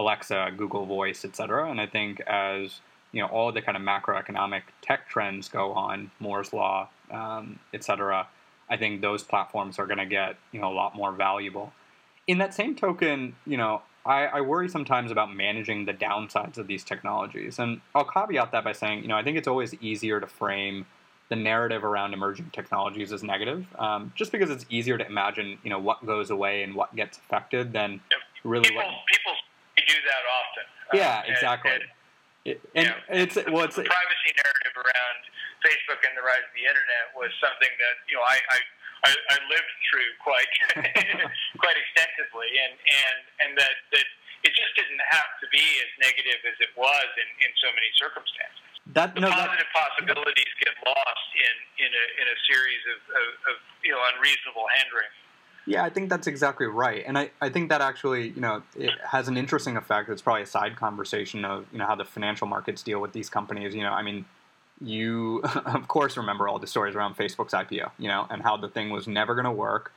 Alexa, 0.00 0.52
Google 0.56 0.86
Voice, 0.86 1.24
et 1.24 1.36
cetera. 1.36 1.70
And 1.70 1.80
I 1.80 1.86
think 1.86 2.20
as 2.22 2.80
you 3.12 3.20
know 3.20 3.28
all 3.28 3.52
the 3.52 3.62
kind 3.62 3.76
of 3.76 3.82
macroeconomic 3.82 4.62
tech 4.82 5.08
trends 5.08 5.48
go 5.48 5.72
on, 5.72 6.10
Moore's 6.20 6.52
law, 6.52 6.88
um, 7.10 7.58
et 7.74 7.84
cetera, 7.84 8.28
I 8.68 8.76
think 8.76 9.00
those 9.00 9.22
platforms 9.22 9.78
are 9.78 9.86
going 9.86 9.98
to 9.98 10.06
get 10.06 10.36
you 10.52 10.60
know 10.60 10.72
a 10.72 10.74
lot 10.74 10.94
more 10.94 11.12
valuable. 11.12 11.72
In 12.26 12.38
that 12.38 12.54
same 12.54 12.76
token, 12.76 13.34
you 13.46 13.56
know, 13.56 13.82
I, 14.06 14.26
I, 14.26 14.40
worry 14.40 14.68
sometimes 14.68 15.10
about 15.10 15.34
managing 15.34 15.84
the 15.84 15.92
downsides 15.92 16.58
of 16.58 16.66
these 16.68 16.84
technologies, 16.84 17.58
and 17.58 17.80
I'll 17.94 18.04
caveat 18.04 18.52
that 18.52 18.62
by 18.62 18.72
saying, 18.72 19.02
you 19.02 19.08
know, 19.08 19.16
I 19.16 19.24
think 19.24 19.36
it's 19.36 19.48
always 19.48 19.74
easier 19.74 20.20
to 20.20 20.26
frame 20.26 20.86
the 21.28 21.36
narrative 21.36 21.84
around 21.84 22.12
emerging 22.12 22.50
technologies 22.52 23.12
as 23.12 23.22
negative, 23.22 23.66
um, 23.78 24.12
just 24.14 24.32
because 24.32 24.50
it's 24.50 24.66
easier 24.68 24.98
to 24.98 25.06
imagine, 25.06 25.58
you 25.62 25.70
know, 25.70 25.78
what 25.78 26.04
goes 26.04 26.30
away 26.30 26.62
and 26.62 26.74
what 26.74 26.94
gets 26.94 27.18
affected 27.18 27.72
than 27.72 28.00
really 28.44 28.68
people, 28.68 28.82
what. 28.82 28.94
People 29.06 29.32
do 29.90 29.98
that 30.06 30.24
often. 30.30 30.66
Yeah, 30.94 31.26
um, 31.26 31.30
exactly. 31.34 31.70
And, 32.46 32.56
and, 32.72 32.88
and 33.10 33.18
it's 33.20 33.36
well, 33.50 33.66
it's 33.68 33.76
the 33.76 33.84
privacy 33.84 34.32
narrative 34.38 34.74
around 34.78 35.20
Facebook 35.60 36.00
and 36.06 36.16
the 36.16 36.24
rise 36.24 36.40
of 36.40 36.54
the 36.56 36.64
internet 36.64 37.12
was 37.12 37.28
something 37.36 37.68
that 37.68 37.96
you 38.08 38.16
know 38.16 38.24
I, 38.24 38.38
I 38.48 38.58
I, 39.04 39.10
I 39.12 39.36
lived 39.48 39.74
through 39.88 40.10
quite 40.20 40.52
quite 41.62 41.76
extensively, 41.76 42.48
and 42.56 42.74
and 42.76 43.20
and 43.44 43.50
that 43.60 43.76
that 43.92 44.06
it 44.44 44.52
just 44.56 44.72
didn't 44.76 45.04
have 45.12 45.30
to 45.40 45.46
be 45.52 45.64
as 45.84 45.90
negative 46.00 46.40
as 46.48 46.56
it 46.64 46.72
was 46.72 47.08
in, 47.20 47.28
in 47.44 47.50
so 47.60 47.68
many 47.76 47.92
circumstances. 48.00 48.64
That, 48.96 49.12
the 49.12 49.20
no, 49.20 49.28
positive 49.28 49.68
that, 49.68 49.76
possibilities 49.76 50.52
get 50.64 50.72
lost 50.80 51.30
in 51.36 51.56
in 51.84 51.90
a 51.92 52.04
in 52.24 52.26
a 52.28 52.36
series 52.48 52.82
of, 52.88 53.00
of, 53.04 53.28
of 53.52 53.56
you 53.84 53.92
know 53.92 54.00
unreasonable 54.16 54.64
hand 54.80 54.88
wringing. 54.92 55.19
Yeah, 55.66 55.84
I 55.84 55.90
think 55.90 56.08
that's 56.08 56.26
exactly 56.26 56.66
right, 56.66 57.04
and 57.06 57.18
I, 57.18 57.30
I 57.40 57.50
think 57.50 57.68
that 57.68 57.80
actually 57.80 58.30
you 58.30 58.40
know 58.40 58.62
it 58.76 58.92
has 59.10 59.28
an 59.28 59.36
interesting 59.36 59.76
effect. 59.76 60.08
It's 60.08 60.22
probably 60.22 60.42
a 60.42 60.46
side 60.46 60.76
conversation 60.76 61.44
of 61.44 61.66
you 61.72 61.78
know 61.78 61.86
how 61.86 61.94
the 61.94 62.04
financial 62.04 62.46
markets 62.46 62.82
deal 62.82 63.00
with 63.00 63.12
these 63.12 63.28
companies. 63.28 63.74
You 63.74 63.82
know, 63.82 63.92
I 63.92 64.02
mean, 64.02 64.24
you 64.80 65.42
of 65.66 65.88
course 65.88 66.16
remember 66.16 66.48
all 66.48 66.58
the 66.58 66.66
stories 66.66 66.94
around 66.94 67.16
Facebook's 67.16 67.52
IPO, 67.52 67.90
you 67.98 68.08
know, 68.08 68.26
and 68.30 68.42
how 68.42 68.56
the 68.56 68.68
thing 68.68 68.90
was 68.90 69.06
never 69.06 69.34
going 69.34 69.44
to 69.44 69.52
work, 69.52 69.92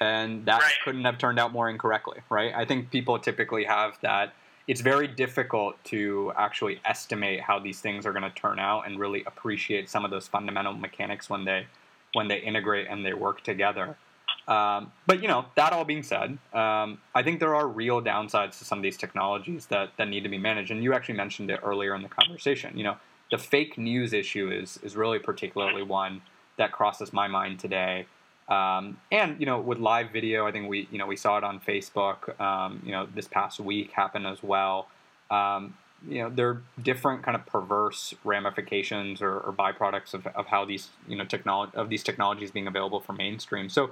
and 0.00 0.46
that 0.46 0.62
right. 0.62 0.72
couldn't 0.84 1.04
have 1.04 1.18
turned 1.18 1.38
out 1.38 1.52
more 1.52 1.68
incorrectly, 1.68 2.20
right? 2.30 2.52
I 2.54 2.64
think 2.64 2.90
people 2.90 3.18
typically 3.18 3.64
have 3.64 3.98
that. 4.02 4.34
It's 4.68 4.82
very 4.82 5.08
difficult 5.08 5.82
to 5.84 6.30
actually 6.36 6.78
estimate 6.84 7.40
how 7.40 7.58
these 7.58 7.80
things 7.80 8.04
are 8.04 8.12
going 8.12 8.22
to 8.22 8.30
turn 8.30 8.58
out 8.58 8.86
and 8.86 9.00
really 9.00 9.24
appreciate 9.24 9.88
some 9.88 10.04
of 10.04 10.10
those 10.10 10.28
fundamental 10.28 10.74
mechanics 10.74 11.30
when 11.30 11.44
they 11.44 11.66
when 12.14 12.28
they 12.28 12.38
integrate 12.38 12.86
and 12.88 13.04
they 13.04 13.14
work 13.14 13.42
together. 13.42 13.96
Um, 14.48 14.92
but 15.06 15.20
you 15.20 15.28
know, 15.28 15.44
that 15.56 15.72
all 15.74 15.84
being 15.84 16.02
said, 16.02 16.38
um, 16.54 16.98
I 17.14 17.22
think 17.22 17.38
there 17.38 17.54
are 17.54 17.68
real 17.68 18.00
downsides 18.00 18.58
to 18.58 18.64
some 18.64 18.78
of 18.78 18.82
these 18.82 18.96
technologies 18.96 19.66
that, 19.66 19.90
that 19.98 20.08
need 20.08 20.22
to 20.22 20.30
be 20.30 20.38
managed. 20.38 20.70
And 20.70 20.82
you 20.82 20.94
actually 20.94 21.16
mentioned 21.16 21.50
it 21.50 21.60
earlier 21.62 21.94
in 21.94 22.02
the 22.02 22.08
conversation. 22.08 22.76
You 22.76 22.84
know, 22.84 22.96
the 23.30 23.36
fake 23.36 23.76
news 23.76 24.12
issue 24.12 24.50
is 24.50 24.78
is 24.82 24.96
really 24.96 25.18
particularly 25.18 25.82
one 25.82 26.22
that 26.56 26.72
crosses 26.72 27.12
my 27.12 27.28
mind 27.28 27.60
today. 27.60 28.06
Um, 28.48 28.98
and 29.12 29.38
you 29.38 29.44
know, 29.44 29.60
with 29.60 29.78
live 29.78 30.10
video, 30.10 30.46
I 30.46 30.52
think 30.52 30.68
we 30.68 30.88
you 30.90 30.98
know 30.98 31.06
we 31.06 31.16
saw 31.16 31.36
it 31.36 31.44
on 31.44 31.60
Facebook. 31.60 32.40
Um, 32.40 32.82
you 32.84 32.92
know, 32.92 33.06
this 33.14 33.28
past 33.28 33.60
week 33.60 33.92
happened 33.92 34.26
as 34.26 34.42
well. 34.42 34.88
Um, 35.30 35.74
you 36.08 36.22
know, 36.22 36.30
there 36.30 36.48
are 36.48 36.62
different 36.82 37.22
kind 37.22 37.34
of 37.34 37.44
perverse 37.44 38.14
ramifications 38.24 39.20
or, 39.20 39.38
or 39.40 39.52
byproducts 39.52 40.14
of, 40.14 40.26
of 40.28 40.46
how 40.46 40.64
these 40.64 40.88
you 41.06 41.16
know 41.16 41.26
technology 41.26 41.72
of 41.74 41.90
these 41.90 42.02
technologies 42.02 42.50
being 42.50 42.66
available 42.66 43.00
for 43.00 43.12
mainstream. 43.12 43.68
So 43.68 43.90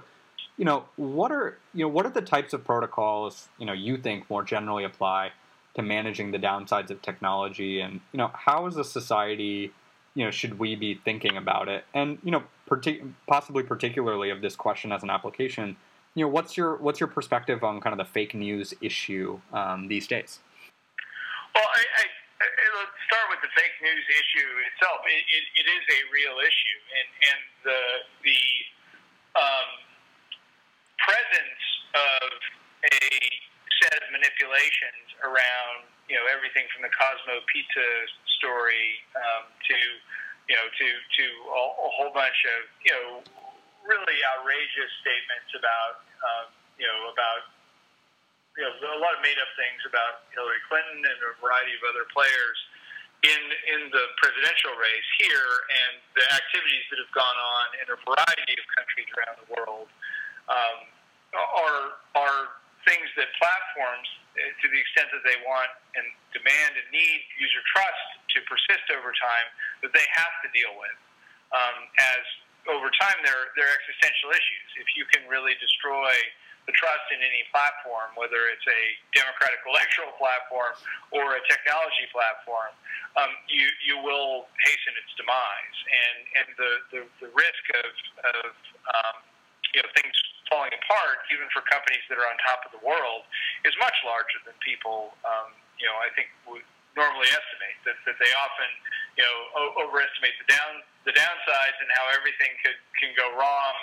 you 0.56 0.64
know, 0.64 0.84
what 0.96 1.30
are 1.32 1.58
you 1.74 1.84
know 1.84 1.88
what 1.88 2.06
are 2.06 2.10
the 2.10 2.22
types 2.22 2.52
of 2.52 2.64
protocols 2.64 3.48
you 3.58 3.66
know 3.66 3.72
you 3.72 3.96
think 3.96 4.28
more 4.30 4.42
generally 4.42 4.84
apply 4.84 5.32
to 5.74 5.82
managing 5.82 6.30
the 6.30 6.38
downsides 6.38 6.90
of 6.90 7.02
technology, 7.02 7.80
and 7.80 8.00
you 8.12 8.18
know 8.18 8.30
how 8.32 8.66
as 8.66 8.76
a 8.76 8.84
society 8.84 9.72
you 10.14 10.24
know 10.24 10.30
should 10.30 10.58
we 10.58 10.74
be 10.74 10.94
thinking 11.04 11.36
about 11.36 11.68
it, 11.68 11.84
and 11.94 12.18
you 12.24 12.30
know 12.30 12.42
partic- 12.68 13.06
possibly 13.26 13.62
particularly 13.62 14.30
of 14.30 14.40
this 14.40 14.56
question 14.56 14.92
as 14.92 15.02
an 15.02 15.10
application, 15.10 15.76
you 16.14 16.24
know 16.24 16.28
what's 16.28 16.56
your 16.56 16.76
what's 16.76 17.00
your 17.00 17.08
perspective 17.08 17.62
on 17.62 17.80
kind 17.80 17.92
of 17.92 17.98
the 17.98 18.10
fake 18.10 18.34
news 18.34 18.72
issue 18.80 19.38
um, 19.52 19.88
these 19.88 20.06
days? 20.06 20.40
Well, 21.54 21.64
I, 21.64 21.84
I, 22.00 22.04
let's 22.80 22.96
start 23.08 23.28
with 23.32 23.40
the 23.40 23.52
fake 23.56 23.76
news 23.80 24.04
issue 24.08 24.48
itself. 24.72 25.00
It, 25.04 25.24
it, 25.24 25.44
it 25.64 25.66
is 25.68 25.84
a 25.84 26.00
real 26.12 26.36
issue, 26.40 26.78
and 26.96 27.08
and 27.32 27.40
the 27.64 27.80
the 28.24 28.40
um, 29.36 29.85
presence 31.06 31.62
of 31.94 32.28
a 32.90 33.06
set 33.78 33.94
of 33.94 34.10
manipulations 34.10 35.06
around 35.22 35.86
you 36.10 36.18
know 36.18 36.26
everything 36.26 36.66
from 36.74 36.82
the 36.82 36.92
Comet 36.94 37.42
Pizza 37.46 37.88
story 38.42 38.98
um, 39.14 39.46
to 39.70 39.78
you 40.50 40.54
know 40.58 40.66
to 40.66 40.86
to 40.90 41.24
a, 41.46 41.62
a 41.86 41.90
whole 41.94 42.10
bunch 42.10 42.38
of 42.58 42.60
you 42.82 42.92
know 42.94 43.08
really 43.86 44.18
outrageous 44.34 44.90
statements 45.02 45.50
about 45.54 46.02
um, 46.26 46.46
you 46.78 46.86
know 46.86 47.10
about 47.14 47.54
you 48.58 48.66
know 48.66 48.72
a 48.74 49.00
lot 49.02 49.14
of 49.14 49.22
made 49.22 49.38
up 49.38 49.50
things 49.54 49.82
about 49.86 50.26
Hillary 50.34 50.62
Clinton 50.66 51.06
and 51.06 51.18
a 51.22 51.32
variety 51.38 51.74
of 51.78 51.82
other 51.86 52.06
players 52.10 52.58
in 53.26 53.42
in 53.74 53.80
the 53.90 54.04
presidential 54.22 54.74
race 54.78 55.10
here 55.18 55.50
and 55.70 55.92
the 56.14 56.26
activities 56.34 56.84
that 56.90 56.98
have 57.02 57.14
gone 57.14 57.38
on 57.38 57.66
in 57.82 57.86
a 57.90 57.98
variety 58.06 58.54
of 58.58 58.66
countries 58.78 59.08
around 59.14 59.36
the 59.42 59.48
world. 59.54 59.90
Um, 60.46 60.95
are 61.38 62.00
are 62.16 62.40
things 62.86 63.10
that 63.18 63.26
platforms, 63.36 64.08
eh, 64.38 64.46
to 64.62 64.66
the 64.70 64.78
extent 64.78 65.10
that 65.10 65.26
they 65.26 65.36
want 65.42 65.68
and 65.98 66.06
demand 66.30 66.78
and 66.78 66.86
need 66.94 67.20
user 67.36 67.62
trust 67.74 68.06
to 68.32 68.38
persist 68.46 68.86
over 68.94 69.10
time, 69.16 69.48
that 69.82 69.90
they 69.90 70.06
have 70.14 70.34
to 70.46 70.48
deal 70.54 70.72
with. 70.78 70.96
Um, 71.50 71.90
as 71.98 72.24
over 72.70 72.90
time, 72.98 73.18
they're 73.22 73.54
they're 73.58 73.70
existential 73.70 74.30
issues. 74.30 74.68
If 74.78 74.88
you 74.94 75.06
can 75.10 75.26
really 75.26 75.54
destroy 75.58 76.10
the 76.66 76.74
trust 76.74 77.06
in 77.14 77.22
any 77.22 77.46
platform, 77.54 78.10
whether 78.18 78.50
it's 78.50 78.66
a 78.66 78.82
democratic 79.14 79.62
electoral 79.70 80.14
platform 80.18 80.74
or 81.14 81.38
a 81.38 81.42
technology 81.46 82.06
platform, 82.10 82.74
um, 83.18 83.30
you 83.46 83.66
you 83.82 83.98
will 84.02 84.50
hasten 84.62 84.94
its 84.98 85.12
demise. 85.14 85.78
And 85.90 86.16
and 86.42 86.48
the 86.58 86.70
the, 86.90 87.00
the 87.22 87.30
risk 87.34 87.64
of 87.82 87.90
of 88.34 88.50
um, 88.90 89.16
you 89.74 89.82
know 89.82 89.90
things 89.94 90.14
falling 90.50 90.72
apart, 90.74 91.26
even 91.34 91.46
for 91.50 91.62
companies 91.66 92.02
that 92.10 92.18
are 92.18 92.28
on 92.28 92.36
top 92.42 92.62
of 92.66 92.70
the 92.74 92.82
world, 92.82 93.26
is 93.66 93.74
much 93.82 93.96
larger 94.06 94.38
than 94.46 94.54
people, 94.62 95.14
um, 95.26 95.54
you 95.78 95.86
know, 95.86 95.96
I 95.98 96.10
think 96.14 96.30
would 96.46 96.66
normally 96.96 97.28
estimate. 97.28 97.76
That, 97.84 97.98
that 98.08 98.16
they 98.18 98.32
often, 98.40 98.70
you 99.20 99.24
know, 99.26 99.36
o- 99.58 99.74
overestimate 99.86 100.34
the 100.42 100.48
down 100.50 100.82
the 101.06 101.14
downsides 101.14 101.78
and 101.78 101.86
how 101.94 102.10
everything 102.18 102.50
could 102.66 102.78
can 102.98 103.14
go 103.14 103.30
wrong 103.38 103.74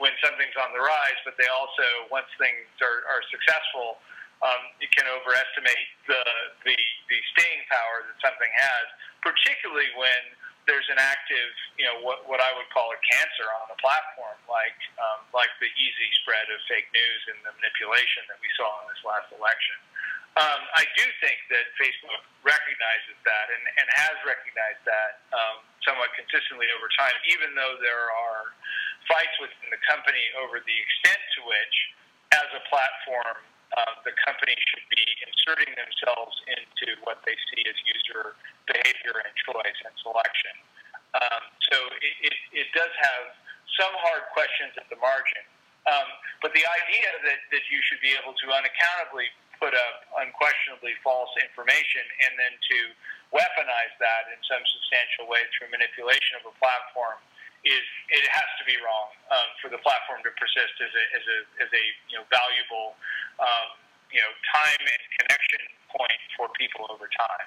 when 0.00 0.16
something's 0.24 0.56
on 0.56 0.72
the 0.72 0.80
rise, 0.80 1.20
but 1.28 1.36
they 1.36 1.44
also, 1.52 1.84
once 2.08 2.24
things 2.40 2.64
are, 2.80 3.04
are 3.04 3.20
successful, 3.28 4.00
um, 4.40 4.72
you 4.80 4.88
can 4.96 5.04
overestimate 5.04 5.88
the, 6.08 6.22
the 6.64 6.76
the 7.12 7.18
staying 7.36 7.60
power 7.68 8.08
that 8.08 8.16
something 8.24 8.48
has, 8.56 8.86
particularly 9.20 9.92
when 10.00 10.22
there's 10.70 10.86
an 10.86 11.02
active, 11.02 11.50
you 11.74 11.82
know, 11.82 11.98
what 12.06 12.22
what 12.30 12.38
I 12.38 12.54
would 12.54 12.70
call 12.70 12.94
a 12.94 13.00
cancer 13.02 13.50
on 13.58 13.66
the 13.66 13.78
platform, 13.82 14.38
like 14.46 14.78
um, 15.02 15.26
like 15.34 15.50
the 15.58 15.66
easy 15.66 16.08
spread 16.22 16.46
of 16.46 16.62
fake 16.70 16.86
news 16.94 17.20
and 17.34 17.42
the 17.42 17.50
manipulation 17.58 18.22
that 18.30 18.38
we 18.38 18.46
saw 18.54 18.70
in 18.86 18.94
this 18.94 19.02
last 19.02 19.26
election. 19.34 19.74
Um, 20.38 20.62
I 20.78 20.86
do 20.94 21.02
think 21.18 21.42
that 21.50 21.74
Facebook 21.74 22.22
recognizes 22.46 23.18
that 23.26 23.46
and, 23.50 23.64
and 23.82 23.86
has 23.98 24.14
recognized 24.22 24.78
that 24.86 25.26
um, 25.34 25.66
somewhat 25.82 26.14
consistently 26.14 26.70
over 26.70 26.86
time, 26.94 27.18
even 27.34 27.50
though 27.58 27.74
there 27.82 28.06
are 28.30 28.54
fights 29.10 29.34
within 29.42 29.74
the 29.74 29.82
company 29.90 30.22
over 30.38 30.62
the 30.62 30.78
extent 30.86 31.18
to 31.34 31.40
which, 31.50 31.76
as 32.30 32.46
a 32.54 32.62
platform, 32.70 33.42
uh, 33.76 33.94
the 34.02 34.14
company 34.26 34.56
should 34.70 34.86
be 34.90 35.04
inserting 35.26 35.70
themselves 35.78 36.34
into 36.50 36.98
what 37.06 37.22
they 37.22 37.36
see 37.50 37.62
as 37.66 37.78
user 37.86 38.34
behavior 38.66 39.22
and 39.22 39.32
choice 39.46 39.78
and 39.86 39.94
selection. 40.02 40.54
Um, 41.14 41.42
so 41.70 41.76
it, 42.02 42.14
it, 42.30 42.36
it 42.66 42.68
does 42.74 42.90
have 42.90 43.24
some 43.78 43.94
hard 44.02 44.26
questions 44.34 44.74
at 44.78 44.86
the 44.90 44.98
margin. 44.98 45.44
Um, 45.88 46.08
but 46.42 46.52
the 46.52 46.66
idea 46.66 47.08
that, 47.30 47.40
that 47.54 47.64
you 47.72 47.80
should 47.88 48.02
be 48.04 48.12
able 48.18 48.36
to 48.36 48.46
unaccountably 48.52 49.30
put 49.56 49.72
up 49.76 50.08
unquestionably 50.18 50.96
false 51.04 51.30
information 51.36 52.04
and 52.26 52.32
then 52.40 52.54
to 52.56 52.78
weaponize 53.30 53.94
that 54.00 54.32
in 54.32 54.40
some 54.48 54.60
substantial 54.66 55.28
way 55.28 55.44
through 55.54 55.70
manipulation 55.70 56.40
of 56.42 56.50
a 56.50 56.54
platform 56.58 57.20
is 57.64 57.84
it 58.08 58.24
has 58.32 58.50
to 58.56 58.64
be 58.64 58.76
wrong 58.80 59.12
um, 59.28 59.48
for 59.60 59.68
the 59.68 59.80
platform 59.84 60.24
to 60.24 60.32
persist 60.40 60.74
as 60.80 60.92
a, 60.92 61.04
as 61.16 61.24
a, 61.24 61.38
as 61.66 61.70
a 61.70 61.84
you 62.08 62.16
know, 62.16 62.24
valuable 62.32 62.96
um, 63.40 63.76
you 64.10 64.18
know, 64.18 64.32
time 64.50 64.82
and 64.82 65.02
connection 65.22 65.62
point 65.90 66.20
for 66.34 66.50
people 66.58 66.86
over 66.90 67.06
time. 67.10 67.46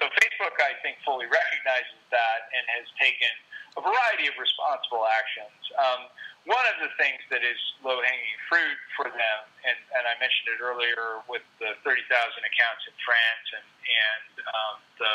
So 0.00 0.08
Facebook, 0.18 0.56
I 0.60 0.76
think, 0.80 1.00
fully 1.04 1.28
recognizes 1.28 2.00
that 2.12 2.48
and 2.52 2.64
has 2.80 2.86
taken 3.00 3.32
a 3.76 3.80
variety 3.80 4.28
of 4.28 4.36
responsible 4.36 5.04
actions. 5.08 5.56
Um, 5.76 6.00
one 6.44 6.64
of 6.74 6.76
the 6.82 6.90
things 6.98 7.22
that 7.30 7.46
is 7.46 7.60
low 7.86 8.02
hanging 8.02 8.38
fruit 8.50 8.80
for 8.98 9.06
them, 9.06 9.38
and, 9.62 9.78
and 9.94 10.04
I 10.10 10.18
mentioned 10.18 10.50
it 10.52 10.58
earlier 10.58 11.22
with 11.30 11.46
the 11.62 11.78
30,000 11.86 12.02
accounts 12.10 12.82
in 12.90 12.94
France 13.06 13.46
and, 13.54 13.68
and 13.86 14.32
um, 14.50 14.76
the, 14.98 15.14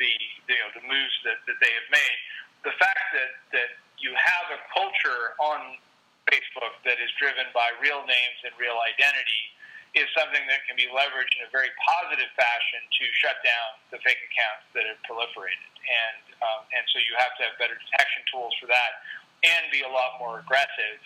the, 0.00 0.10
you 0.48 0.60
know, 0.64 0.70
the 0.74 0.84
moves 0.88 1.16
that, 1.28 1.44
that 1.44 1.58
they 1.60 1.72
have 1.76 1.88
made, 1.92 2.18
the 2.64 2.74
fact 2.78 3.04
that, 3.12 3.32
that 3.52 3.70
you 3.98 4.12
have 4.14 4.46
a 4.54 4.60
culture 4.72 5.36
on 5.40 5.80
Facebook 6.30 6.74
that 6.84 6.98
is 6.98 7.10
driven 7.20 7.46
by 7.54 7.70
real 7.78 8.02
names 8.04 8.38
and 8.44 8.52
real 8.58 8.76
identity 8.82 9.54
is 9.94 10.04
something 10.12 10.44
that 10.50 10.60
can 10.68 10.76
be 10.76 10.84
leveraged 10.92 11.32
in 11.40 11.48
a 11.48 11.52
very 11.54 11.72
positive 11.80 12.28
fashion 12.36 12.82
to 12.92 13.04
shut 13.16 13.40
down 13.40 13.80
the 13.88 13.98
fake 14.04 14.20
accounts 14.28 14.68
that 14.76 14.84
have 14.84 15.00
proliferated. 15.08 15.72
And, 15.86 16.36
um, 16.44 16.68
and 16.76 16.84
so 16.92 17.00
you 17.00 17.16
have 17.16 17.32
to 17.40 17.42
have 17.48 17.54
better 17.56 17.78
detection 17.78 18.20
tools 18.28 18.52
for 18.60 18.68
that 18.68 19.00
and 19.46 19.62
be 19.72 19.86
a 19.86 19.88
lot 19.88 20.20
more 20.20 20.42
aggressive 20.44 21.00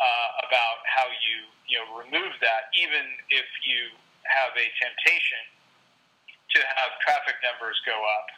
uh, 0.00 0.28
about 0.48 0.80
how 0.88 1.04
you 1.12 1.44
you 1.68 1.76
know 1.76 1.86
remove 2.00 2.32
that, 2.40 2.72
even 2.72 3.04
if 3.28 3.46
you 3.62 3.92
have 4.24 4.52
a 4.56 4.66
temptation 4.80 5.44
to 6.56 6.58
have 6.64 6.90
traffic 7.04 7.36
numbers 7.44 7.78
go 7.86 7.94
up 7.94 8.28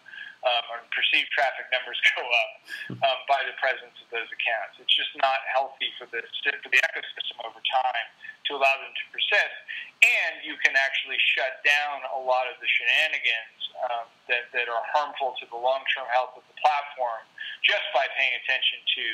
um, 0.43 0.65
or 0.75 0.79
perceived 0.91 1.31
traffic 1.31 1.71
numbers 1.71 1.99
go 2.15 2.23
up 2.23 2.53
um, 2.99 3.19
by 3.31 3.41
the 3.47 3.55
presence 3.63 3.95
of 4.03 4.09
those 4.11 4.29
accounts. 4.31 4.79
It's 4.83 4.95
just 4.95 5.15
not 5.23 5.39
healthy 5.51 5.91
for 5.99 6.11
the 6.11 6.23
for 6.63 6.69
the 6.71 6.81
ecosystem 6.83 7.37
over 7.47 7.63
time 7.63 8.07
to 8.51 8.59
allow 8.59 8.75
them 8.83 8.91
to 8.91 9.05
persist, 9.15 9.57
and 10.03 10.43
you 10.43 10.59
can 10.59 10.75
actually 10.75 11.19
shut 11.39 11.63
down 11.63 12.03
a 12.11 12.21
lot 12.21 12.51
of 12.51 12.59
the 12.59 12.67
shenanigans 12.67 13.59
um, 13.87 14.07
that 14.27 14.51
that 14.51 14.67
are 14.67 14.83
harmful 14.91 15.39
to 15.39 15.45
the 15.51 15.59
long 15.59 15.87
term 15.95 16.07
health 16.11 16.35
of 16.35 16.45
the 16.51 16.57
platform 16.59 17.23
just 17.63 17.87
by 17.95 18.11
paying 18.19 18.35
attention 18.43 18.83
to 18.99 19.07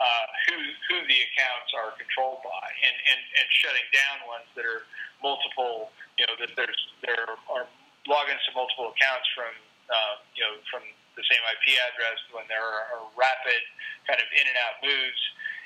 uh, 0.00 0.26
who 0.48 0.56
who 0.88 0.96
the 1.04 1.18
accounts 1.34 1.70
are 1.76 1.92
controlled 1.98 2.40
by, 2.46 2.66
and, 2.86 2.96
and 3.10 3.20
and 3.42 3.46
shutting 3.60 3.86
down 3.92 4.16
ones 4.24 4.48
that 4.54 4.64
are 4.64 4.86
multiple. 5.20 5.90
You 6.16 6.24
know 6.30 6.36
that 6.40 6.54
there's 6.56 6.80
there 7.02 7.36
are 7.50 7.66
logins 8.08 8.40
to 8.48 8.52
multiple 8.56 8.94
accounts 8.96 9.28
from 9.36 9.52
uh, 9.90 10.14
you 10.32 10.42
know 10.46 10.54
from 10.70 10.86
the 11.18 11.24
same 11.26 11.42
IP 11.52 11.76
address 11.90 12.18
when 12.30 12.46
there 12.46 12.62
are, 12.62 12.96
are 12.96 13.04
rapid 13.18 13.60
kind 14.06 14.22
of 14.22 14.28
in 14.32 14.46
and 14.46 14.58
out 14.62 14.78
moves, 14.80 15.22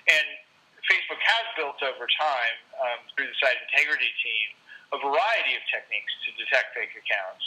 and 0.09 0.27
Facebook 0.89 1.21
has 1.21 1.45
built 1.57 1.81
over 1.81 2.05
time 2.19 2.57
um, 2.81 3.01
through 3.15 3.29
the 3.29 3.39
site 3.41 3.57
integrity 3.71 4.11
team 4.21 4.49
a 4.93 4.99
variety 5.01 5.59
of 5.59 5.63
techniques 5.73 6.13
to 6.23 6.31
detect 6.39 6.77
fake 6.77 6.95
accounts 6.95 7.45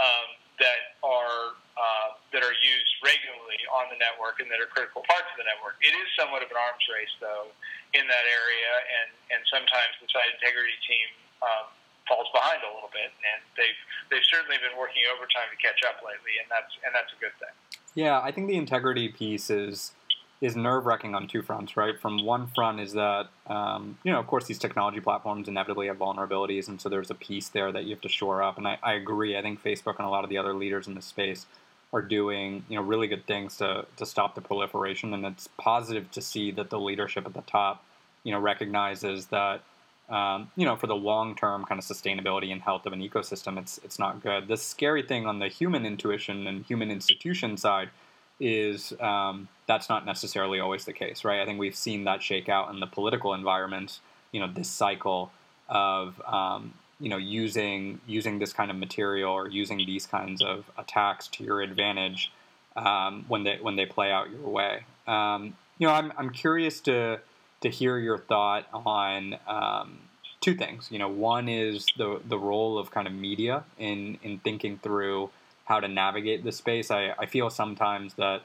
um, 0.00 0.28
that 0.56 0.96
are 1.04 1.56
uh, 1.76 2.16
that 2.32 2.40
are 2.40 2.56
used 2.56 2.92
regularly 3.04 3.60
on 3.68 3.92
the 3.92 3.98
network 4.00 4.40
and 4.40 4.48
that 4.48 4.56
are 4.56 4.70
critical 4.72 5.04
parts 5.04 5.28
of 5.28 5.36
the 5.36 5.44
network. 5.44 5.76
It 5.84 5.92
is 5.92 6.08
somewhat 6.16 6.40
of 6.40 6.48
an 6.48 6.56
arms 6.56 6.80
race, 6.88 7.12
though, 7.20 7.52
in 7.92 8.08
that 8.08 8.26
area, 8.28 8.72
and 9.02 9.08
and 9.36 9.40
sometimes 9.52 9.92
the 10.00 10.08
site 10.08 10.32
integrity 10.40 10.76
team 10.88 11.08
um, 11.44 11.66
falls 12.08 12.28
behind 12.32 12.62
a 12.62 12.70
little 12.74 12.90
bit, 12.92 13.10
and 13.10 13.40
they've 13.56 13.80
they've 14.10 14.26
certainly 14.26 14.56
been 14.58 14.78
working 14.78 15.02
overtime 15.12 15.50
to 15.50 15.58
catch 15.58 15.82
up 15.86 16.02
lately, 16.02 16.38
and 16.40 16.46
that's 16.50 16.72
and 16.84 16.94
that's 16.94 17.12
a 17.12 17.18
good 17.20 17.34
thing. 17.38 17.54
Yeah, 17.94 18.20
I 18.20 18.30
think 18.30 18.48
the 18.48 18.56
integrity 18.56 19.08
piece 19.08 19.50
is 19.50 19.92
is 20.40 20.54
nerve 20.54 20.84
wracking 20.84 21.14
on 21.14 21.26
two 21.26 21.40
fronts, 21.40 21.76
right? 21.76 21.98
From 21.98 22.22
one 22.22 22.46
front 22.48 22.78
is 22.78 22.92
that, 22.92 23.28
um, 23.46 23.98
you 24.04 24.12
know, 24.12 24.18
of 24.18 24.26
course, 24.26 24.44
these 24.44 24.58
technology 24.58 25.00
platforms 25.00 25.48
inevitably 25.48 25.86
have 25.86 25.96
vulnerabilities, 25.96 26.68
and 26.68 26.80
so 26.80 26.88
there's 26.88 27.10
a 27.10 27.14
piece 27.14 27.48
there 27.48 27.72
that 27.72 27.84
you 27.84 27.90
have 27.90 28.02
to 28.02 28.08
shore 28.08 28.42
up. 28.42 28.58
And 28.58 28.68
I, 28.68 28.78
I 28.82 28.92
agree. 28.94 29.36
I 29.36 29.42
think 29.42 29.62
Facebook 29.62 29.96
and 29.96 30.06
a 30.06 30.10
lot 30.10 30.24
of 30.24 30.30
the 30.30 30.36
other 30.36 30.52
leaders 30.52 30.86
in 30.86 30.94
this 30.94 31.06
space 31.06 31.46
are 31.92 32.02
doing, 32.02 32.64
you 32.68 32.76
know, 32.76 32.82
really 32.82 33.06
good 33.06 33.26
things 33.26 33.56
to, 33.58 33.86
to 33.96 34.04
stop 34.04 34.34
the 34.34 34.42
proliferation. 34.42 35.14
And 35.14 35.24
it's 35.24 35.48
positive 35.56 36.10
to 36.10 36.20
see 36.20 36.50
that 36.50 36.68
the 36.68 36.78
leadership 36.78 37.24
at 37.24 37.32
the 37.32 37.42
top, 37.42 37.82
you 38.22 38.32
know, 38.32 38.38
recognizes 38.38 39.26
that, 39.28 39.62
um, 40.08 40.50
you 40.56 40.64
know, 40.64 40.76
for 40.76 40.86
the 40.86 40.96
long 40.96 41.34
term 41.34 41.64
kind 41.64 41.78
of 41.78 41.84
sustainability 41.84 42.52
and 42.52 42.62
health 42.62 42.86
of 42.86 42.92
an 42.92 43.00
ecosystem, 43.00 43.58
it's 43.58 43.78
it's 43.84 43.98
not 43.98 44.22
good. 44.22 44.48
The 44.48 44.56
scary 44.56 45.02
thing 45.02 45.26
on 45.26 45.40
the 45.40 45.48
human 45.48 45.84
intuition 45.84 46.46
and 46.46 46.64
human 46.64 46.90
institution 46.90 47.56
side 47.56 47.90
is 48.38 48.92
um, 49.00 49.48
that's 49.66 49.88
not 49.88 50.06
necessarily 50.06 50.60
always 50.60 50.84
the 50.84 50.92
case, 50.92 51.24
right? 51.24 51.40
I 51.40 51.46
think 51.46 51.58
we've 51.58 51.76
seen 51.76 52.04
that 52.04 52.22
shake 52.22 52.48
out 52.48 52.70
in 52.70 52.80
the 52.80 52.86
political 52.86 53.34
environment, 53.34 54.00
you 54.30 54.40
know, 54.40 54.48
this 54.52 54.68
cycle 54.68 55.32
of, 55.68 56.20
um, 56.26 56.74
you 57.00 57.08
know, 57.08 57.16
using 57.16 58.00
using 58.06 58.38
this 58.38 58.52
kind 58.52 58.70
of 58.70 58.76
material 58.76 59.32
or 59.32 59.48
using 59.48 59.78
these 59.78 60.06
kinds 60.06 60.42
of 60.42 60.70
attacks 60.78 61.28
to 61.28 61.44
your 61.44 61.62
advantage 61.62 62.30
um, 62.76 63.24
when 63.28 63.42
they 63.42 63.58
when 63.60 63.76
they 63.76 63.86
play 63.86 64.12
out 64.12 64.30
your 64.30 64.48
way. 64.48 64.84
Um, 65.06 65.56
you 65.78 65.86
know, 65.86 65.92
I'm 65.92 66.12
I'm 66.16 66.30
curious 66.30 66.80
to 66.82 67.20
to 67.60 67.70
hear 67.70 67.98
your 67.98 68.18
thought 68.18 68.66
on 68.72 69.38
um, 69.46 69.98
two 70.40 70.54
things. 70.54 70.88
You 70.90 70.98
know, 70.98 71.08
one 71.08 71.48
is 71.48 71.86
the 71.96 72.20
the 72.26 72.38
role 72.38 72.78
of 72.78 72.90
kind 72.90 73.06
of 73.06 73.12
media 73.12 73.64
in 73.78 74.18
in 74.22 74.38
thinking 74.38 74.78
through 74.82 75.30
how 75.64 75.80
to 75.80 75.88
navigate 75.88 76.44
this 76.44 76.56
space. 76.56 76.90
I, 76.90 77.12
I 77.18 77.26
feel 77.26 77.50
sometimes 77.50 78.14
that 78.14 78.42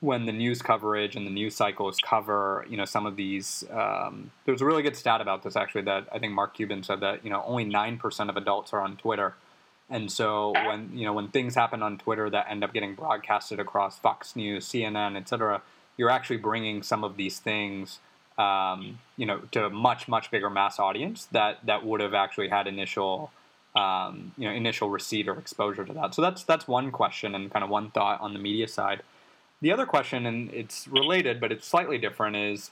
when 0.00 0.26
the 0.26 0.32
news 0.32 0.62
coverage 0.62 1.14
and 1.14 1.24
the 1.24 1.30
news 1.30 1.54
cycles 1.54 1.96
cover, 2.04 2.66
you 2.68 2.76
know, 2.76 2.84
some 2.84 3.06
of 3.06 3.14
these. 3.14 3.64
Um, 3.70 4.32
there 4.44 4.52
was 4.52 4.60
a 4.60 4.64
really 4.64 4.82
good 4.82 4.96
stat 4.96 5.20
about 5.20 5.44
this 5.44 5.54
actually 5.54 5.82
that 5.82 6.08
I 6.12 6.18
think 6.18 6.32
Mark 6.32 6.54
Cuban 6.54 6.82
said 6.82 7.00
that 7.00 7.24
you 7.24 7.30
know 7.30 7.42
only 7.46 7.64
nine 7.64 7.98
percent 7.98 8.28
of 8.28 8.36
adults 8.36 8.72
are 8.72 8.80
on 8.80 8.96
Twitter, 8.96 9.34
and 9.88 10.10
so 10.10 10.52
when 10.52 10.90
you 10.92 11.04
know 11.04 11.12
when 11.12 11.28
things 11.28 11.54
happen 11.54 11.82
on 11.82 11.98
Twitter 11.98 12.28
that 12.30 12.46
end 12.50 12.64
up 12.64 12.72
getting 12.72 12.94
broadcasted 12.94 13.60
across 13.60 13.98
Fox 13.98 14.34
News, 14.34 14.66
CNN, 14.68 15.16
etc., 15.16 15.62
you're 15.96 16.10
actually 16.10 16.38
bringing 16.38 16.82
some 16.82 17.04
of 17.04 17.16
these 17.16 17.38
things. 17.38 18.00
Um, 18.38 18.98
you 19.16 19.26
know, 19.26 19.40
to 19.50 19.66
a 19.66 19.70
much 19.70 20.08
much 20.08 20.30
bigger 20.30 20.48
mass 20.48 20.78
audience 20.78 21.26
that 21.32 21.58
that 21.66 21.84
would 21.84 22.00
have 22.00 22.14
actually 22.14 22.48
had 22.48 22.66
initial 22.66 23.30
um, 23.74 24.32
you 24.36 24.48
know 24.48 24.54
initial 24.54 24.90
receipt 24.90 25.28
or 25.28 25.38
exposure 25.38 25.84
to 25.84 25.92
that. 25.92 26.14
So 26.14 26.22
that's 26.22 26.44
that's 26.44 26.68
one 26.68 26.90
question 26.90 27.34
and 27.34 27.52
kind 27.52 27.64
of 27.64 27.70
one 27.70 27.90
thought 27.90 28.20
on 28.20 28.32
the 28.32 28.38
media 28.38 28.68
side. 28.68 29.02
The 29.60 29.72
other 29.72 29.86
question, 29.86 30.26
and 30.26 30.52
it's 30.52 30.88
related 30.88 31.40
but 31.40 31.52
it's 31.52 31.66
slightly 31.66 31.98
different, 31.98 32.36
is 32.36 32.70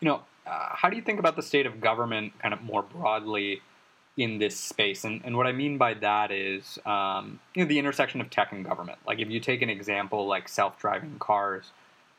you 0.00 0.08
know 0.08 0.22
uh, 0.46 0.68
how 0.72 0.88
do 0.88 0.96
you 0.96 1.02
think 1.02 1.18
about 1.18 1.36
the 1.36 1.42
state 1.42 1.66
of 1.66 1.80
government 1.80 2.32
kind 2.40 2.54
of 2.54 2.62
more 2.62 2.82
broadly 2.82 3.62
in 4.16 4.38
this 4.38 4.58
space? 4.58 5.04
And, 5.04 5.20
and 5.24 5.36
what 5.36 5.46
I 5.46 5.52
mean 5.52 5.78
by 5.78 5.94
that 5.94 6.30
is 6.30 6.78
um, 6.86 7.40
you 7.54 7.62
know 7.62 7.68
the 7.68 7.78
intersection 7.78 8.20
of 8.20 8.30
tech 8.30 8.52
and 8.52 8.64
government. 8.64 8.98
Like 9.06 9.20
if 9.20 9.28
you 9.28 9.40
take 9.40 9.62
an 9.62 9.70
example 9.70 10.26
like 10.26 10.48
self-driving 10.48 11.16
cars. 11.18 11.70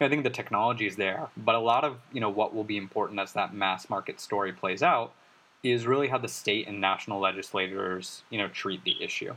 I 0.01 0.09
think 0.09 0.23
the 0.23 0.29
technology 0.29 0.87
is 0.87 0.95
there, 0.95 1.29
but 1.37 1.55
a 1.55 1.59
lot 1.59 1.83
of 1.83 1.97
you 2.11 2.21
know 2.21 2.29
what 2.29 2.53
will 2.53 2.63
be 2.63 2.77
important 2.77 3.19
as 3.19 3.33
that 3.33 3.53
mass 3.53 3.89
market 3.89 4.19
story 4.19 4.51
plays 4.51 4.83
out 4.83 5.13
is 5.63 5.85
really 5.85 6.07
how 6.07 6.17
the 6.17 6.27
state 6.27 6.67
and 6.67 6.81
national 6.81 7.19
legislators, 7.19 8.23
you 8.29 8.37
know, 8.37 8.47
treat 8.47 8.83
the 8.83 8.95
issue. 9.01 9.33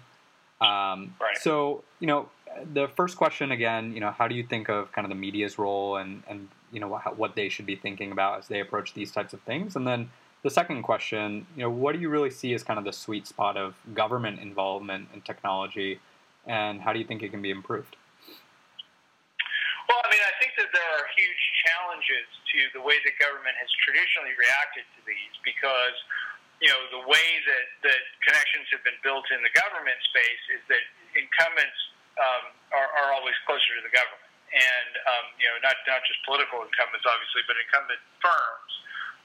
Um, 0.61 1.15
right. 1.21 1.37
So, 1.41 1.85
you 2.01 2.07
know, 2.07 2.29
the 2.73 2.89
first 2.89 3.17
question 3.17 3.53
again, 3.53 3.93
you 3.93 4.01
know, 4.01 4.11
how 4.11 4.29
do 4.29 4.35
you 4.35 4.45
think 4.45 4.69
of 4.71 4.91
kind 4.93 5.05
of 5.05 5.11
the 5.11 5.17
media's 5.17 5.59
role 5.59 5.97
and 5.97 6.23
and 6.29 6.49
you 6.73 6.81
know 6.81 6.89
what, 6.89 7.19
what 7.19 7.35
they 7.37 7.49
should 7.49 7.67
be 7.67 7.77
thinking 7.77 8.13
about 8.13 8.39
as 8.39 8.49
they 8.49 8.61
approach 8.61 8.95
these 8.95 9.13
types 9.13 9.33
of 9.33 9.41
things? 9.43 9.77
And 9.77 9.87
then 9.87 10.11
the 10.43 10.51
second 10.51 10.83
question, 10.83 11.47
you 11.57 11.63
know, 11.63 11.71
what 11.71 11.95
do 11.95 12.01
you 12.01 12.09
really 12.09 12.31
see 12.31 12.55
as 12.55 12.63
kind 12.63 12.79
of 12.79 12.85
the 12.85 12.93
sweet 12.93 13.27
spot 13.27 13.57
of 13.57 13.75
government 13.95 14.41
involvement 14.41 15.09
in 15.15 15.21
technology, 15.23 16.01
and 16.47 16.81
how 16.81 16.93
do 16.93 16.99
you 16.99 17.05
think 17.05 17.23
it 17.23 17.31
can 17.31 17.43
be 17.43 17.51
improved? 17.51 17.97
Well, 19.89 20.01
I 20.05 20.09
mean, 20.13 20.21
I 20.21 20.33
think 20.41 20.53
that 20.57 20.69
there 20.73 20.91
are 20.97 21.07
huge 21.17 21.45
challenges 21.95 22.27
to 22.51 22.59
the 22.75 22.83
way 22.83 22.99
that 23.07 23.15
government 23.23 23.55
has 23.63 23.71
traditionally 23.87 24.35
reacted 24.35 24.83
to 24.99 25.01
these 25.07 25.35
because, 25.47 25.97
you 26.59 26.67
know, 26.67 26.81
the 26.91 27.05
way 27.07 27.29
that, 27.47 27.67
that 27.87 28.03
connections 28.27 28.67
have 28.75 28.83
been 28.83 28.99
built 29.07 29.27
in 29.31 29.39
the 29.47 29.53
government 29.55 29.99
space 30.11 30.45
is 30.59 30.63
that 30.67 30.83
incumbents 31.15 31.79
um, 32.19 32.45
are, 32.75 32.91
are 32.99 33.11
always 33.15 33.35
closer 33.47 33.79
to 33.79 33.83
the 33.87 33.95
government. 33.95 34.27
And, 34.55 34.93
um, 35.07 35.27
you 35.39 35.47
know, 35.51 35.59
not, 35.67 35.75
not 35.87 36.03
just 36.07 36.19
political 36.27 36.63
incumbents, 36.63 37.07
obviously, 37.07 37.43
but 37.47 37.59
incumbent 37.59 38.03
firms. 38.23 38.73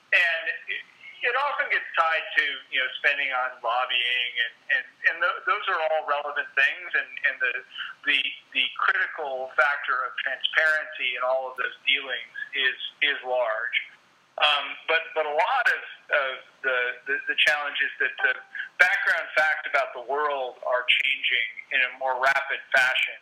And 0.09 0.45
it 1.19 1.35
often 1.35 1.67
gets 1.67 1.85
tied 1.99 2.25
to 2.39 2.45
you 2.71 2.79
know 2.79 2.87
spending 3.03 3.27
on 3.27 3.59
lobbying 3.59 4.31
and 4.39 4.53
and, 4.71 4.85
and 5.11 5.15
th- 5.19 5.41
those 5.43 5.65
are 5.67 5.75
all 5.91 6.07
relevant 6.07 6.47
things 6.55 6.89
and, 6.95 7.11
and 7.27 7.35
the 7.43 7.53
the 8.07 8.19
the 8.23 8.38
critical 9.19 9.51
factor 9.59 9.95
of 10.07 10.15
transparency 10.23 11.19
in 11.19 11.21
all 11.27 11.51
of 11.51 11.55
those 11.59 11.75
dealings 11.83 12.31
is 12.55 12.79
is 13.03 13.19
large. 13.27 13.77
Um, 14.39 14.65
but 14.87 15.03
but 15.15 15.27
a 15.27 15.35
lot 15.35 15.65
of, 15.67 15.83
of 16.15 16.33
the, 16.63 16.79
the 17.11 17.15
the 17.27 17.37
challenge 17.43 17.75
is 17.83 17.91
that 17.99 18.15
the 18.23 18.33
background 18.79 19.27
facts 19.35 19.67
about 19.67 19.91
the 19.91 20.03
world 20.07 20.63
are 20.63 20.87
changing 21.03 21.49
in 21.75 21.79
a 21.83 21.91
more 21.99 22.15
rapid 22.23 22.61
fashion 22.71 23.19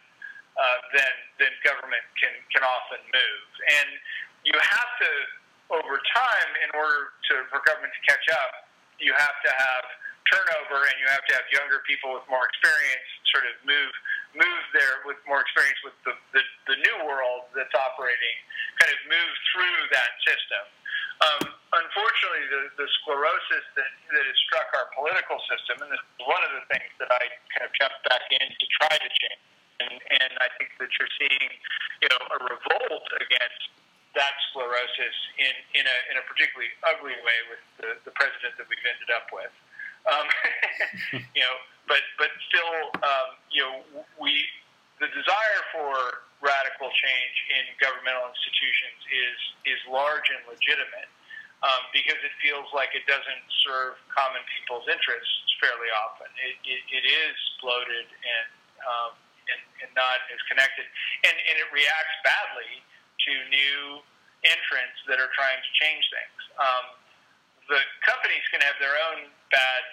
uh, 0.53 0.77
than 0.93 1.13
than 1.41 1.51
government 1.65 2.05
can 2.21 2.33
can 2.53 2.61
often 2.61 3.01
move, 3.09 3.49
and 3.81 3.89
you 4.45 4.53
have 4.53 4.91
to 5.01 5.11
over 5.67 5.99
time, 6.15 6.49
in 6.63 6.71
order 6.79 7.11
to, 7.27 7.43
for 7.51 7.59
government 7.67 7.91
to 7.91 8.03
catch 8.07 8.23
up, 8.31 8.71
you 9.03 9.11
have 9.11 9.35
to 9.43 9.51
have 9.51 9.83
turnover 10.31 10.79
and 10.87 10.95
you 10.95 11.07
have 11.11 11.27
to 11.27 11.35
have 11.35 11.43
younger 11.51 11.83
people 11.83 12.15
with 12.15 12.23
more 12.31 12.47
experience 12.47 13.03
sort 13.35 13.43
of 13.51 13.55
move 13.67 13.77
move 13.77 13.95
there 14.77 15.01
with 15.09 15.17
more 15.25 15.41
experience 15.41 15.81
with 15.81 15.97
the, 16.05 16.13
the, 16.37 16.41
the 16.69 16.77
new 16.77 16.97
world 17.09 17.49
that's 17.57 17.73
operating, 17.73 18.37
kind 18.77 18.93
of 18.93 18.99
move 19.09 19.33
through 19.49 19.79
that 19.89 20.11
system. 20.21 20.63
Um, 21.17 21.43
unfortunately, 21.73 22.45
the, 22.53 22.63
the 22.77 22.87
sclerosis 23.01 23.65
that, 23.73 23.89
that 24.13 24.21
has 24.21 24.37
struck 24.45 24.69
our 24.77 24.93
political 24.93 25.41
system, 25.49 25.81
and 25.81 25.89
this 25.89 25.97
is 25.97 26.21
one 26.29 26.43
of 26.45 26.53
the 26.53 26.63
things 26.69 26.93
that 27.01 27.09
I 27.09 27.23
kind 27.57 27.65
of 27.65 27.73
jumped 27.73 28.05
back 28.05 28.29
in 28.29 28.45
to 28.45 28.65
try 28.77 28.93
to 28.93 29.09
change. 29.09 29.43
And, 29.81 29.93
and 29.93 30.31
I 30.41 30.49
think 30.61 30.77
that 30.77 30.89
you're 30.97 31.13
seeing, 31.17 31.49
you 32.01 32.09
know, 32.13 32.21
a 32.21 32.37
revolt 32.45 33.09
against 33.17 33.73
that 34.13 34.33
sclerosis 34.49 35.17
in, 35.37 35.53
in, 35.77 35.85
a, 35.85 35.97
in 36.13 36.15
a 36.17 36.23
particularly 36.25 36.73
ugly 36.85 37.17
way 37.21 37.39
with 37.49 37.61
the, 37.81 37.89
the 38.05 38.13
president 38.17 38.57
that 38.57 38.65
we've 38.69 38.85
ended 38.85 39.09
up 39.13 39.29
with. 39.33 39.53
Um, 40.07 40.27
you 41.35 41.43
know, 41.43 41.55
but 41.83 41.99
but 42.15 42.31
still, 42.47 42.73
um, 43.03 43.29
you 43.51 43.59
know, 43.59 43.75
we 44.15 44.47
the 45.03 45.11
desire 45.11 45.61
for 45.75 46.23
radical 46.39 46.87
change 46.87 47.35
in 47.51 47.63
governmental 47.83 48.23
institutions 48.31 48.99
is 49.11 49.39
is 49.75 49.79
large 49.91 50.31
and 50.31 50.39
legitimate 50.47 51.11
um, 51.59 51.91
because 52.07 52.23
it 52.23 52.31
feels 52.39 52.71
like 52.71 52.95
it 52.95 53.03
doesn't 53.03 53.43
serve 53.67 53.99
common 54.15 54.39
people's 54.55 54.87
interests 54.87 55.51
fairly 55.59 55.91
often. 55.91 56.31
It, 56.39 56.55
it, 56.63 56.81
it 56.87 57.03
is 57.03 57.35
bloated 57.59 58.07
and, 58.07 58.47
um, 58.79 59.11
and 59.51 59.61
and 59.83 59.91
not 59.91 60.23
as 60.31 60.39
connected, 60.47 60.87
and 61.27 61.35
and 61.35 61.55
it 61.59 61.67
reacts 61.75 62.15
badly 62.23 62.79
to 63.27 63.31
new 63.51 63.99
entrants 64.47 65.03
that 65.11 65.19
are 65.19 65.27
trying 65.35 65.59
to 65.59 65.71
change 65.75 66.07
things. 66.07 66.39
Um, 66.55 66.85
the 67.67 67.83
companies 68.07 68.47
can 68.55 68.63
have 68.63 68.79
their 68.79 68.95
own 69.11 69.27
bad 69.51 69.83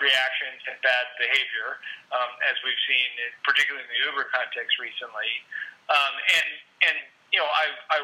reactions 0.00 0.64
and 0.72 0.80
bad 0.80 1.04
behavior, 1.20 1.84
um, 2.16 2.30
as 2.48 2.56
we've 2.64 2.80
seen, 2.88 3.08
particularly 3.44 3.84
in 3.84 3.92
the 3.92 4.00
Uber 4.08 4.32
context 4.32 4.80
recently. 4.80 5.28
Um, 5.92 6.14
and 6.16 6.48
and 6.88 6.96
you 7.28 7.44
know, 7.44 7.48
I, 7.48 7.66
I 7.92 7.98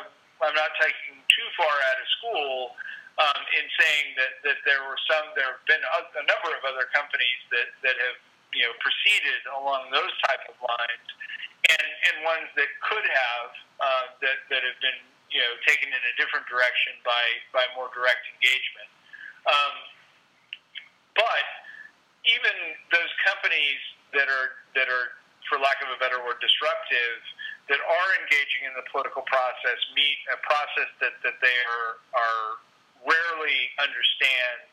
I'm 0.45 0.57
not 0.57 0.77
taking 0.77 1.17
too 1.33 1.49
far 1.57 1.73
out 1.73 1.97
of 1.97 2.07
school 2.21 2.77
um, 3.19 3.41
in 3.55 3.67
saying 3.79 4.07
that, 4.19 4.33
that 4.43 4.59
there 4.67 4.83
were 4.83 4.99
some 5.07 5.31
there 5.45 5.53
have 5.53 5.69
been 5.69 5.85
a, 5.85 6.01
a 6.17 6.25
number 6.25 6.57
of 6.57 6.65
other 6.65 6.89
companies 6.97 7.41
that 7.53 7.69
that 7.85 7.97
have 8.01 8.19
you 8.57 8.65
know 8.65 8.73
proceeded 8.81 9.45
along 9.53 9.93
those 9.93 10.13
type 10.25 10.41
of 10.49 10.57
lines, 10.57 11.09
and 11.69 11.85
and 11.85 12.15
ones 12.25 12.49
that 12.57 12.73
could 12.81 13.05
have 13.05 13.51
uh, 13.85 14.05
that 14.25 14.41
that 14.49 14.65
have 14.65 14.79
been 14.81 15.01
you 15.29 15.45
know 15.45 15.53
taken 15.69 15.93
in 15.93 16.01
a 16.01 16.13
different 16.17 16.49
direction 16.49 16.97
by 17.05 17.25
by 17.53 17.65
more 17.77 17.93
direct 17.93 18.25
engagement. 18.33 18.89
Um, 19.45 19.77
but 21.13 21.47
even 22.25 22.57
those 22.89 23.13
companies 23.29 23.81
that 24.17 24.33
are 24.33 24.65
that 24.73 24.89
are, 24.89 25.21
for 25.53 25.61
lack 25.61 25.77
of 25.85 25.93
a 25.93 26.01
better 26.01 26.25
word, 26.25 26.41
disruptive, 26.41 27.21
that 27.69 27.85
are 27.85 28.11
engaging 28.25 28.65
in 28.65 28.73
the 28.81 28.87
political 28.89 29.21
process 29.29 29.77
meet 29.93 30.17
a 30.33 30.41
process 30.41 30.89
that, 31.05 31.21
that 31.21 31.37
they 31.45 31.59
are 31.69 32.01
are 32.17 32.45
rarely 33.05 33.69
understand 33.85 34.73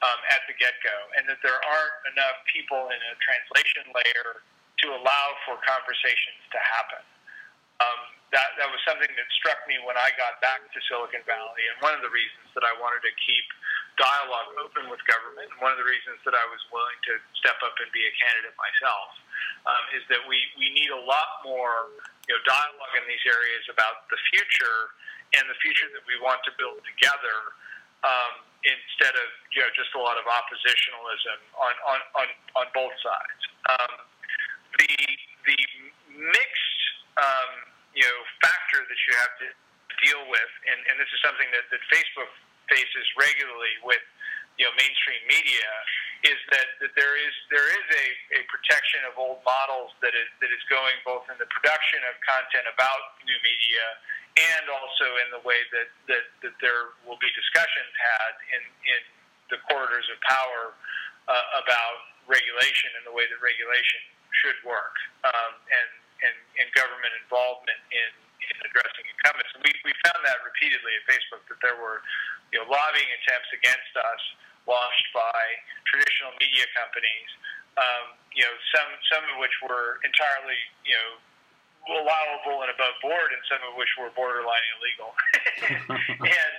um, 0.00 0.20
at 0.32 0.44
the 0.48 0.56
get 0.56 0.76
go, 0.80 0.96
and 1.20 1.28
that 1.28 1.40
there 1.44 1.60
aren't 1.60 1.98
enough 2.16 2.40
people 2.48 2.88
in 2.88 3.00
a 3.00 3.12
translation 3.20 3.92
layer 3.92 4.40
to 4.80 4.86
allow 4.96 5.26
for 5.44 5.60
conversations 5.60 6.40
to 6.52 6.58
happen. 6.60 7.04
Um, 7.80 8.00
that 8.32 8.54
that 8.60 8.68
was 8.70 8.80
something 8.86 9.08
that 9.08 9.28
struck 9.40 9.58
me 9.66 9.80
when 9.82 9.98
I 9.98 10.12
got 10.14 10.38
back 10.40 10.62
to 10.62 10.78
Silicon 10.88 11.24
Valley, 11.26 11.64
and 11.72 11.76
one 11.82 11.96
of 11.96 12.02
the 12.04 12.12
reasons 12.12 12.48
that 12.56 12.64
I 12.64 12.72
wanted 12.78 13.02
to 13.04 13.12
keep 13.20 13.46
dialogue 13.98 14.54
open 14.62 14.88
with 14.88 15.02
government, 15.04 15.50
and 15.50 15.58
one 15.60 15.74
of 15.74 15.80
the 15.80 15.88
reasons 15.88 16.22
that 16.24 16.32
I 16.32 16.44
was 16.48 16.62
willing 16.70 16.96
to 17.10 17.20
step 17.42 17.58
up 17.60 17.74
and 17.82 17.90
be 17.90 18.04
a 18.06 18.12
candidate 18.16 18.56
myself, 18.56 19.10
um, 19.66 19.84
is 19.98 20.02
that 20.08 20.22
we 20.24 20.38
we 20.56 20.72
need 20.72 20.94
a 20.94 21.02
lot 21.04 21.42
more 21.44 21.90
you 22.28 22.32
know 22.32 22.40
dialogue 22.46 22.94
in 22.96 23.04
these 23.10 23.24
areas 23.26 23.64
about 23.68 24.06
the 24.08 24.20
future 24.30 24.94
and 25.34 25.44
the 25.50 25.58
future 25.58 25.90
that 25.94 26.04
we 26.06 26.16
want 26.22 26.42
to 26.46 26.52
build 26.58 26.82
together. 26.86 27.36
Um, 28.06 28.49
instead 28.64 29.14
of 29.16 29.28
you 29.56 29.64
know 29.64 29.70
just 29.72 29.92
a 29.96 30.00
lot 30.00 30.20
of 30.20 30.26
oppositionalism 30.28 31.38
on 31.56 31.74
on 31.88 31.98
on, 32.16 32.28
on 32.60 32.66
both 32.76 32.94
sides. 33.00 33.42
Um, 33.72 33.92
the 34.76 34.92
the 35.48 35.60
mixed 36.12 36.82
um, 37.16 37.52
you 37.96 38.04
know 38.04 38.18
factor 38.44 38.84
that 38.84 39.00
you 39.08 39.12
have 39.20 39.34
to 39.44 39.48
deal 40.04 40.22
with, 40.28 40.52
and, 40.72 40.80
and 40.88 40.96
this 40.96 41.10
is 41.12 41.20
something 41.20 41.48
that, 41.52 41.68
that 41.68 41.82
Facebook 41.92 42.32
faces 42.72 43.06
regularly 43.18 43.74
with 43.84 44.02
you 44.56 44.64
know 44.68 44.72
mainstream 44.76 45.22
media, 45.28 45.68
is 46.26 46.40
that, 46.52 46.68
that 46.84 46.92
there 47.00 47.16
is 47.16 47.34
there 47.48 47.64
is 47.64 47.86
a, 47.88 48.06
a 48.36 48.40
protection 48.52 49.00
of 49.08 49.16
old 49.16 49.40
models 49.46 49.96
that 50.04 50.12
is 50.12 50.28
that 50.44 50.52
is 50.52 50.60
going 50.68 50.92
both 51.04 51.24
in 51.32 51.36
the 51.40 51.48
production 51.48 52.00
of 52.08 52.16
content 52.20 52.68
about 52.68 53.16
new 53.24 53.38
media 53.40 53.84
and 54.36 54.64
also 54.70 55.06
in 55.26 55.28
the 55.34 55.42
way 55.42 55.58
that, 55.74 55.90
that, 56.06 56.22
that 56.38 56.54
there 56.62 56.94
will 57.02 57.18
be 57.18 57.26
discussions 57.34 57.90
had 57.98 58.32
in, 58.54 58.62
in 58.86 59.00
the 59.50 59.58
corridors 59.66 60.06
of 60.06 60.22
power 60.22 60.70
uh, 61.26 61.60
about 61.66 61.98
regulation 62.30 62.94
and 62.94 63.02
the 63.10 63.14
way 63.16 63.26
that 63.26 63.40
regulation 63.42 64.00
should 64.38 64.54
work. 64.62 64.94
Um, 65.26 65.58
and 65.66 65.90
and, 66.20 66.36
and 66.60 66.66
government 66.76 67.12
involvement 67.24 67.80
in, 67.92 68.10
in 68.48 68.56
addressing 68.64 69.04
incumbents. 69.06 69.50
And 69.56 69.62
we, 69.64 69.72
we 69.84 69.92
found 70.08 70.20
that 70.24 70.40
repeatedly 70.44 70.92
at 70.96 71.04
Facebook 71.08 71.42
that 71.52 71.60
there 71.60 71.76
were 71.76 72.00
you 72.52 72.60
know, 72.60 72.66
lobbying 72.66 73.10
attempts 73.20 73.50
against 73.52 73.92
us 73.96 74.22
launched 74.68 75.08
by 75.16 75.40
traditional 75.88 76.32
media 76.38 76.68
companies. 76.76 77.30
Um, 77.78 78.18
you 78.34 78.44
know, 78.44 78.54
some 78.74 78.90
some 79.08 79.22
of 79.32 79.40
which 79.40 79.54
were 79.64 80.02
entirely 80.02 80.58
you 80.84 80.94
know 80.94 81.10
allowable 82.02 82.60
and 82.66 82.70
above 82.70 82.94
board, 83.00 83.32
and 83.32 83.42
some 83.48 83.62
of 83.64 83.78
which 83.78 83.90
were 83.96 84.12
borderline 84.12 84.66
illegal. 84.78 85.10
and 86.28 86.54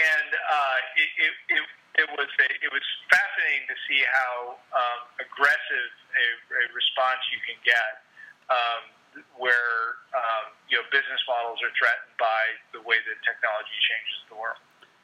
and 0.00 0.30
uh, 0.32 0.78
it, 0.96 1.10
it, 1.20 1.34
it, 1.60 1.64
it 2.06 2.08
was 2.16 2.30
a, 2.40 2.48
it 2.64 2.70
was 2.72 2.86
fascinating 3.12 3.68
to 3.68 3.76
see 3.84 4.00
how 4.06 4.56
um, 4.72 5.00
aggressive 5.20 5.90
a, 6.16 6.26
a 6.56 6.64
response 6.72 7.20
you 7.34 7.40
can 7.44 7.58
get 7.66 8.00
um, 8.48 8.82
where 9.38 9.98
um, 10.14 10.52
you 10.68 10.76
know 10.76 10.84
business 10.90 11.20
models 11.26 11.58
are 11.62 11.72
threatened 11.76 12.14
by 12.18 12.42
the 12.72 12.80
way 12.86 12.96
that 12.96 13.16
technology 13.26 13.76
changes 13.86 14.16
the 14.28 14.36
world. 14.36 14.58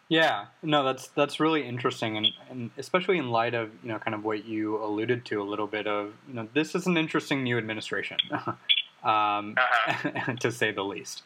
Yeah, 0.09 0.47
no, 0.63 0.85
that's 0.85 1.09
that's 1.09 1.41
really 1.41 1.67
interesting, 1.67 2.17
and, 2.17 2.29
and 2.51 2.71
especially 2.79 3.19
in 3.19 3.31
light 3.31 3.55
of 3.55 3.71
you 3.83 3.89
know 3.89 3.99
kind 3.99 4.15
of 4.15 4.25
what 4.25 4.45
you 4.45 4.83
alluded 4.83 5.25
to 5.27 5.43
a 5.43 5.45
little 5.45 5.67
bit 5.67 5.87
of 5.87 6.15
you 6.29 6.35
know 6.35 6.49
this 6.55 6.75
is 6.75 6.87
an 6.87 6.97
interesting 6.97 7.43
new 7.43 7.59
administration, 7.59 8.19
um, 8.31 8.57
uh-huh. 9.05 10.35
to 10.41 10.53
say 10.53 10.71
the 10.71 10.85
least. 10.85 11.23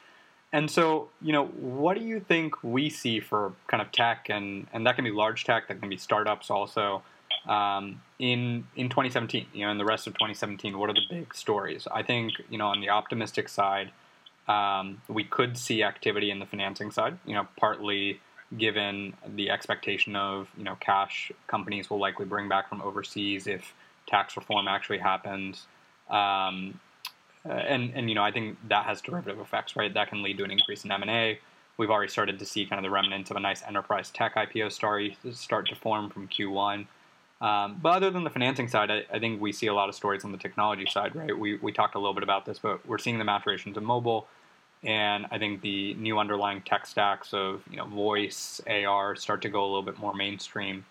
And 0.52 0.68
so, 0.68 1.10
you 1.22 1.32
know, 1.32 1.46
what 1.46 1.96
do 1.96 2.04
you 2.04 2.18
think 2.18 2.64
we 2.64 2.90
see 2.90 3.20
for 3.20 3.52
kind 3.68 3.80
of 3.82 3.92
tech, 3.92 4.26
and 4.30 4.66
and 4.72 4.86
that 4.86 4.96
can 4.96 5.04
be 5.04 5.10
large 5.10 5.44
tech, 5.44 5.68
that 5.68 5.78
can 5.80 5.88
be 5.88 5.96
startups 5.96 6.50
also 6.50 7.02
um, 7.46 8.02
in 8.18 8.66
in 8.76 8.88
2017. 8.88 9.46
You 9.52 9.66
know, 9.66 9.72
in 9.72 9.78
the 9.78 9.84
rest 9.84 10.06
of 10.06 10.14
2017, 10.14 10.78
what 10.78 10.90
are 10.90 10.94
the 10.94 11.06
big 11.08 11.34
stories? 11.34 11.86
I 11.92 12.02
think 12.02 12.34
you 12.48 12.58
know 12.58 12.68
on 12.68 12.80
the 12.80 12.90
optimistic 12.90 13.48
side, 13.48 13.92
um, 14.48 15.02
we 15.08 15.24
could 15.24 15.56
see 15.56 15.82
activity 15.82 16.30
in 16.30 16.38
the 16.38 16.46
financing 16.46 16.90
side. 16.90 17.18
You 17.24 17.34
know, 17.34 17.48
partly 17.56 18.20
given 18.58 19.14
the 19.36 19.50
expectation 19.50 20.16
of 20.16 20.48
you 20.56 20.64
know 20.64 20.76
cash 20.80 21.30
companies 21.46 21.88
will 21.90 22.00
likely 22.00 22.26
bring 22.26 22.48
back 22.48 22.68
from 22.68 22.82
overseas 22.82 23.46
if 23.46 23.74
tax 24.06 24.36
reform 24.36 24.68
actually 24.68 24.98
happens. 24.98 25.66
Um, 26.08 26.80
and 27.44 27.92
and 27.94 28.08
you 28.08 28.14
know 28.14 28.22
I 28.22 28.32
think 28.32 28.58
that 28.68 28.84
has 28.86 29.00
derivative 29.00 29.40
effects, 29.40 29.76
right? 29.76 29.92
That 29.92 30.08
can 30.08 30.22
lead 30.22 30.38
to 30.38 30.44
an 30.44 30.50
increase 30.50 30.84
in 30.84 30.92
M 30.92 31.02
and 31.02 31.10
A. 31.10 31.38
We've 31.76 31.90
already 31.90 32.10
started 32.10 32.38
to 32.38 32.44
see 32.44 32.66
kind 32.66 32.78
of 32.78 32.82
the 32.82 32.90
remnants 32.90 33.30
of 33.30 33.38
a 33.38 33.40
nice 33.40 33.62
enterprise 33.66 34.10
tech 34.10 34.34
IPO 34.34 34.72
story 34.72 35.16
start 35.32 35.66
to 35.68 35.74
form 35.74 36.10
from 36.10 36.28
Q1. 36.28 36.86
Um, 37.40 37.78
but 37.80 37.90
other 37.90 38.10
than 38.10 38.24
the 38.24 38.30
financing 38.30 38.68
side, 38.68 38.90
I, 38.90 39.04
I, 39.10 39.18
think 39.18 39.40
we 39.40 39.50
see 39.52 39.66
a 39.68 39.72
lot 39.72 39.88
of 39.88 39.94
stories 39.94 40.24
on 40.24 40.32
the 40.32 40.36
technology 40.36 40.84
side, 40.84 41.16
right? 41.16 41.36
We, 41.36 41.56
we 41.56 41.72
talked 41.72 41.94
a 41.94 41.98
little 41.98 42.12
bit 42.12 42.22
about 42.22 42.44
this, 42.44 42.58
but 42.58 42.86
we're 42.86 42.98
seeing 42.98 43.18
the 43.18 43.24
maturations 43.24 43.78
of 43.78 43.82
mobile, 43.82 44.28
and 44.84 45.26
I 45.30 45.38
think 45.38 45.62
the 45.62 45.94
new 45.94 46.18
underlying 46.18 46.60
tech 46.60 46.86
stacks 46.86 47.32
of 47.32 47.62
you 47.70 47.78
know 47.78 47.86
voice, 47.86 48.60
AR 48.66 49.16
start 49.16 49.40
to 49.42 49.48
go 49.48 49.62
a 49.62 49.68
little 49.68 49.82
bit 49.82 49.98
more 49.98 50.12
mainstream. 50.14 50.84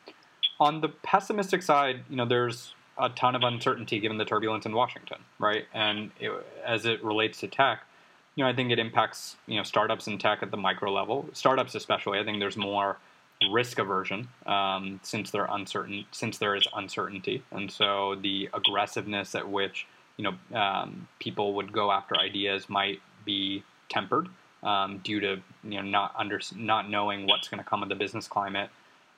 On 0.60 0.82
the 0.82 0.90
pessimistic 0.90 1.62
side, 1.62 2.02
you 2.10 2.16
know, 2.16 2.26
there's 2.26 2.74
a 2.98 3.10
ton 3.10 3.36
of 3.36 3.44
uncertainty 3.44 4.00
given 4.00 4.18
the 4.18 4.26
turbulence 4.26 4.66
in 4.66 4.74
Washington, 4.74 5.20
right? 5.38 5.66
And 5.74 6.12
it, 6.20 6.32
as 6.66 6.86
it 6.86 7.04
relates 7.04 7.40
to 7.42 7.48
tech, 7.48 7.84
you 8.36 8.44
know, 8.44 8.50
I 8.50 8.54
think 8.54 8.72
it 8.72 8.80
impacts 8.80 9.38
you 9.46 9.58
know 9.58 9.64
startups 9.64 10.08
in 10.08 10.18
tech 10.18 10.42
at 10.42 10.50
the 10.50 10.58
micro 10.58 10.92
level. 10.92 11.30
Startups 11.34 11.76
especially, 11.76 12.18
I 12.18 12.24
think 12.24 12.40
there's 12.40 12.58
more 12.58 12.98
risk 13.52 13.80
aversion 13.80 14.28
um, 14.46 15.00
since 15.04 15.32
they're 15.32 15.48
uncertain 15.52 16.06
since 16.12 16.38
there 16.38 16.56
is 16.56 16.68
uncertainty 16.76 17.42
and 17.52 17.72
so 17.72 18.16
the 18.22 18.50
aggressiveness 18.54 19.34
at 19.34 19.50
which 19.50 19.88
you 20.18 20.24
know 20.24 20.60
um, 20.60 21.08
people 21.20 21.54
would 21.54 21.72
go 21.72 21.92
after 21.92 22.18
ideas 22.18 22.68
might 22.70 23.00
be 23.26 23.64
tempered 23.88 24.28
um, 24.64 25.00
due 25.04 25.20
to 25.22 25.42
you 25.64 25.82
know 25.82 25.82
not 25.82 26.14
under 26.18 26.40
not 26.56 26.90
knowing 26.90 27.26
what's 27.28 27.48
going 27.48 27.64
to 27.64 27.70
come 27.70 27.82
of 27.82 27.88
the 27.88 27.96
business 27.96 28.28
climate 28.28 28.70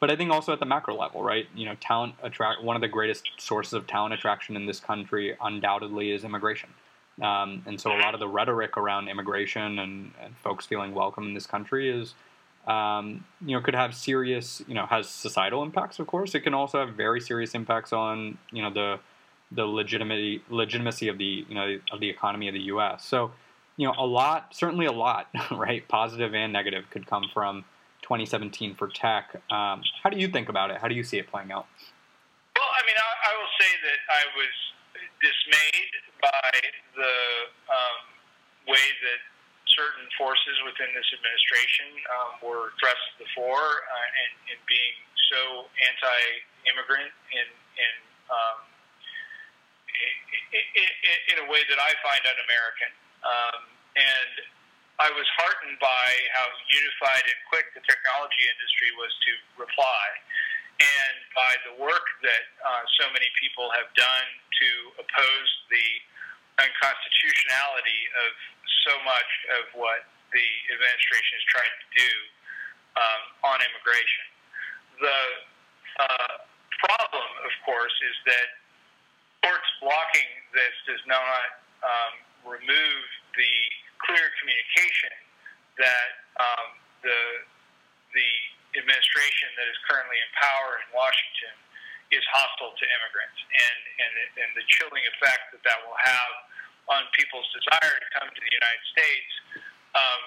but 0.01 0.09
I 0.09 0.15
think 0.15 0.32
also 0.32 0.51
at 0.51 0.59
the 0.59 0.65
macro 0.65 0.95
level, 0.97 1.22
right? 1.22 1.47
You 1.55 1.67
know, 1.67 1.76
talent 1.76 2.15
attract 2.24 2.63
one 2.63 2.76
of 2.76 2.82
the 2.82 2.88
greatest 2.88 3.30
sources 3.38 3.74
of 3.74 3.86
talent 3.86 4.15
attraction 4.15 4.55
in 4.55 4.65
this 4.65 4.80
country 4.80 5.38
undoubtedly 5.39 6.11
is 6.11 6.24
immigration. 6.24 6.69
Um, 7.22 7.61
and 7.67 7.80
so 7.80 7.91
a 7.91 7.99
lot 7.99 8.15
of 8.15 8.19
the 8.19 8.28
rhetoric 8.28 8.78
around 8.78 9.09
immigration 9.09 9.78
and, 9.78 10.11
and 10.19 10.36
folks 10.38 10.65
feeling 10.65 10.95
welcome 10.95 11.26
in 11.26 11.36
this 11.36 11.45
country 11.45 11.88
is, 11.88 12.15
um, 12.68 13.26
you 13.43 13.55
know, 13.55 13.62
could 13.62 13.76
have 13.76 13.95
serious, 13.95 14.64
you 14.68 14.76
know, 14.76 14.86
has 14.86 15.09
societal 15.09 15.64
impacts. 15.64 15.99
Of 15.99 16.07
course, 16.07 16.36
it 16.36 16.41
can 16.41 16.53
also 16.53 16.86
have 16.86 16.95
very 16.95 17.20
serious 17.20 17.55
impacts 17.55 17.91
on, 17.91 18.38
you 18.51 18.62
know, 18.62 18.72
the 18.72 18.99
the 19.53 19.66
legitimacy 19.66 20.41
legitimacy 20.49 21.09
of 21.09 21.18
the 21.18 21.45
you 21.49 21.55
know 21.55 21.78
of 21.91 21.99
the 21.99 22.09
economy 22.09 22.47
of 22.47 22.53
the 22.53 22.62
U.S. 22.74 23.03
So, 23.03 23.32
you 23.78 23.88
know, 23.88 23.93
a 23.97 24.05
lot, 24.05 24.55
certainly 24.55 24.86
a 24.86 24.91
lot, 24.91 25.28
right, 25.51 25.86
positive 25.88 26.34
and 26.34 26.53
negative, 26.53 26.86
could 26.89 27.07
come 27.07 27.26
from 27.34 27.66
2017 28.03 28.76
for 28.76 28.88
tech. 28.88 29.36
Um, 29.51 29.84
how 30.03 30.09
do 30.09 30.18
you 30.18 30.28
think 30.28 30.49
about 30.49 30.72
it? 30.72 30.78
How 30.78 30.88
do 30.88 30.95
you 30.95 31.03
see 31.03 31.18
it 31.18 31.28
playing 31.30 31.51
out? 31.51 31.66
Well, 32.55 32.70
I 32.70 32.86
mean, 32.86 32.95
I, 32.95 33.09
I 33.30 33.41
will 33.41 33.51
say 33.59 33.72
that 33.84 33.99
I 34.09 34.24
was 34.38 34.53
dismayed 35.22 35.93
by 36.22 36.51
the 36.95 37.14
um, 37.70 38.01
way 38.68 38.86
that 39.01 39.20
certain 39.78 40.07
forces 40.19 40.55
within 40.67 40.91
this 40.93 41.07
administration 41.15 41.88
um, 42.11 42.32
were 42.43 42.76
thrust 42.80 43.01
to 43.15 43.24
the 43.24 43.30
fore 43.36 43.72
uh, 43.88 44.19
and, 44.26 44.34
and 44.55 44.59
being 44.67 44.95
so 45.32 45.67
anti-immigrant 45.88 47.11
in 47.32 47.47
in, 47.80 47.95
um, 48.28 48.59
in, 50.51 51.17
in 51.32 51.38
a 51.43 51.47
way 51.47 51.63
that 51.72 51.80
I 51.80 51.91
find 52.03 52.22
un-American. 52.26 52.91
Um, 53.24 53.61
and 53.95 54.34
I 54.99 55.09
was 55.15 55.26
heartened 55.39 55.80
by 55.80 56.07
how 56.36 56.47
unified 56.69 57.26
and 57.26 57.39
quick 57.49 57.74
the 57.74 57.84
technology 57.88 58.43
industry 58.51 58.91
was 58.99 59.11
to 59.26 59.32
reply 59.57 60.05
and 60.82 61.17
by 61.38 61.53
the 61.69 61.74
work 61.78 62.05
that 62.26 62.45
uh, 62.65 62.84
so 62.97 63.05
many 63.13 63.30
people 63.38 63.69
have 63.78 63.89
done 63.93 64.28
to 64.61 64.69
oppose 65.05 65.49
the 65.69 65.88
unconstitutionality 66.62 68.01
of 68.26 68.32
so 68.88 68.93
much 69.03 69.32
of 69.62 69.64
what 69.78 70.05
the 70.32 70.47
administration 70.74 71.34
has 71.38 71.45
tried 71.51 71.74
to 71.76 71.88
do 71.97 72.12
um, 72.97 73.22
on 73.53 73.57
immigration. 73.62 74.26
The 75.01 75.22
uh, 76.01 76.34
problem, 76.82 77.28
of 77.45 77.53
course, 77.66 77.95
is 78.05 78.16
that 78.30 78.47
courts 79.43 79.70
blocking 79.82 80.30
this 80.53 80.76
does 80.86 81.03
not 81.09 81.62
um, 81.82 82.14
remove 82.45 83.05
the 83.36 83.55
clear 84.05 84.28
communication 84.41 85.14
that 85.78 86.09
um, 86.38 86.68
the 87.01 87.22
the 88.12 88.32
administration 88.76 89.49
that 89.55 89.68
is 89.68 89.78
currently 89.88 90.20
in 90.20 90.30
power 90.36 90.80
in 90.84 90.88
Washington 90.91 91.55
is 92.12 92.24
hostile 92.32 92.76
to 92.76 92.86
immigrants, 92.86 93.39
and 93.39 93.80
and 94.03 94.14
and 94.45 94.49
the 94.55 94.66
chilling 94.68 95.03
effect 95.18 95.55
that 95.55 95.64
that 95.64 95.80
will 95.88 95.97
have 95.97 96.34
on 96.92 97.08
people's 97.16 97.48
desire 97.56 97.96
to 97.96 98.10
come 98.20 98.28
to 98.28 98.42
the 98.42 98.54
United 98.54 98.86
States, 98.92 99.32
um, 99.96 100.22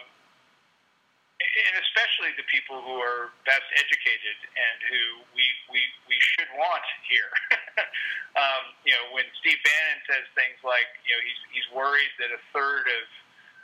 and 1.45 1.75
especially 1.85 2.33
the 2.41 2.47
people 2.49 2.81
who 2.81 2.97
are 2.99 3.35
best 3.45 3.67
educated 3.77 4.39
and 4.55 4.77
who 4.89 5.05
we 5.37 5.45
we, 5.69 5.81
we 6.09 6.19
should 6.35 6.49
want 6.57 6.87
here. 7.05 7.33
um, 8.43 8.73
you 8.89 8.97
know, 8.97 9.13
when 9.13 9.27
Steve 9.45 9.61
Bannon 9.61 10.01
says 10.09 10.25
things 10.33 10.57
like, 10.65 10.89
you 11.05 11.13
know, 11.13 11.23
he's 11.23 11.41
he's 11.53 11.69
worried 11.75 12.13
that 12.23 12.33
a 12.33 12.41
third 12.55 12.87
of 12.89 13.05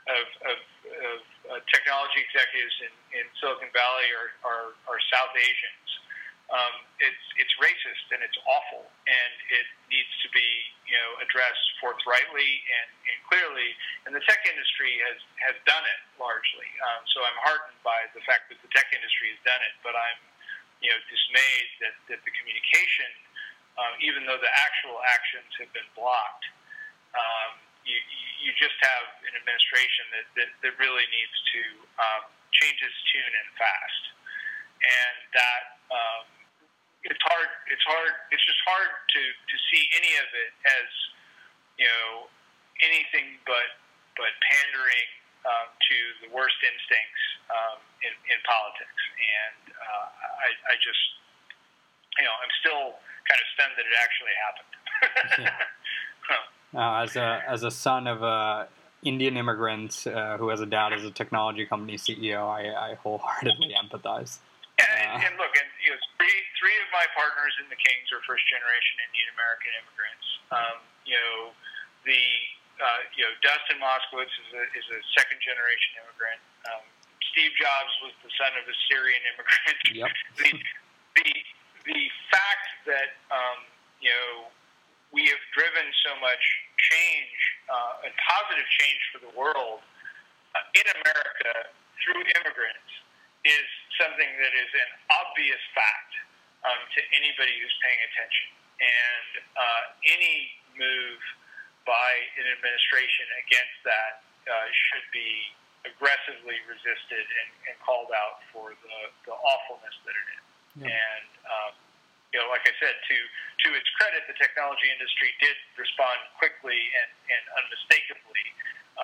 of, 0.09 0.27
of, 0.49 0.59
of 1.07 1.19
uh, 1.47 1.61
technology 1.71 2.25
executives 2.25 2.75
in, 2.83 2.93
in 3.21 3.25
Silicon 3.39 3.71
Valley 3.71 4.09
are, 4.17 4.33
are, 4.43 4.69
are 4.91 5.01
South 5.13 5.35
Asians. 5.37 5.89
Um, 6.51 6.83
it's 6.99 7.27
it's 7.39 7.55
racist 7.63 8.11
and 8.11 8.27
it's 8.27 8.35
awful, 8.43 8.83
and 9.07 9.35
it 9.55 9.67
needs 9.87 10.11
to 10.27 10.29
be 10.35 10.49
you 10.83 10.99
know 10.99 11.23
addressed 11.23 11.70
forthrightly 11.81 12.51
and, 12.63 12.89
and 13.09 13.19
clearly. 13.27 13.75
And 14.07 14.15
the 14.15 14.23
tech 14.29 14.45
industry 14.47 14.95
has 15.11 15.19
has 15.51 15.57
done 15.67 15.83
it 15.83 16.01
largely. 16.21 16.69
Um, 16.85 17.03
so 17.11 17.25
I'm 17.25 17.39
heartened 17.43 17.81
by 17.83 18.07
the 18.13 18.23
fact 18.29 18.53
that 18.53 18.61
the 18.63 18.71
tech 18.71 18.93
industry 18.93 19.33
has 19.33 19.41
done 19.43 19.61
it, 19.67 19.75
but 19.83 19.97
I'm 19.97 20.21
you 20.85 20.93
know 20.93 21.01
dismayed 21.09 21.69
that 21.83 21.97
that 22.13 22.21
the 22.23 22.33
communication, 22.37 23.11
um, 23.81 23.93
even 24.05 24.29
though 24.29 24.39
the 24.39 24.53
actual 24.61 25.01
actions 25.11 25.51
have 25.59 25.73
been 25.73 25.89
blocked. 25.97 26.47
Um, 27.11 27.59
you, 27.81 27.97
you 28.45 28.51
just 28.61 28.77
have 28.85 29.07
an 29.25 29.35
administration 29.41 30.05
that, 30.13 30.27
that, 30.37 30.51
that 30.63 30.73
really 30.79 31.03
needs 31.11 31.37
to 31.57 31.63
um, 31.97 32.23
change 32.53 32.77
its 32.77 32.99
tune 33.09 33.33
and 33.35 33.49
fast. 33.57 34.03
And 34.85 35.17
that 35.35 35.65
um, 35.91 36.25
it's 37.05 37.21
hard. 37.25 37.51
It's 37.69 37.85
hard. 37.85 38.13
It's 38.33 38.45
just 38.45 38.61
hard 38.65 38.91
to, 38.93 39.21
to 39.21 39.57
see 39.73 39.83
any 39.97 40.13
of 40.21 40.29
it 40.29 40.53
as 40.69 40.89
you 41.81 41.89
know 41.89 42.29
anything 42.85 43.41
but 43.49 43.81
but 44.21 44.31
pandering 44.53 45.09
um, 45.49 45.69
to 45.73 45.97
the 46.21 46.29
worst 46.29 46.61
instincts 46.61 47.25
um, 47.49 47.81
in, 48.05 48.13
in 48.29 48.39
politics. 48.45 49.01
And 49.17 49.73
uh, 49.73 50.07
I, 50.45 50.49
I 50.71 50.75
just 50.77 51.03
you 52.21 52.25
know 52.29 52.35
I'm 52.37 52.53
still 52.61 53.01
kind 53.25 53.41
of 53.41 53.47
stunned 53.57 53.75
that 53.81 53.87
it 53.89 53.97
actually 53.97 54.37
happened. 54.37 54.73
Uh, 56.73 57.03
as 57.03 57.17
a 57.17 57.43
as 57.49 57.63
a 57.65 57.71
son 57.71 58.07
of 58.07 58.23
a 58.23 58.69
Indian 59.03 59.37
immigrant 59.37 60.07
uh, 60.07 60.37
who 60.37 60.51
has 60.51 60.61
a 60.61 60.67
dad 60.67 60.93
as 60.93 61.03
a 61.03 61.11
technology 61.11 61.67
company 61.67 61.97
CEO, 61.97 62.47
I, 62.47 62.93
I 62.93 62.95
wholeheartedly 62.95 63.75
empathize. 63.83 64.39
And, 64.79 65.11
uh, 65.11 65.27
and 65.27 65.35
look, 65.37 65.51
and 65.57 65.67
you 65.85 65.91
know, 65.91 65.99
three 66.17 66.40
three 66.61 66.77
of 66.85 66.89
my 66.93 67.09
partners 67.17 67.57
in 67.57 67.67
the 67.73 67.81
Kings 67.81 68.13
are 68.13 68.21
first 68.29 68.45
generation 68.53 69.01
Indian 69.09 69.33
American 69.33 69.73
immigrants. 69.81 70.27
Um, 70.53 70.77
you 71.09 71.17
know, 71.17 71.57
the 72.05 72.23
uh, 72.77 73.01
you 73.17 73.25
know 73.25 73.33
Dustin 73.41 73.81
Moskovitz 73.81 74.29
is 74.29 74.51
a, 74.53 74.63
is 74.77 74.87
a 74.93 75.01
second 75.17 75.41
generation 75.41 76.05
immigrant. 76.05 76.41
Um, 76.69 76.85
Steve 77.33 77.57
Jobs 77.57 77.93
was 78.05 78.13
the 78.21 78.33
son 78.37 78.53
of 78.61 78.69
a 78.69 78.77
Syrian 78.93 79.25
immigrant. 79.33 79.81
Yep. 79.97 80.13
the, 80.45 80.51
the 81.17 81.29
the 81.89 82.01
fact 82.29 82.69
that 82.85 83.17
um, 83.33 83.65
you 84.05 84.13
know 84.13 84.53
we 85.17 85.25
have 85.33 85.43
driven 85.57 85.89
so 86.05 86.13
much 86.21 86.45
change 86.93 87.37
uh, 87.73 88.05
and 88.05 88.13
positive 88.21 88.69
change 88.77 89.01
for 89.17 89.19
the 89.25 89.33
world 89.33 89.81
uh, 90.53 90.79
in 90.79 90.87
America 91.01 91.73
through 92.05 92.21
immigrants 92.37 92.93
is 93.49 93.67
something 93.97 94.29
that 94.29 94.53
is 94.53 94.71
an 94.77 94.91
obvious 95.09 95.61
fact 95.73 96.13
um, 96.65 96.81
to 96.97 97.01
anybody 97.17 97.55
who's 97.61 97.77
paying 97.85 98.01
attention. 98.13 98.49
And 98.81 99.31
uh, 99.57 99.85
any 100.09 100.57
move 100.77 101.21
by 101.85 102.11
an 102.41 102.47
administration 102.57 103.27
against 103.45 103.79
that 103.85 104.13
uh, 104.49 104.69
should 104.89 105.07
be 105.13 105.53
aggressively 105.85 106.61
resisted 106.69 107.25
and, 107.25 107.51
and 107.73 107.77
called 107.85 108.13
out 108.13 108.45
for 108.53 108.73
the, 108.73 108.97
the 109.29 109.35
awfulness 109.37 109.97
that 110.05 110.17
it 110.17 110.27
is. 110.37 110.45
Yeah. 110.81 110.93
And 110.93 111.29
um, 111.49 111.73
you 112.31 112.39
know, 112.39 112.47
like 112.53 112.63
I 112.63 112.75
said, 112.79 112.95
to 112.95 113.17
to 113.67 113.69
its 113.75 113.89
credit, 113.99 114.25
the 114.31 114.39
technology 114.39 114.89
industry 114.89 115.35
did 115.43 115.57
respond 115.77 116.17
quickly 116.39 116.79
and, 116.79 117.11
and 117.29 117.43
unmistakably 117.61 118.45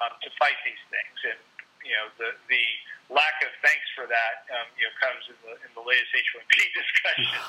um, 0.00 0.12
to 0.22 0.28
fight 0.38 0.56
these 0.62 0.80
things. 0.88 1.18
And 1.34 1.40
you 1.86 1.94
know, 1.94 2.10
the 2.18 2.30
the 2.50 2.64
lack 3.08 3.38
of 3.46 3.54
thanks 3.62 3.86
for 3.94 4.10
that, 4.10 4.44
um, 4.50 4.66
you 4.74 4.84
know, 4.84 4.92
comes 4.98 5.22
in 5.30 5.38
the 5.46 5.54
in 5.62 5.70
the 5.78 5.84
latest 5.84 6.10
H-1B 6.10 6.54
discussion 6.82 7.42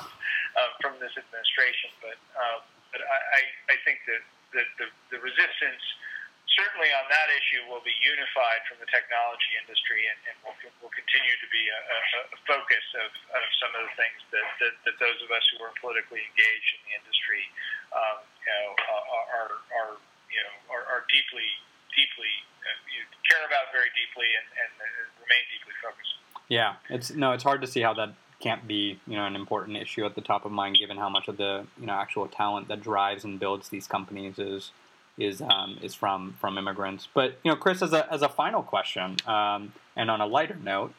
um, 0.54 0.70
from 0.78 0.94
this 1.02 1.12
administration. 1.18 1.90
But 1.98 2.18
um, 2.38 2.62
but 2.94 3.02
I, 3.02 3.74
I 3.74 3.76
think 3.82 4.00
that 4.06 4.22
the, 4.54 4.62
the 4.78 4.86
the 5.12 5.18
resistance 5.20 5.82
certainly 6.58 6.90
on 6.90 7.06
that 7.06 7.30
issue 7.30 7.62
will 7.70 7.82
be 7.86 7.94
unified 8.02 8.66
from 8.66 8.82
the 8.82 8.90
technology 8.90 9.54
industry 9.62 10.02
and, 10.10 10.18
and 10.26 10.34
will, 10.42 10.58
will 10.82 10.90
continue 10.90 11.36
to 11.38 11.48
be 11.54 11.62
a, 11.70 11.78
a, 11.78 11.98
a 12.34 12.38
focus 12.50 12.82
of, 12.98 13.10
of 13.38 13.44
some 13.62 13.72
of 13.78 13.86
the 13.86 13.94
things 13.94 14.18
that, 14.34 14.48
that, 14.58 14.74
that 14.82 14.96
those 14.98 15.22
of 15.22 15.30
us 15.30 15.46
who 15.54 15.62
are 15.62 15.70
politically 15.78 16.18
engaged 16.18 16.70
in 16.74 16.80
the 16.90 16.92
industry 16.98 17.46
um, 17.94 18.18
you 18.42 18.50
know, 18.50 18.66
are, 19.38 19.54
are, 19.70 19.94
you 20.34 20.42
know, 20.42 20.54
are, 20.74 20.84
are 20.90 21.02
deeply, 21.06 21.46
deeply 21.98 22.32
uh, 22.62 22.78
care 23.26 23.42
about 23.42 23.74
very 23.74 23.90
deeply 23.98 24.30
and, 24.38 24.46
and 24.54 24.70
remain 25.18 25.44
deeply 25.50 25.74
focused. 25.82 26.14
Yeah, 26.46 26.78
it's 26.88 27.10
no, 27.10 27.34
it's 27.34 27.42
hard 27.42 27.60
to 27.60 27.66
see 27.66 27.82
how 27.82 27.92
that 27.94 28.14
can't 28.40 28.68
be 28.68 29.00
you 29.06 29.16
know 29.16 29.26
an 29.26 29.34
important 29.34 29.76
issue 29.76 30.06
at 30.06 30.14
the 30.14 30.20
top 30.20 30.44
of 30.44 30.52
mind 30.52 30.78
given 30.78 30.96
how 30.96 31.08
much 31.08 31.26
of 31.26 31.36
the 31.36 31.66
you 31.78 31.86
know 31.86 31.92
actual 31.92 32.26
talent 32.28 32.68
that 32.68 32.80
drives 32.80 33.24
and 33.24 33.40
builds 33.40 33.68
these 33.68 33.86
companies 33.86 34.38
is 34.38 34.70
is 35.18 35.42
um, 35.42 35.78
is 35.82 35.94
from 35.94 36.36
from 36.40 36.56
immigrants. 36.56 37.08
But 37.12 37.38
you 37.42 37.50
know, 37.50 37.56
Chris, 37.56 37.82
as 37.82 37.92
a 37.92 38.10
as 38.12 38.22
a 38.22 38.28
final 38.28 38.62
question, 38.62 39.16
um, 39.26 39.72
and 39.96 40.10
on 40.10 40.20
a 40.20 40.26
lighter 40.26 40.56
note, 40.56 40.94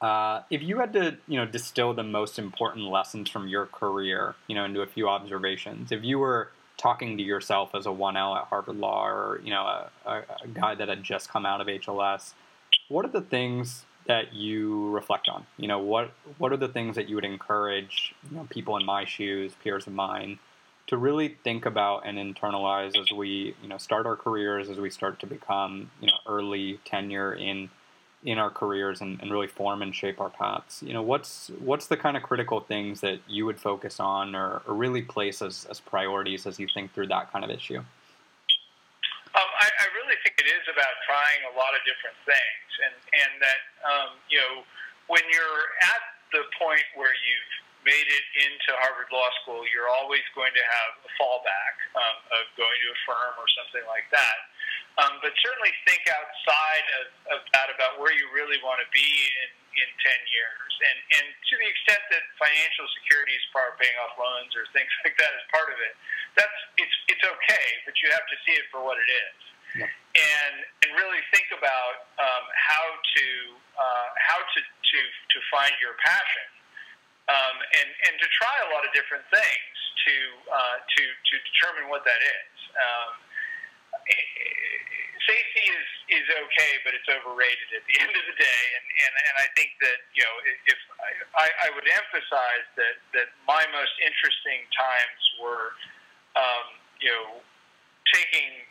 uh, 0.00 0.42
if 0.50 0.62
you 0.62 0.78
had 0.78 0.92
to 0.94 1.18
you 1.26 1.38
know 1.38 1.46
distill 1.46 1.92
the 1.92 2.04
most 2.04 2.38
important 2.38 2.86
lessons 2.86 3.28
from 3.28 3.48
your 3.48 3.66
career, 3.66 4.36
you 4.46 4.54
know, 4.54 4.64
into 4.64 4.80
a 4.80 4.86
few 4.86 5.08
observations, 5.08 5.92
if 5.92 6.04
you 6.04 6.18
were 6.18 6.50
talking 6.76 7.16
to 7.16 7.22
yourself 7.22 7.74
as 7.74 7.86
a 7.86 7.90
1L 7.90 8.36
at 8.36 8.44
Harvard 8.44 8.76
Law 8.76 9.06
or 9.06 9.40
you 9.42 9.50
know 9.50 9.62
a, 9.62 9.90
a, 10.04 10.24
a 10.44 10.48
guy 10.52 10.74
that 10.74 10.88
had 10.88 11.02
just 11.02 11.28
come 11.28 11.46
out 11.46 11.60
of 11.60 11.66
HLS, 11.66 12.34
what 12.88 13.04
are 13.04 13.10
the 13.10 13.20
things 13.20 13.84
that 14.06 14.32
you 14.32 14.90
reflect 14.90 15.28
on? 15.28 15.46
You 15.56 15.68
know, 15.68 15.78
what 15.78 16.12
what 16.38 16.52
are 16.52 16.56
the 16.56 16.68
things 16.68 16.96
that 16.96 17.08
you 17.08 17.14
would 17.14 17.24
encourage 17.24 18.14
you 18.30 18.36
know, 18.36 18.46
people 18.50 18.76
in 18.76 18.84
my 18.84 19.04
shoes, 19.04 19.52
peers 19.62 19.86
of 19.86 19.92
mine, 19.92 20.38
to 20.86 20.96
really 20.96 21.36
think 21.44 21.66
about 21.66 22.06
and 22.06 22.18
internalize 22.18 22.96
as 22.98 23.10
we 23.10 23.54
you 23.62 23.68
know 23.68 23.78
start 23.78 24.06
our 24.06 24.16
careers, 24.16 24.68
as 24.68 24.78
we 24.78 24.90
start 24.90 25.20
to 25.20 25.26
become 25.26 25.90
you 26.00 26.08
know 26.08 26.16
early 26.26 26.80
tenure 26.84 27.32
in 27.32 27.70
in 28.24 28.38
our 28.38 28.50
careers 28.50 29.00
and, 29.00 29.20
and 29.20 29.30
really 29.30 29.46
form 29.46 29.82
and 29.82 29.94
shape 29.94 30.20
our 30.20 30.30
paths. 30.30 30.82
You 30.82 30.92
know, 30.92 31.02
what's 31.02 31.50
what's 31.60 31.86
the 31.86 31.96
kind 31.96 32.16
of 32.16 32.22
critical 32.22 32.60
things 32.60 33.00
that 33.00 33.20
you 33.28 33.46
would 33.46 33.60
focus 33.60 34.00
on 34.00 34.34
or, 34.34 34.62
or 34.66 34.74
really 34.74 35.02
place 35.02 35.42
as, 35.42 35.66
as 35.70 35.80
priorities 35.80 36.46
as 36.46 36.58
you 36.58 36.66
think 36.72 36.92
through 36.92 37.08
that 37.08 37.32
kind 37.32 37.44
of 37.44 37.50
issue? 37.50 37.78
Um, 39.36 39.50
I, 39.60 39.68
I 39.68 39.86
really 40.00 40.16
think 40.24 40.40
it 40.40 40.48
is 40.48 40.64
about 40.64 40.96
trying 41.04 41.44
a 41.52 41.54
lot 41.60 41.76
of 41.76 41.84
different 41.84 42.16
things, 42.24 42.68
and 42.88 42.96
and 42.96 43.32
that 43.44 43.60
um, 43.84 44.10
you 44.32 44.40
know 44.40 44.64
when 45.06 45.22
you're 45.28 45.64
at 45.84 46.02
the 46.32 46.42
point 46.58 46.82
where 46.96 47.12
you've 47.12 47.52
made 47.86 48.08
it 48.10 48.26
into 48.42 48.74
Harvard 48.82 49.06
Law 49.14 49.30
School, 49.42 49.62
you're 49.70 49.86
always 49.86 50.26
going 50.34 50.50
to 50.50 50.64
have 50.66 50.92
a 51.06 51.10
fallback 51.14 51.74
um, 51.94 52.18
of 52.34 52.50
going 52.58 52.74
to 52.82 52.88
a 52.90 52.98
firm 53.06 53.38
or 53.38 53.46
something 53.54 53.86
like 53.86 54.10
that. 54.10 54.50
Um, 54.96 55.20
but 55.20 55.36
certainly 55.44 55.72
think 55.84 56.08
outside 56.08 56.86
of, 57.04 57.06
of 57.36 57.40
that 57.52 57.68
about 57.68 58.00
where 58.00 58.16
you 58.16 58.32
really 58.32 58.56
want 58.64 58.80
to 58.80 58.88
be 58.96 59.04
in, 59.04 59.50
in 59.84 59.88
10 59.92 60.32
years. 60.32 60.72
And, 60.80 60.98
and 61.20 61.26
to 61.36 61.54
the 61.60 61.68
extent 61.68 62.00
that 62.16 62.24
financial 62.40 62.88
security 62.96 63.36
is 63.36 63.44
part 63.52 63.72
of 63.72 63.76
paying 63.76 63.92
off 64.00 64.16
loans 64.16 64.56
or 64.56 64.64
things 64.72 64.88
like 65.04 65.12
that 65.20 65.32
is 65.36 65.44
part 65.52 65.68
of 65.68 65.76
it, 65.84 65.92
that's, 66.40 66.58
it's, 66.80 66.96
it's 67.12 67.24
okay, 67.28 67.66
but 67.84 67.92
you 68.00 68.08
have 68.08 68.24
to 68.24 68.36
see 68.48 68.56
it 68.56 68.64
for 68.72 68.80
what 68.80 68.96
it 68.96 69.08
is. 69.08 69.36
Yeah. 69.84 69.92
And, 70.16 70.56
and 70.80 70.88
really 70.96 71.20
think 71.28 71.52
about 71.52 72.08
um, 72.16 72.44
how 72.56 72.86
to 72.96 73.26
uh, 73.76 74.08
how 74.16 74.40
to, 74.40 74.60
to, 74.64 75.00
to 75.04 75.38
find 75.52 75.72
your 75.84 76.00
passion 76.00 76.48
um, 77.28 77.56
and, 77.60 77.88
and 78.08 78.14
to 78.16 78.26
try 78.40 78.56
a 78.64 78.68
lot 78.72 78.88
of 78.88 78.90
different 78.96 79.24
things 79.28 79.74
to, 80.06 80.16
uh, 80.48 80.76
to, 80.80 81.02
to 81.04 81.34
determine 81.52 81.92
what 81.92 82.06
that 82.06 82.22
is. 82.22 82.54
Um, 82.72 83.10
safety 85.26 85.64
is, 85.66 86.22
is 86.22 86.26
okay, 86.46 86.72
but 86.86 86.94
it's 86.94 87.08
overrated 87.10 87.68
at 87.74 87.82
the 87.90 87.96
end 87.98 88.12
of 88.14 88.24
the 88.30 88.36
day. 88.38 88.62
And, 88.78 88.86
and, 88.86 89.12
and 89.26 89.34
I 89.42 89.46
think 89.58 89.74
that, 89.82 89.98
you 90.14 90.22
know, 90.22 90.34
if 90.70 90.80
I, 91.34 91.48
I 91.66 91.68
would 91.74 91.86
emphasize 91.86 92.66
that, 92.78 92.96
that 93.18 93.28
my 93.42 93.66
most 93.74 93.94
interesting 94.06 94.62
times 94.70 95.22
were, 95.42 95.74
um, 96.38 96.66
you 97.02 97.10
know, 97.10 97.42
taking 98.14 98.64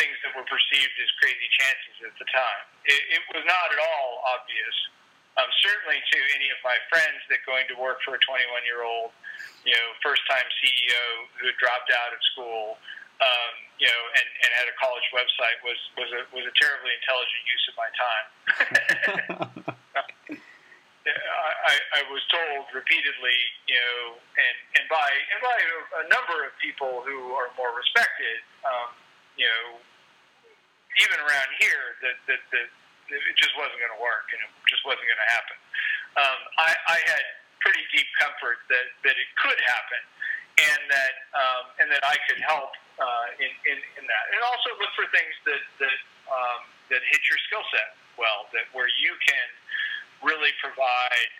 things 0.00 0.16
that 0.24 0.32
were 0.32 0.46
perceived 0.46 0.94
as 1.02 1.10
crazy 1.20 1.48
chances 1.58 1.96
at 2.06 2.14
the 2.16 2.26
time. 2.32 2.64
It, 2.86 3.20
it 3.20 3.22
was 3.34 3.44
not 3.44 3.66
at 3.74 3.80
all 3.82 4.24
obvious 4.38 4.76
um, 5.38 5.50
certainly 5.62 6.02
to 6.02 6.18
any 6.34 6.50
of 6.50 6.58
my 6.66 6.74
friends 6.90 7.22
that 7.30 7.38
going 7.46 7.62
to 7.70 7.78
work 7.78 8.02
for 8.02 8.18
a 8.18 8.20
21 8.26 8.42
year 8.66 8.82
old, 8.82 9.14
you 9.62 9.70
know, 9.70 9.86
first 10.02 10.26
time 10.26 10.42
CEO 10.58 11.04
who 11.38 11.54
dropped 11.62 11.94
out 11.94 12.10
of 12.10 12.18
school, 12.34 12.74
um, 13.18 13.52
you 13.78 13.86
know, 13.86 14.02
and, 14.14 14.28
and 14.46 14.50
had 14.58 14.66
a 14.70 14.76
college 14.78 15.06
website 15.10 15.58
was, 15.66 15.78
was 15.98 16.10
a 16.14 16.22
was 16.34 16.46
a 16.46 16.54
terribly 16.58 16.94
intelligent 16.94 17.42
use 17.46 17.64
of 17.70 17.74
my 17.78 17.90
time. 17.94 18.26
I, 21.08 21.74
I 22.00 22.02
was 22.12 22.20
told 22.28 22.68
repeatedly, 22.72 23.38
you 23.64 23.76
know, 23.80 24.20
and, 24.20 24.56
and 24.76 24.84
by 24.92 25.08
and 25.08 25.40
by 25.40 25.56
a 26.04 26.06
number 26.12 26.44
of 26.44 26.52
people 26.60 27.00
who 27.04 27.32
are 27.32 27.48
more 27.56 27.72
respected, 27.72 28.44
um, 28.64 28.92
you 29.40 29.48
know, 29.48 29.80
even 31.04 31.18
around 31.24 31.50
here, 31.58 31.96
that 32.04 32.16
that, 32.28 32.42
that 32.52 32.68
it 33.08 33.36
just 33.40 33.56
wasn't 33.56 33.80
going 33.80 33.94
to 33.94 34.02
work, 34.02 34.28
and 34.36 34.40
it 34.44 34.50
just 34.68 34.84
wasn't 34.84 35.06
going 35.08 35.22
to 35.22 35.30
happen. 35.32 35.56
Um, 36.18 36.38
I, 36.60 36.70
I 36.92 36.98
had 37.08 37.24
pretty 37.64 37.82
deep 37.94 38.08
comfort 38.20 38.60
that, 38.68 38.86
that 39.06 39.16
it 39.16 39.28
could 39.40 39.58
happen, 39.64 40.02
and 40.60 40.80
that 40.92 41.14
um, 41.32 41.64
and 41.80 41.86
that 41.88 42.04
I 42.04 42.16
could 42.28 42.40
help 42.44 42.76
uh, 42.98 43.26
in, 43.38 43.50
in 43.70 43.78
in 43.98 44.04
that, 44.06 44.24
and 44.34 44.40
also 44.42 44.74
look 44.82 44.92
for 44.98 45.06
things 45.14 45.34
that 45.46 45.62
that 45.78 45.98
um, 46.28 46.60
that 46.90 47.02
hit 47.06 47.22
your 47.30 47.38
skill 47.48 47.64
set 47.70 47.94
well, 48.18 48.50
that 48.50 48.66
where 48.74 48.90
you 48.98 49.14
can 49.22 49.48
really 50.26 50.50
provide 50.58 51.30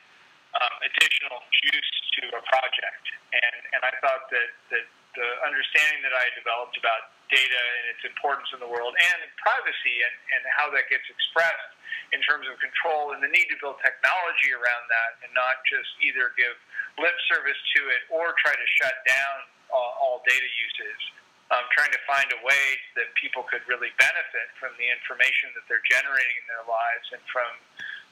um, 0.55 0.75
additional 0.87 1.43
juice 1.67 1.93
to 2.23 2.23
a 2.39 2.43
project, 2.47 3.05
and 3.35 3.55
and 3.75 3.81
I 3.83 3.93
thought 4.01 4.31
that 4.31 4.51
that 4.71 4.87
the 5.19 5.29
understanding 5.43 6.07
that 6.07 6.15
I 6.15 6.31
developed 6.39 6.79
about 6.79 7.11
data 7.29 7.61
and 7.83 7.85
its 7.93 8.03
importance 8.07 8.49
in 8.55 8.63
the 8.63 8.71
world 8.71 8.95
and 8.95 9.19
privacy 9.37 9.97
and, 10.01 10.15
and 10.39 10.43
how 10.57 10.71
that 10.73 10.89
gets 10.89 11.05
expressed 11.11 11.75
in 12.15 12.23
terms 12.25 12.49
of 12.49 12.57
control 12.63 13.13
and 13.13 13.21
the 13.21 13.29
need 13.29 13.51
to 13.53 13.59
build 13.61 13.77
technology 13.85 14.55
around 14.55 14.85
that 14.89 15.21
and 15.27 15.31
not 15.37 15.61
just 15.69 15.91
either 16.01 16.33
give 16.41 16.57
lip 16.97 17.13
service 17.29 17.59
to 17.77 17.81
it 17.93 18.03
or 18.09 18.33
try 18.41 18.55
to 18.57 18.69
shut 18.81 18.97
down 19.05 19.37
all, 19.69 19.93
all 20.01 20.17
data 20.25 20.49
uses. 20.57 21.01
Um, 21.49 21.65
trying 21.73 21.89
to 21.97 22.03
find 22.05 22.29
a 22.29 22.41
way 22.45 22.67
that 22.93 23.09
people 23.17 23.41
could 23.41 23.65
really 23.65 23.89
benefit 23.97 24.53
from 24.61 24.77
the 24.77 24.85
information 24.85 25.49
that 25.57 25.65
they're 25.65 25.85
generating 25.89 26.37
in 26.45 26.45
their 26.45 26.61
lives 26.69 27.09
and 27.17 27.25
from 27.25 27.49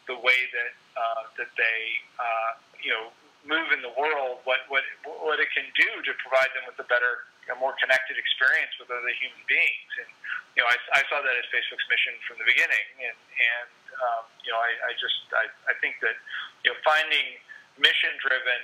the 0.09 0.17
way 0.17 0.49
that 0.57 0.73
uh, 0.97 1.23
that 1.37 1.53
they 1.61 1.81
uh, 2.17 2.53
you 2.81 2.89
know 2.89 3.13
move 3.47 3.71
in 3.71 3.81
the 3.81 3.95
world, 3.95 4.43
what 4.49 4.67
what 4.69 4.83
what 5.05 5.39
it 5.39 5.51
can 5.55 5.67
do 5.77 5.91
to 6.03 6.13
provide 6.23 6.51
them 6.57 6.67
with 6.67 6.79
a 6.83 6.89
better 6.91 7.29
a 7.47 7.55
more 7.63 7.79
connected 7.79 8.19
experience 8.19 8.75
with 8.83 8.91
other 8.91 9.15
human 9.15 9.43
beings. 9.47 9.93
And 10.03 10.11
you 10.59 10.61
know, 10.63 10.69
I, 10.69 10.77
I 10.99 11.03
saw 11.07 11.23
that 11.23 11.35
as 11.39 11.47
Facebook's 11.55 11.87
mission 11.87 12.19
from 12.27 12.43
the 12.43 12.47
beginning. 12.47 12.87
And 13.07 13.19
and 13.19 13.71
um, 14.03 14.25
you 14.43 14.51
know, 14.51 14.59
I, 14.59 14.91
I 14.91 14.93
just 14.99 15.23
I, 15.31 15.47
I 15.71 15.75
think 15.79 16.03
that 16.03 16.19
you 16.67 16.75
know 16.75 16.79
finding 16.83 17.39
mission-driven 17.79 18.63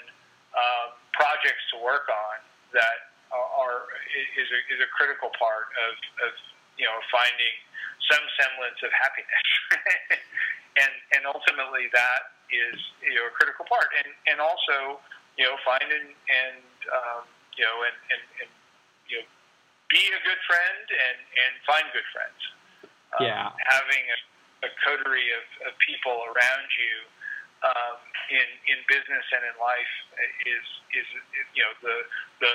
uh, 0.57 0.97
projects 1.13 1.63
to 1.73 1.77
work 1.85 2.09
on 2.09 2.41
that 2.73 3.12
are 3.33 3.89
is 4.37 4.49
a, 4.53 4.61
is 4.73 4.81
a 4.85 4.91
critical 4.93 5.33
part 5.41 5.73
of, 5.89 5.93
of 6.29 6.33
you 6.77 6.85
know 6.85 6.97
finding 7.09 7.57
some 8.09 8.25
semblance 8.37 8.81
of 8.85 8.91
happiness. 8.93 9.49
and 10.83 10.93
and 11.17 11.23
ultimately 11.29 11.89
that 11.93 12.37
is 12.53 12.77
you 13.01 13.17
know 13.17 13.27
a 13.29 13.35
critical 13.35 13.65
part. 13.69 13.89
And 13.99 14.09
and 14.29 14.39
also 14.39 15.01
you 15.41 15.49
know 15.49 15.57
find 15.65 15.89
and, 15.89 16.13
and 16.13 16.63
um, 16.93 17.23
you 17.57 17.65
know 17.65 17.77
and, 17.89 17.97
and, 18.13 18.23
and 18.45 18.51
you 19.09 19.21
know, 19.21 19.27
be 19.93 20.03
a 20.09 20.21
good 20.25 20.41
friend 20.49 20.85
and, 20.89 21.19
and 21.21 21.53
find 21.69 21.85
good 21.93 22.09
friends. 22.17 22.41
Um, 23.21 23.29
yeah. 23.29 23.53
Having 23.53 24.05
a, 24.09 24.19
a 24.65 24.71
coterie 24.81 25.29
of, 25.37 25.45
of 25.69 25.73
people 25.85 26.17
around 26.33 26.69
you 26.81 26.95
um, 27.63 27.99
in 28.33 28.49
in 28.73 28.79
business 28.91 29.23
and 29.37 29.43
in 29.47 29.57
life 29.61 29.95
is 30.49 30.65
is 30.99 31.07
you 31.55 31.63
know 31.63 31.73
the 31.85 31.97
the 32.43 32.53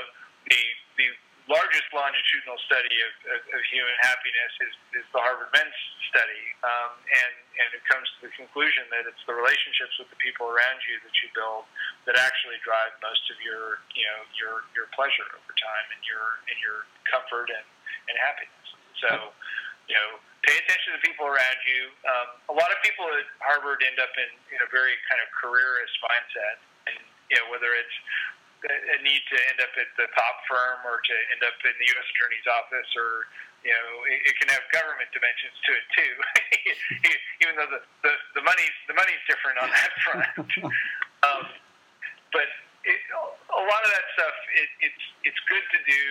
the 0.49 0.63
the 0.97 1.07
largest 1.47 1.87
longitudinal 1.95 2.59
study 2.67 2.91
of, 3.07 3.13
of, 3.31 3.39
of 3.55 3.61
human 3.71 3.95
happiness 4.03 4.51
is, 4.67 4.73
is 4.99 5.05
the 5.15 5.21
Harvard 5.23 5.47
Men's 5.55 5.79
study, 6.11 6.43
um, 6.67 6.91
and 6.99 7.33
and 7.63 7.69
it 7.71 7.83
comes 7.87 8.03
to 8.19 8.27
the 8.27 8.33
conclusion 8.35 8.83
that 8.91 9.07
it's 9.07 9.23
the 9.23 9.35
relationships 9.35 9.95
with 9.95 10.11
the 10.11 10.19
people 10.19 10.51
around 10.51 10.83
you 10.83 10.99
that 11.07 11.15
you 11.23 11.31
build 11.31 11.63
that 12.03 12.19
actually 12.19 12.59
drive 12.67 12.91
most 12.99 13.23
of 13.31 13.39
your 13.39 13.79
you 13.95 14.03
know 14.07 14.19
your 14.35 14.53
your 14.75 14.87
pleasure 14.91 15.27
over 15.35 15.53
time 15.55 15.87
and 15.95 16.01
your 16.03 16.43
and 16.51 16.57
your 16.59 16.83
comfort 17.07 17.47
and 17.47 17.67
and 18.07 18.15
happiness. 18.19 18.67
So, 19.03 19.31
you 19.85 19.95
know, 19.95 20.19
pay 20.43 20.55
attention 20.57 20.95
to 20.95 20.97
the 20.99 21.05
people 21.05 21.27
around 21.27 21.59
you. 21.67 21.91
Um, 22.07 22.27
a 22.51 22.55
lot 22.55 22.71
of 22.73 22.79
people 22.81 23.05
at 23.13 23.27
Harvard 23.43 23.83
end 23.85 23.99
up 24.01 24.11
in, 24.17 24.31
in 24.51 24.59
a 24.63 24.69
very 24.71 24.95
kind 25.07 25.21
of 25.21 25.27
careerist 25.35 25.95
mindset, 26.01 26.57
and 26.91 26.99
you 27.29 27.35
know 27.39 27.47
whether 27.51 27.71
it's 27.75 27.97
a 28.65 28.97
need 29.05 29.21
to 29.29 29.37
end 29.53 29.59
up 29.61 29.73
at 29.77 29.89
the 30.01 30.09
top 30.17 30.35
firm 30.49 30.81
or 30.87 30.97
to 30.97 31.15
end 31.33 31.41
up 31.45 31.57
in 31.61 31.75
the 31.77 31.87
U.S. 31.93 32.07
Attorney's 32.15 32.47
office 32.49 32.89
or 32.97 33.29
you 33.61 33.73
know 33.73 33.87
it, 34.09 34.33
it 34.33 34.33
can 34.37 34.49
have 34.49 34.61
government 34.73 35.09
dimensions 35.13 35.53
to 35.65 35.71
it 35.73 35.85
too 35.93 36.13
even 37.45 37.53
though 37.57 37.69
the, 37.69 37.81
the, 38.05 38.13
the 38.37 38.43
money's 38.45 38.77
the 38.85 38.95
money's 38.97 39.21
different 39.25 39.57
on 39.61 39.69
that 39.69 39.91
front 40.05 40.49
um, 41.27 41.43
but 42.33 42.49
it, 42.85 42.99
a 43.13 43.63
lot 43.65 43.81
of 43.81 43.89
that 43.89 44.05
stuff 44.13 44.35
it, 44.53 44.69
it's 44.85 45.03
it's 45.33 45.41
good 45.49 45.65
to 45.73 45.79
do 45.89 46.03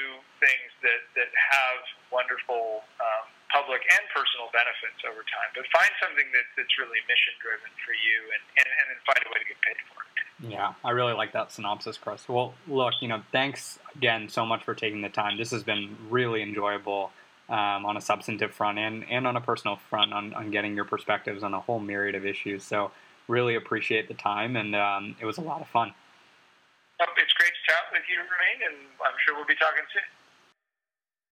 things 0.42 0.70
that 0.82 1.02
that 1.14 1.30
have 1.30 1.80
wonderful 2.10 2.82
um, 2.98 3.26
public 3.52 3.82
and 3.86 4.04
personal 4.10 4.50
benefits 4.50 5.00
over 5.06 5.22
time 5.26 5.50
but 5.54 5.64
find 5.70 5.92
something 6.02 6.26
that, 6.34 6.46
that's 6.58 6.74
really 6.78 6.98
mission 7.06 7.34
driven 7.38 7.70
for 7.86 7.94
you 7.94 8.18
and, 8.34 8.42
and, 8.58 8.68
and 8.68 8.84
then 8.90 8.98
find 9.06 9.20
a 9.22 9.30
way 9.30 9.38
to 9.42 9.48
get 9.48 9.60
paid 9.62 9.78
for 9.90 10.02
it 10.02 10.16
yeah, 10.40 10.74
I 10.84 10.90
really 10.90 11.14
like 11.14 11.32
that 11.32 11.50
synopsis, 11.50 11.96
Chris. 11.96 12.28
Well, 12.28 12.52
look, 12.68 12.94
you 13.00 13.08
know, 13.08 13.22
thanks 13.32 13.78
again 13.94 14.28
so 14.28 14.44
much 14.44 14.64
for 14.64 14.74
taking 14.74 15.00
the 15.00 15.08
time. 15.08 15.38
This 15.38 15.50
has 15.50 15.62
been 15.62 15.96
really 16.10 16.42
enjoyable 16.42 17.10
um, 17.48 17.86
on 17.86 17.96
a 17.96 18.00
substantive 18.00 18.52
front 18.52 18.78
and, 18.78 19.04
and 19.08 19.26
on 19.26 19.36
a 19.36 19.40
personal 19.40 19.76
front 19.76 20.12
on, 20.12 20.34
on 20.34 20.50
getting 20.50 20.74
your 20.74 20.84
perspectives 20.84 21.42
on 21.42 21.54
a 21.54 21.60
whole 21.60 21.78
myriad 21.78 22.14
of 22.14 22.26
issues. 22.26 22.64
So, 22.64 22.90
really 23.28 23.56
appreciate 23.56 24.08
the 24.08 24.14
time, 24.14 24.56
and 24.56 24.76
um, 24.76 25.16
it 25.20 25.26
was 25.26 25.38
a 25.38 25.40
lot 25.40 25.60
of 25.60 25.68
fun. 25.68 25.92
It's 27.00 27.32
great 27.34 27.52
to 27.52 27.62
chat 27.66 27.84
with 27.92 28.02
you, 28.08 28.18
Romain, 28.18 28.70
and 28.70 28.76
I'm 29.02 29.16
sure 29.24 29.34
we'll 29.34 29.46
be 29.46 29.56
talking 29.56 29.82
soon. 29.92 30.15